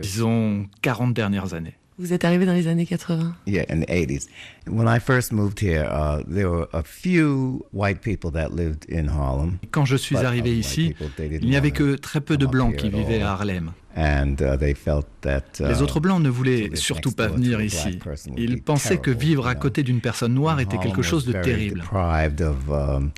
disons, 0.00 0.66
40 0.82 1.12
dernières 1.14 1.54
années. 1.54 1.74
Vous 1.98 2.12
êtes 2.12 2.24
arrivé 2.24 2.46
dans 2.46 2.54
les 2.54 2.68
années 2.68 2.86
80. 2.86 3.34
Yeah, 3.46 3.64
in 3.68 3.80
the 3.80 3.86
80s. 3.86 4.26
When 4.66 4.88
I 4.88 4.98
first 4.98 5.30
moved 5.30 5.60
here, 5.60 5.84
uh, 5.84 6.22
there 6.26 6.48
were 6.48 6.66
a 6.72 6.82
few 6.82 7.64
white 7.72 8.00
people 8.00 8.30
that 8.32 8.48
lived 8.48 8.86
in 8.90 9.08
Harlem. 9.08 9.58
Quand 9.70 9.84
je 9.84 9.96
suis 9.96 10.16
arrivé 10.16 10.56
ici, 10.58 10.94
il 11.18 11.48
n'y 11.48 11.56
avait 11.56 11.70
que 11.70 11.96
très 11.96 12.20
peu 12.20 12.36
de 12.36 12.46
blancs 12.46 12.76
qui 12.76 12.88
vivaient 12.88 13.20
à 13.20 13.32
Harlem. 13.32 13.72
And, 13.94 14.36
uh, 14.40 14.56
they 14.56 14.74
felt 14.74 15.06
that, 15.20 15.60
uh, 15.60 15.68
Les 15.68 15.82
autres 15.82 16.00
blancs 16.00 16.22
ne 16.22 16.30
voulaient 16.30 16.70
surtout 16.74 17.12
pas 17.12 17.28
venir 17.28 17.60
ici. 17.60 17.98
Ils 18.36 18.62
pensaient 18.62 18.98
que 18.98 19.10
vivre 19.10 19.46
à 19.46 19.54
côté 19.54 19.82
d'une 19.82 20.00
personne 20.00 20.34
noire 20.34 20.60
était 20.60 20.78
quelque 20.78 21.02
chose 21.02 21.26
de 21.26 21.32
terrible. 21.32 21.82
Um, 21.92 23.10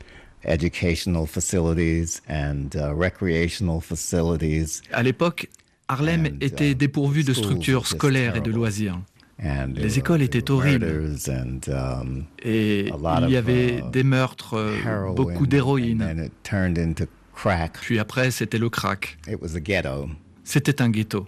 educational 0.47 1.27
facilities 1.27 2.20
and 2.29 2.75
uh, 2.75 2.93
recreational 2.93 3.81
facilities. 3.81 4.83
À 4.93 5.03
l'époque, 5.03 5.49
Harlem 5.89 6.27
était 6.41 6.75
dépourvu 6.75 7.25
de 7.25 7.33
structures 7.33 7.87
scolaires 7.87 8.37
et 8.37 8.41
de 8.41 8.51
loisirs. 8.51 8.99
Les 9.75 9.99
écoles 9.99 10.22
étaient 10.22 10.51
horribles. 10.51 11.16
Um, 11.29 12.25
et 12.43 12.89
il 12.89 13.31
y 13.31 13.37
avait 13.37 13.83
des 13.93 14.05
meurtres, 14.05 14.55
euh, 14.55 15.12
beaucoup 15.12 15.47
d'héroïne. 15.47 16.31
Puis 17.81 17.99
après, 17.99 18.31
c'était 18.31 18.59
le 18.59 18.68
crack. 18.70 19.18
C'était 20.45 20.82
un 20.82 20.90
ghetto. 20.90 21.26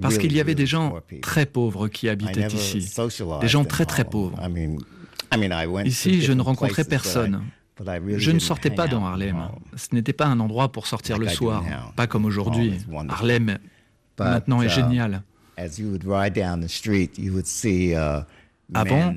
Parce 0.00 0.18
qu'il 0.18 0.32
y 0.32 0.40
avait 0.40 0.54
des 0.54 0.66
gens 0.66 0.98
très 1.20 1.46
pauvres 1.46 1.88
qui 1.88 2.08
habitaient 2.08 2.48
ici. 2.48 2.90
Des 3.40 3.48
gens 3.48 3.64
très 3.64 3.84
très 3.84 4.04
pauvres. 4.04 4.40
Ici, 5.84 6.22
je 6.22 6.32
ne 6.32 6.42
rencontrais 6.42 6.84
personne. 6.84 7.42
Je 8.16 8.30
ne 8.30 8.38
sortais 8.38 8.70
pas 8.70 8.86
dans 8.86 9.04
Harlem. 9.04 9.48
Ce 9.76 9.88
n'était 9.94 10.12
pas 10.12 10.26
un 10.26 10.40
endroit 10.40 10.70
pour 10.72 10.86
sortir 10.86 11.18
le 11.18 11.28
soir, 11.28 11.64
pas 11.96 12.06
comme 12.06 12.24
aujourd'hui. 12.24 12.74
Harlem, 13.08 13.58
maintenant, 14.18 14.62
est 14.62 14.68
génial. 14.68 15.22
Avant, 18.74 19.14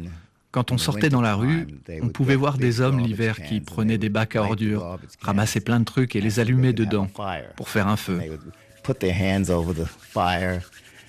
quand 0.55 0.71
on 0.71 0.77
sortait 0.77 1.09
dans 1.09 1.19
la 1.19 1.35
rue, 1.35 1.67
on 2.01 2.07
pouvait 2.07 2.37
voir 2.37 2.57
des 2.57 2.79
hommes 2.79 2.99
l'hiver 2.99 3.43
qui 3.43 3.59
prenaient 3.59 3.97
des 3.97 4.07
bacs 4.07 4.37
à 4.37 4.43
ordures, 4.43 4.97
ramassaient 5.19 5.59
plein 5.59 5.81
de 5.81 5.83
trucs 5.83 6.15
et 6.15 6.21
les 6.21 6.39
allumaient 6.39 6.71
dedans 6.71 7.09
pour 7.57 7.67
faire 7.67 7.89
un 7.89 7.97
feu. 7.97 8.21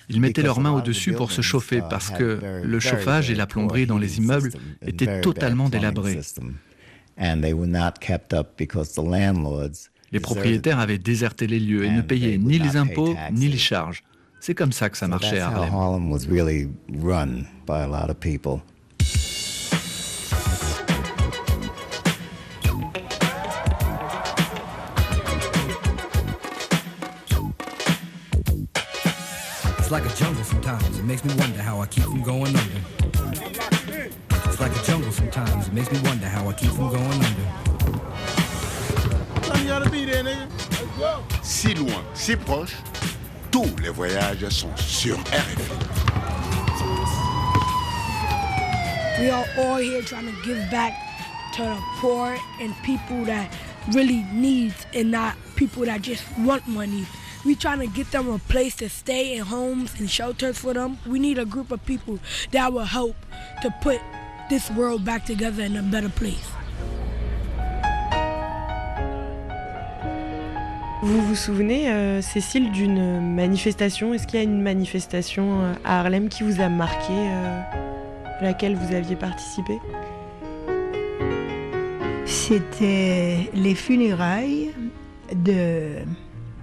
Ils 0.08 0.20
mettaient 0.20 0.42
leurs 0.42 0.58
mains 0.58 0.72
au-dessus 0.72 1.12
pour 1.12 1.30
se 1.30 1.42
chauffer 1.42 1.80
parce 1.88 2.10
que 2.10 2.60
le 2.64 2.80
chauffage 2.80 3.30
et 3.30 3.36
la 3.36 3.46
plomberie 3.46 3.86
dans 3.86 3.98
les 3.98 4.18
immeubles 4.18 4.50
étaient 4.84 5.20
totalement 5.20 5.68
délabrés. 5.68 6.18
Les 10.10 10.20
propriétaires 10.20 10.80
avaient 10.80 10.98
déserté 10.98 11.46
les 11.46 11.60
lieux 11.60 11.84
et 11.84 11.90
ne 11.90 12.02
payaient 12.02 12.36
ni 12.36 12.58
les 12.58 12.76
impôts 12.76 13.16
ni 13.30 13.46
les 13.46 13.58
charges. 13.58 14.02
C'est 14.40 14.54
comme 14.54 14.72
ça 14.72 14.90
que 14.90 14.98
ça 14.98 15.06
marchait 15.06 15.38
à 15.38 15.50
Harlem. 15.50 15.70
It's 29.86 29.92
like 29.92 30.04
a 30.04 30.16
jungle 30.16 30.42
sometimes. 30.42 30.98
It 30.98 31.04
makes 31.04 31.24
me 31.24 31.32
wonder 31.36 31.62
how 31.62 31.80
I 31.80 31.86
keep 31.86 32.02
from 32.02 32.20
going 32.20 32.56
under. 32.56 32.80
It's 34.48 34.58
like 34.58 34.74
a 34.74 34.82
jungle 34.82 35.12
sometimes. 35.12 35.68
It 35.68 35.72
makes 35.72 35.92
me 35.92 36.00
wonder 36.00 36.26
how 36.26 36.48
I 36.48 36.54
keep 36.54 36.72
from 36.72 36.90
going 36.90 37.06
under. 37.06 37.46
Si 41.44 41.72
loin, 41.74 42.02
si 42.14 42.34
proche, 42.34 42.74
tous 43.52 43.76
les 43.80 43.90
voyages 43.90 44.50
sont 44.50 44.76
sur 44.76 45.16
RFI. 45.30 45.70
We 49.20 49.30
are 49.30 49.46
all 49.56 49.76
here 49.76 50.02
trying 50.02 50.26
to 50.26 50.34
give 50.44 50.68
back 50.68 50.94
to 51.54 51.62
the 51.62 51.78
poor 51.98 52.36
and 52.60 52.74
people 52.82 53.24
that 53.26 53.52
really 53.92 54.24
need 54.32 54.74
and 54.92 55.12
not 55.12 55.36
people 55.54 55.84
that 55.84 56.02
just 56.02 56.24
want 56.38 56.66
money. 56.66 57.06
We 57.46 57.54
trying 57.54 57.78
to 57.78 57.86
get 57.86 58.10
them 58.10 58.28
a 58.28 58.38
place 58.38 58.74
to 58.78 58.88
stay 58.88 59.36
in 59.36 59.44
homes 59.44 59.94
and 60.00 60.10
shelters 60.10 60.58
for 60.58 60.74
them. 60.74 60.98
We 61.06 61.20
need 61.20 61.38
a 61.38 61.44
group 61.44 61.70
of 61.70 61.78
people 61.86 62.18
that 62.50 62.72
will 62.72 62.84
help 62.84 63.14
to 63.62 63.70
put 63.82 64.00
this 64.50 64.68
world 64.72 65.04
back 65.04 65.24
together 65.24 65.62
in 65.62 65.76
a 65.76 65.82
better 65.82 66.08
place. 66.08 66.50
Vous 71.02 71.22
vous 71.22 71.36
souvenez, 71.36 71.88
euh, 71.88 72.20
Cécile, 72.20 72.72
d'une 72.72 73.20
manifestation? 73.20 74.12
Est-ce 74.12 74.26
qu'il 74.26 74.40
y 74.40 74.42
a 74.42 74.44
une 74.44 74.60
manifestation 74.60 75.60
euh, 75.62 75.74
à 75.84 76.00
Harlem 76.00 76.28
qui 76.28 76.42
vous 76.42 76.60
a 76.60 76.68
marqué, 76.68 77.12
euh, 77.12 77.60
à 78.40 78.42
laquelle 78.42 78.74
vous 78.74 78.92
aviez 78.92 79.14
participé? 79.14 79.78
C'était 82.24 83.50
les 83.54 83.76
funérailles 83.76 84.72
de 85.32 86.00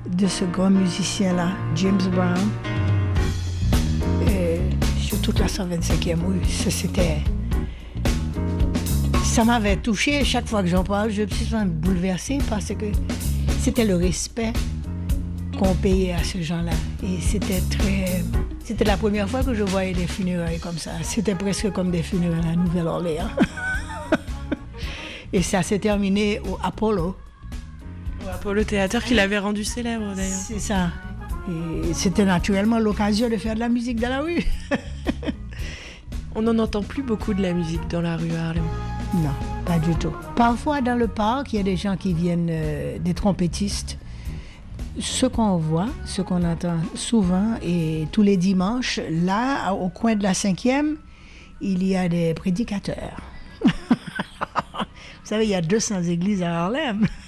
de 0.09 0.27
ce 0.27 0.45
grand 0.45 0.69
musicien-là, 0.69 1.49
James 1.75 2.01
Brown. 2.11 2.37
Sur 4.99 5.19
toute 5.21 5.39
la 5.39 5.47
125e 5.47 6.25
rue. 6.25 6.41
Ça 9.23 9.43
m'avait 9.43 9.77
touché 9.77 10.23
chaque 10.23 10.47
fois 10.47 10.61
que 10.61 10.69
j'en 10.69 10.83
parle, 10.83 11.11
je 11.11 11.23
me 11.23 11.27
suis 11.27 11.47
bouleversée 11.65 12.39
parce 12.49 12.67
que 12.67 12.85
c'était 13.59 13.85
le 13.85 13.95
respect 13.95 14.53
qu'on 15.57 15.73
payait 15.75 16.13
à 16.13 16.23
ces 16.23 16.43
gens-là. 16.43 16.73
Et 17.03 17.19
c'était 17.21 17.61
très. 17.61 18.23
C'était 18.63 18.85
la 18.85 18.97
première 18.97 19.29
fois 19.29 19.43
que 19.43 19.53
je 19.53 19.63
voyais 19.63 19.93
des 19.93 20.07
funérailles 20.07 20.59
comme 20.59 20.77
ça. 20.77 20.91
C'était 21.01 21.35
presque 21.35 21.71
comme 21.71 21.91
des 21.91 22.03
funérailles 22.03 22.53
à 22.53 22.55
Nouvelle-Orléans. 22.55 23.29
Et 25.33 25.41
ça 25.41 25.63
s'est 25.63 25.79
terminé 25.79 26.39
au 26.41 26.57
Apollo. 26.63 27.15
Pour 28.41 28.53
le 28.53 28.65
théâtre 28.65 29.03
qui 29.03 29.13
l'avait 29.13 29.37
rendu 29.37 29.63
célèbre 29.63 30.13
d'ailleurs. 30.15 30.33
C'est 30.33 30.59
ça. 30.59 30.89
Et 31.49 31.93
c'était 31.93 32.25
naturellement 32.25 32.79
l'occasion 32.79 33.29
de 33.29 33.37
faire 33.37 33.55
de 33.55 33.59
la 33.59 33.69
musique 33.69 33.99
dans 33.99 34.09
la 34.09 34.21
rue. 34.21 34.43
On 36.35 36.41
n'en 36.41 36.57
entend 36.59 36.81
plus 36.81 37.03
beaucoup 37.03 37.33
de 37.33 37.41
la 37.41 37.53
musique 37.53 37.87
dans 37.89 38.01
la 38.01 38.17
rue 38.17 38.33
à 38.33 38.47
Harlem. 38.47 38.63
Non, 39.15 39.29
pas 39.65 39.77
du 39.77 39.93
tout. 39.95 40.13
Parfois 40.35 40.81
dans 40.81 40.95
le 40.95 41.07
parc, 41.07 41.53
il 41.53 41.57
y 41.57 41.59
a 41.59 41.63
des 41.63 41.77
gens 41.77 41.95
qui 41.95 42.13
viennent, 42.13 42.49
euh, 42.49 42.97
des 42.97 43.13
trompettistes. 43.13 43.97
Ce 44.99 45.25
qu'on 45.25 45.57
voit, 45.57 45.89
ce 46.05 46.21
qu'on 46.21 46.43
entend 46.43 46.77
souvent, 46.95 47.55
et 47.61 48.07
tous 48.11 48.21
les 48.21 48.37
dimanches, 48.37 48.99
là, 49.09 49.73
au 49.73 49.89
coin 49.89 50.15
de 50.15 50.23
la 50.23 50.33
cinquième, 50.33 50.97
il 51.61 51.83
y 51.83 51.95
a 51.95 52.09
des 52.09 52.33
prédicateurs. 52.33 53.21
Vous 53.65 55.29
savez, 55.29 55.45
il 55.45 55.49
y 55.49 55.55
a 55.55 55.61
200 55.61 56.03
églises 56.03 56.43
à 56.43 56.63
Harlem. 56.63 57.07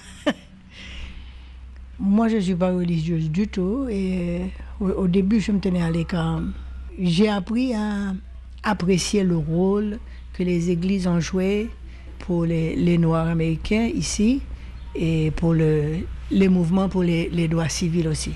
Moi, 1.97 2.27
je 2.27 2.35
ne 2.35 2.41
suis 2.41 2.55
pas 2.55 2.73
religieuse 2.73 3.31
du 3.31 3.47
tout. 3.47 3.87
Et 3.89 4.51
au, 4.81 5.07
début, 5.07 5.39
je 5.39 5.51
me 5.53 5.59
tenais 5.59 5.81
à 5.81 5.89
l'écart. 5.89 6.41
J'ai 6.99 7.29
appris 7.29 7.73
à 7.73 8.13
apprécier 8.63 9.23
le 9.23 9.37
rôle 9.37 9.99
que 10.33 10.43
les 10.43 10.69
églises 10.69 11.07
ont 11.07 11.21
joué 11.21 11.69
pour 12.19 12.45
les, 12.45 12.97
Noirs 12.97 13.27
américains 13.27 13.89
ici 13.93 14.41
et 14.93 15.31
pour 15.31 15.53
le, 15.53 15.99
les 16.31 16.49
mouvements 16.49 16.89
pour 16.89 17.03
les, 17.03 17.47
droits 17.47 17.69
civils 17.69 18.09
aussi. 18.09 18.33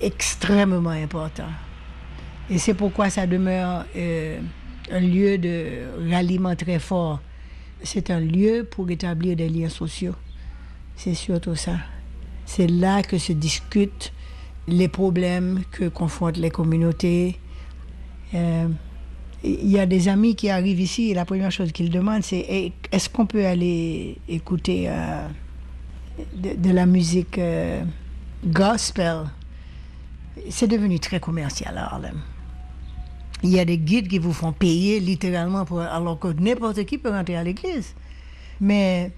Extrêmement 0.00 0.90
important. 0.90 1.48
Et 2.50 2.58
c'est 2.58 2.74
pourquoi 2.74 3.08
ça 3.08 3.26
demeure 3.26 3.86
euh, 3.96 4.38
un 4.90 5.00
lieu 5.00 5.38
de 5.38 6.10
ralliement 6.10 6.54
très 6.54 6.78
fort. 6.78 7.20
C'est 7.82 8.10
un 8.10 8.20
lieu 8.20 8.66
pour 8.70 8.90
établir 8.90 9.34
des 9.34 9.48
liens 9.48 9.70
sociaux. 9.70 10.14
C'est 10.96 11.14
surtout 11.14 11.54
ça. 11.54 11.78
C'est 12.46 12.68
là 12.68 13.02
que 13.02 13.18
se 13.18 13.32
discutent 13.32 14.12
les 14.68 14.88
problèmes 14.88 15.62
que 15.72 15.88
confrontent 15.88 16.38
les 16.38 16.50
communautés. 16.50 17.38
Euh, 18.34 18.68
il 19.44 19.68
y 19.70 19.78
a 19.78 19.86
des 19.86 20.08
amis 20.08 20.34
qui 20.34 20.48
arrivent 20.48 20.80
ici 20.80 21.10
et 21.10 21.14
la 21.14 21.24
première 21.24 21.50
chose 21.52 21.72
qu'ils 21.72 21.90
demandent, 21.90 22.22
c'est 22.22 22.72
est-ce 22.90 23.08
qu'on 23.08 23.26
peut 23.26 23.46
aller 23.46 24.16
écouter 24.28 24.86
euh, 24.88 25.28
de, 26.34 26.70
la 26.70 26.86
musique 26.86 27.38
euh, 27.38 27.82
gospel? 28.44 29.24
C'est 30.50 30.68
devenu 30.68 30.98
très 30.98 31.20
commercial 31.20 31.76
à 31.78 31.92
Harlem. 31.92 32.20
Il 33.42 33.50
y 33.50 33.60
a 33.60 33.64
des 33.64 33.78
guides 33.78 34.08
qui 34.08 34.18
vous 34.18 34.32
font 34.32 34.52
payer 34.52 34.98
littéralement 34.98 35.64
pour, 35.64 35.80
alors 35.80 36.18
que 36.18 36.28
n'importe 36.28 36.84
qui 36.84 36.98
peut 36.98 37.10
rentrer 37.10 37.36
à 37.36 37.44
l'église. 37.44 37.94
Mais 38.60 39.12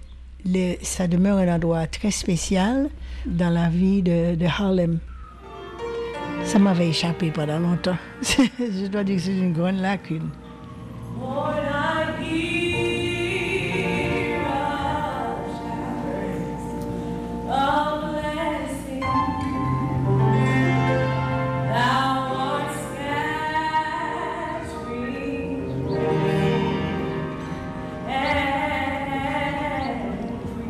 ça 0.81 1.07
demeure 1.07 1.37
un 1.37 1.55
endroit 1.55 1.87
très 1.87 2.11
spécial 2.11 2.89
dans 3.25 3.49
la 3.49 3.69
vie 3.69 4.01
de, 4.01 4.45
Harlem. 4.45 4.99
Ça 6.43 6.59
m'avait 6.59 6.89
échappé 6.89 7.31
pendant 7.31 7.59
longtemps. 7.59 7.97
Je 8.21 8.87
dois 8.87 9.03
dire 9.03 9.17
que 9.17 9.21
c'est 9.21 9.37
une 9.37 9.53
grande 9.53 9.79
lacune. 9.79 10.29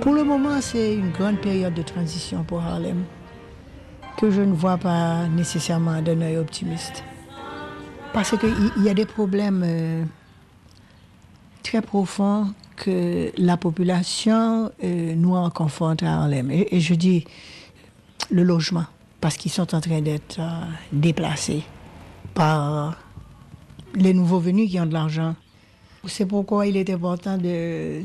Pour 0.10 0.18
le 0.18 0.24
moment, 0.24 0.60
c'est 0.60 0.96
une 0.96 1.12
grande 1.12 1.40
période 1.40 1.76
de 1.76 1.84
transition 1.84 2.44
pour 2.44 2.62
Harlem 2.62 3.04
que 4.18 4.32
je 4.32 4.42
ne 4.42 4.56
vois 4.56 4.80
pas 4.80 5.28
nécessairement 5.28 6.02
d'un 6.02 6.20
œil 6.22 6.38
optimiste. 6.38 7.04
Parce 8.12 8.36
qu'il 8.36 8.84
y 8.84 8.90
a 8.90 8.96
des 8.96 9.06
problèmes 9.06 9.62
euh, 9.64 10.04
très 11.62 11.84
profonds 11.84 12.52
que 12.76 13.32
la 13.38 13.56
population 13.56 14.72
euh, 14.84 15.14
noire 15.14 15.54
confronte 15.54 16.02
à 16.02 16.22
Harlem. 16.22 16.50
Et, 16.50 16.80
je 16.80 16.96
dis 16.96 17.26
le 18.32 18.42
logement, 18.42 18.86
parce 19.22 19.38
qu'ils 19.38 19.52
sont 19.52 19.76
en 19.76 19.80
train 19.80 20.02
d'être 20.02 20.40
euh, 20.40 20.64
déplacés 20.92 21.62
par 22.34 22.98
les 23.94 24.16
nouveaux 24.16 24.40
venus 24.40 24.72
qui 24.72 24.80
ont 24.80 24.88
de 24.88 24.94
l'argent. 24.94 25.36
C'est 26.08 26.26
pourquoi 26.26 26.66
il 26.66 26.78
est 26.78 26.90
important 26.90 27.38
de 27.38 28.02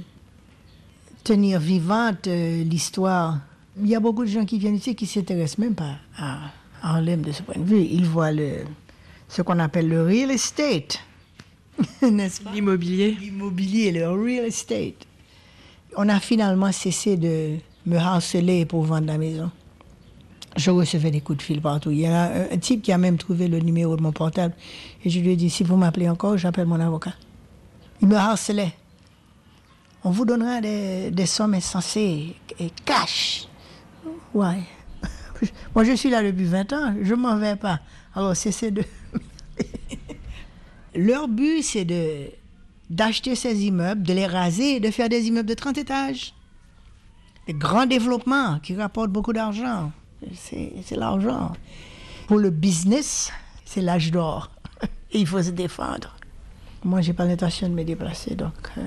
tenir 1.24 1.58
vivante 1.58 2.28
euh, 2.28 2.62
l'histoire. 2.62 3.38
Il 3.80 3.88
y 3.88 3.96
a 3.96 4.00
beaucoup 4.00 4.22
de 4.24 4.28
gens 4.28 4.44
qui 4.44 4.58
viennent 4.58 4.76
ici 4.76 4.94
qui 4.94 5.06
ne 5.06 5.08
s'intéressent 5.08 5.58
même 5.58 5.74
pas 5.74 5.96
à 6.16 6.38
Harlem 6.82 7.22
de 7.22 7.32
ce 7.32 7.42
point 7.42 7.56
de 7.56 7.64
vue. 7.64 7.80
Ils 7.80 8.04
voient 8.04 8.30
le, 8.30 8.58
ce 9.28 9.42
qu'on 9.42 9.58
appelle 9.58 9.88
le 9.88 10.02
real 10.04 10.30
estate, 10.30 11.00
n'est-ce 12.02 12.42
pas? 12.42 12.52
L'immobilier. 12.52 13.16
L'immobilier, 13.20 13.90
le 13.90 14.08
real 14.10 14.44
estate. 14.46 15.06
On 15.96 16.08
a 16.08 16.20
finalement 16.20 16.70
cessé 16.72 17.16
de 17.16 17.56
me 17.86 17.96
harceler 17.96 18.66
pour 18.66 18.84
vendre 18.84 19.06
la 19.06 19.18
maison. 19.18 19.50
Je 20.56 20.70
recevais 20.70 21.10
des 21.10 21.20
coups 21.20 21.38
de 21.38 21.42
fil 21.42 21.60
partout. 21.60 21.90
Il 21.90 22.00
y 22.00 22.06
a 22.06 22.48
un, 22.52 22.58
type 22.58 22.82
qui 22.82 22.92
a 22.92 22.98
même 22.98 23.16
trouvé 23.16 23.48
le 23.48 23.58
numéro 23.58 23.96
de 23.96 24.02
mon 24.02 24.12
portable. 24.12 24.54
Et 25.04 25.10
je 25.10 25.18
lui 25.18 25.30
ai 25.30 25.36
dit, 25.36 25.50
si 25.50 25.64
vous 25.64 25.76
m'appelez 25.76 26.08
encore, 26.08 26.36
j'appelle 26.36 26.66
mon 26.66 26.78
avocat. 26.78 27.14
Il 28.00 28.08
me 28.08 28.16
harcelait. 28.16 28.72
On 30.04 30.10
vous 30.10 30.26
donnera 30.26 30.60
des, 30.60 31.26
sommes 31.26 31.54
insensées 31.54 32.36
et 32.58 32.70
cash. 32.84 33.48
Ouais. 34.34 34.62
Moi, 35.74 35.84
je 35.84 35.92
suis 35.92 36.10
là 36.10 36.22
depuis 36.22 36.44
20 36.44 36.72
ans, 36.74 36.94
je 37.00 37.14
m'en 37.14 37.36
vais 37.38 37.56
pas. 37.56 37.80
Alors, 38.14 38.36
c'est 38.36 38.70
de... 38.70 38.84
Leur 40.94 41.26
but, 41.26 41.62
c'est 41.62 41.84
de 41.84 42.30
d'acheter 42.90 43.34
ces 43.34 43.64
immeubles, 43.64 44.02
de 44.02 44.12
les 44.12 44.26
raser 44.26 44.78
de 44.78 44.90
faire 44.90 45.08
des 45.08 45.26
immeubles 45.26 45.48
de 45.48 45.54
30 45.54 45.78
étages. 45.78 46.34
Des 47.46 47.54
grands 47.54 47.86
développements 47.86 48.58
qui 48.60 48.76
rapportent 48.76 49.10
beaucoup 49.10 49.32
d'argent. 49.32 49.90
C'est 50.34 50.96
l'argent. 50.96 51.52
Pour 52.28 52.38
le 52.38 52.50
business, 52.50 53.32
c'est 53.64 53.80
l'âge 53.80 54.10
d'or. 54.10 54.50
Il 55.12 55.26
faut 55.26 55.42
se 55.42 55.50
défendre. 55.50 56.14
Moi, 56.84 57.00
j'ai 57.00 57.14
pas 57.14 57.24
l'intention 57.24 57.68
de 57.70 57.74
me 57.74 57.84
déplacer, 57.84 58.34
donc... 58.34 58.52
Euh, 58.76 58.82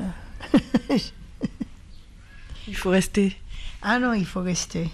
il 2.67 2.75
faut 2.75 2.89
rester. 2.89 3.35
Ah 3.81 3.99
non, 3.99 4.13
il 4.13 4.25
faut 4.25 4.41
rester. 4.41 4.89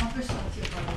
On 0.00 0.06
peut 0.06 0.22
sortir 0.22 0.64
par 0.70 0.82
là. 0.82 0.92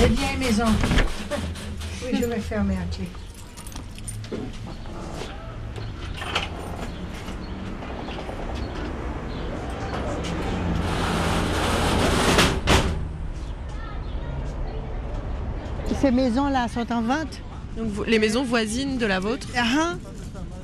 Les 0.00 0.08
vieilles 0.08 0.36
maisons. 0.38 0.64
Oui, 2.04 2.18
je 2.20 2.24
vais 2.26 2.40
fermer 2.40 2.76
à 2.76 2.84
clé. 2.94 3.06
Ces 16.02 16.10
maisons-là 16.10 16.66
sont 16.66 16.92
en 16.92 17.00
vente. 17.00 17.40
Donc 17.76 17.86
vous- 17.86 18.02
les 18.02 18.18
maisons 18.18 18.42
voisines 18.42 18.98
de 18.98 19.06
la 19.06 19.20
vôtre 19.20 19.46
Ah, 19.56 19.94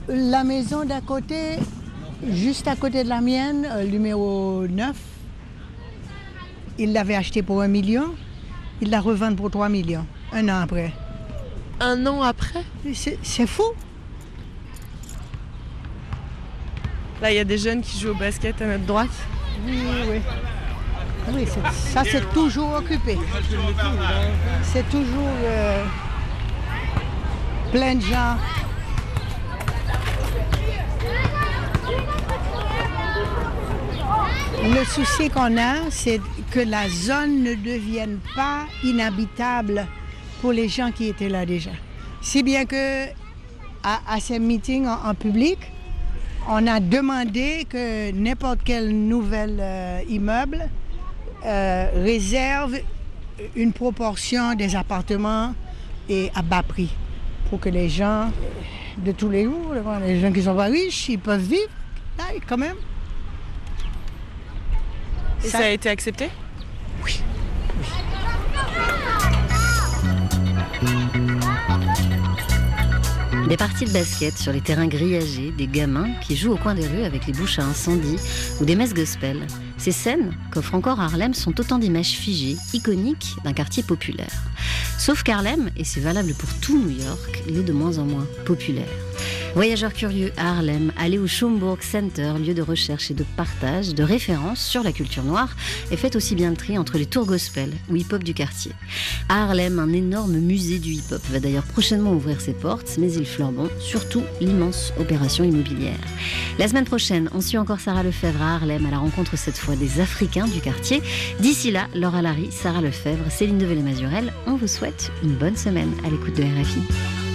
La 0.08 0.42
maison 0.42 0.84
d'à 0.84 1.00
côté, 1.00 1.58
juste 2.28 2.66
à 2.66 2.74
côté 2.74 3.04
de 3.04 3.08
la 3.08 3.20
mienne, 3.20 3.68
euh, 3.70 3.84
numéro 3.84 4.66
9, 4.68 4.96
il 6.78 6.92
l'avait 6.92 7.14
acheté 7.14 7.42
pour 7.42 7.62
un 7.62 7.68
million. 7.68 8.14
Il 8.80 8.90
la 8.90 9.00
revend 9.00 9.32
pour 9.36 9.48
3 9.48 9.68
millions, 9.68 10.06
un 10.32 10.48
an 10.48 10.60
après. 10.62 10.92
Un 11.78 12.04
an 12.06 12.20
après? 12.22 12.64
C'est 13.22 13.46
fou. 13.46 13.62
Là, 17.22 17.30
il 17.30 17.36
y 17.36 17.40
a 17.40 17.44
des 17.44 17.58
jeunes 17.58 17.82
qui 17.82 17.96
jouent 18.00 18.10
au 18.10 18.14
basket 18.18 18.60
à 18.60 18.66
notre 18.66 18.86
droite. 18.86 19.08
Oui, 19.64 19.78
oui. 19.88 20.06
Oui, 20.10 20.20
c'est- 21.46 21.92
ça 21.92 22.02
c'est 22.04 22.32
toujours 22.32 22.74
occupé. 22.74 23.18
C'est 24.62 24.88
toujours 24.90 25.34
euh, 25.44 25.84
plein 27.72 27.94
de 27.96 28.02
gens. 28.02 28.36
Le 34.62 34.84
souci 34.84 35.30
qu'on 35.30 35.56
a, 35.56 35.90
c'est 35.90 36.20
que 36.50 36.60
la 36.60 36.88
zone 36.88 37.42
ne 37.42 37.54
devienne 37.54 38.18
pas 38.34 38.66
inhabitable 38.84 39.86
pour 40.40 40.52
les 40.52 40.68
gens 40.68 40.90
qui 40.90 41.06
étaient 41.08 41.28
là 41.28 41.46
déjà. 41.46 41.70
Si 42.20 42.42
bien 42.42 42.64
que 42.64 43.06
à, 43.84 44.20
ces 44.20 44.38
meetings 44.38 44.86
en, 44.86 45.08
en 45.10 45.14
public, 45.14 45.58
on 46.48 46.66
a 46.66 46.80
demandé 46.80 47.66
que 47.68 48.10
n'importe 48.12 48.60
quel 48.64 48.90
nouvel 48.90 49.58
euh, 49.60 50.00
immeuble 50.08 50.68
euh, 51.44 51.90
réserve 51.94 52.78
une 53.54 53.72
proportion 53.72 54.54
des 54.54 54.74
appartements 54.74 55.54
et 56.08 56.30
à 56.34 56.42
bas 56.42 56.62
prix 56.62 56.90
pour 57.48 57.60
que 57.60 57.68
les 57.68 57.88
gens 57.88 58.30
de 58.98 59.12
tous 59.12 59.30
les 59.30 59.44
jours, 59.44 59.74
les 60.04 60.20
gens 60.20 60.32
qui 60.32 60.42
sont 60.42 60.56
pas 60.56 60.64
riches, 60.64 61.08
ils 61.08 61.18
peuvent 61.18 61.40
vivre 61.40 61.70
là 62.18 62.24
quand 62.46 62.58
même. 62.58 62.76
Et 65.44 65.48
ça, 65.48 65.58
a 65.58 65.70
été 65.70 65.88
accepté? 65.88 66.30
Des 73.46 73.56
parties 73.56 73.84
de 73.84 73.92
basket 73.92 74.36
sur 74.36 74.52
les 74.52 74.60
terrains 74.60 74.88
grillagés, 74.88 75.52
des 75.56 75.66
gamins 75.66 76.10
qui 76.20 76.36
jouent 76.36 76.52
au 76.52 76.56
coin 76.56 76.74
des 76.74 76.86
rues 76.86 77.04
avec 77.04 77.26
les 77.26 77.32
bouches 77.32 77.58
à 77.58 77.64
incendie 77.64 78.16
ou 78.60 78.64
des 78.64 78.74
messes 78.74 78.92
gospel. 78.92 79.46
Ces 79.78 79.92
scènes 79.92 80.32
qu'offre 80.50 80.74
encore 80.74 81.00
Harlem 81.00 81.32
sont 81.32 81.58
autant 81.60 81.78
d'images 81.78 82.12
figées, 82.12 82.56
iconiques 82.74 83.36
d'un 83.44 83.52
quartier 83.52 83.82
populaire. 83.82 84.42
Sauf 84.98 85.22
qu'Harlem, 85.22 85.70
et 85.76 85.84
c'est 85.84 86.00
valable 86.00 86.34
pour 86.34 86.52
tout 86.60 86.78
New 86.78 86.90
York, 86.90 87.42
il 87.48 87.58
est 87.58 87.62
de 87.62 87.72
moins 87.72 87.98
en 87.98 88.04
moins 88.04 88.26
populaire. 88.44 88.88
Voyageurs 89.54 89.92
curieux 89.92 90.32
à 90.36 90.50
Harlem, 90.50 90.92
allez 90.96 91.18
au 91.18 91.26
Schomburg 91.26 91.82
Center, 91.82 92.34
lieu 92.38 92.54
de 92.54 92.62
recherche 92.62 93.10
et 93.10 93.14
de 93.14 93.24
partage, 93.36 93.94
de 93.94 94.02
référence 94.02 94.60
sur 94.60 94.82
la 94.82 94.92
culture 94.92 95.24
noire, 95.24 95.56
et 95.90 95.96
faites 95.96 96.16
aussi 96.16 96.34
bien 96.34 96.50
le 96.50 96.56
tri 96.56 96.78
entre 96.78 96.98
les 96.98 97.06
tours 97.06 97.26
gospel 97.26 97.72
ou 97.90 97.96
hip-hop 97.96 98.22
du 98.22 98.34
quartier. 98.34 98.72
À 99.28 99.44
Harlem, 99.44 99.78
un 99.78 99.92
énorme 99.92 100.38
musée 100.38 100.78
du 100.78 100.92
hip-hop 100.92 101.22
va 101.30 101.40
d'ailleurs 101.40 101.64
prochainement 101.64 102.12
ouvrir 102.12 102.40
ses 102.40 102.52
portes, 102.52 102.96
mais 102.98 103.12
il 103.12 103.26
fleure 103.26 103.50
bon, 103.50 103.68
surtout 103.80 104.22
l'immense 104.40 104.92
opération 104.98 105.44
immobilière. 105.44 105.98
La 106.58 106.68
semaine 106.68 106.84
prochaine, 106.84 107.28
on 107.34 107.40
suit 107.40 107.58
encore 107.58 107.80
Sarah 107.80 108.02
Lefebvre 108.02 108.42
à 108.42 108.54
Harlem 108.56 108.86
à 108.86 108.90
la 108.90 108.98
rencontre 108.98 109.36
cette 109.36 109.58
fois 109.58 109.76
des 109.76 110.00
Africains 110.00 110.46
du 110.46 110.60
quartier. 110.60 111.02
D'ici 111.40 111.70
là, 111.70 111.88
Laura 111.94 112.22
Larry, 112.22 112.50
Sarah 112.52 112.82
Lefebvre, 112.82 113.30
Céline 113.30 113.58
Develay-Mazurel, 113.58 114.32
on 114.46 114.56
vous 114.56 114.68
souhaite 114.68 115.10
une 115.22 115.34
bonne 115.34 115.56
semaine 115.56 115.92
à 116.04 116.10
l'écoute 116.10 116.36
de 116.36 116.42
RFI. 116.42 117.27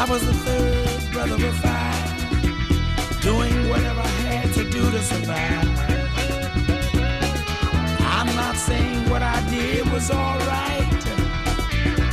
I 0.00 0.06
was 0.06 0.24
the 0.24 0.32
third 0.32 1.12
brother 1.12 1.34
of 1.34 1.54
five, 1.56 3.20
doing 3.20 3.68
whatever 3.68 4.00
I 4.00 4.20
had 4.32 4.50
to 4.54 4.64
do 4.64 4.90
to 4.90 5.02
survive. 5.02 5.68
I'm 8.00 8.34
not 8.34 8.56
saying 8.56 9.10
what 9.10 9.20
I 9.20 9.38
did 9.50 9.84
was 9.92 10.10
alright. 10.10 11.02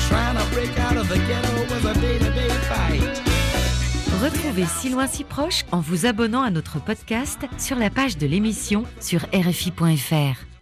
Trying 0.09 0.35
to 0.35 0.45
break 0.53 0.77
out 0.77 0.97
of 0.97 1.07
the 1.07 1.17
ghetto 1.29 1.73
was 1.73 1.85
a 1.85 1.93
day-to-day 2.01 2.49
fight. 2.67 3.21
Retrouvez 4.21 4.65
Si 4.65 4.89
loin 4.89 5.07
si 5.07 5.23
proche 5.23 5.63
en 5.71 5.79
vous 5.79 6.05
abonnant 6.05 6.41
à 6.41 6.49
notre 6.49 6.79
podcast 6.81 7.39
sur 7.57 7.77
la 7.77 7.89
page 7.89 8.17
de 8.17 8.27
l'émission 8.27 8.83
sur 8.99 9.21
rfi.fr. 9.31 10.56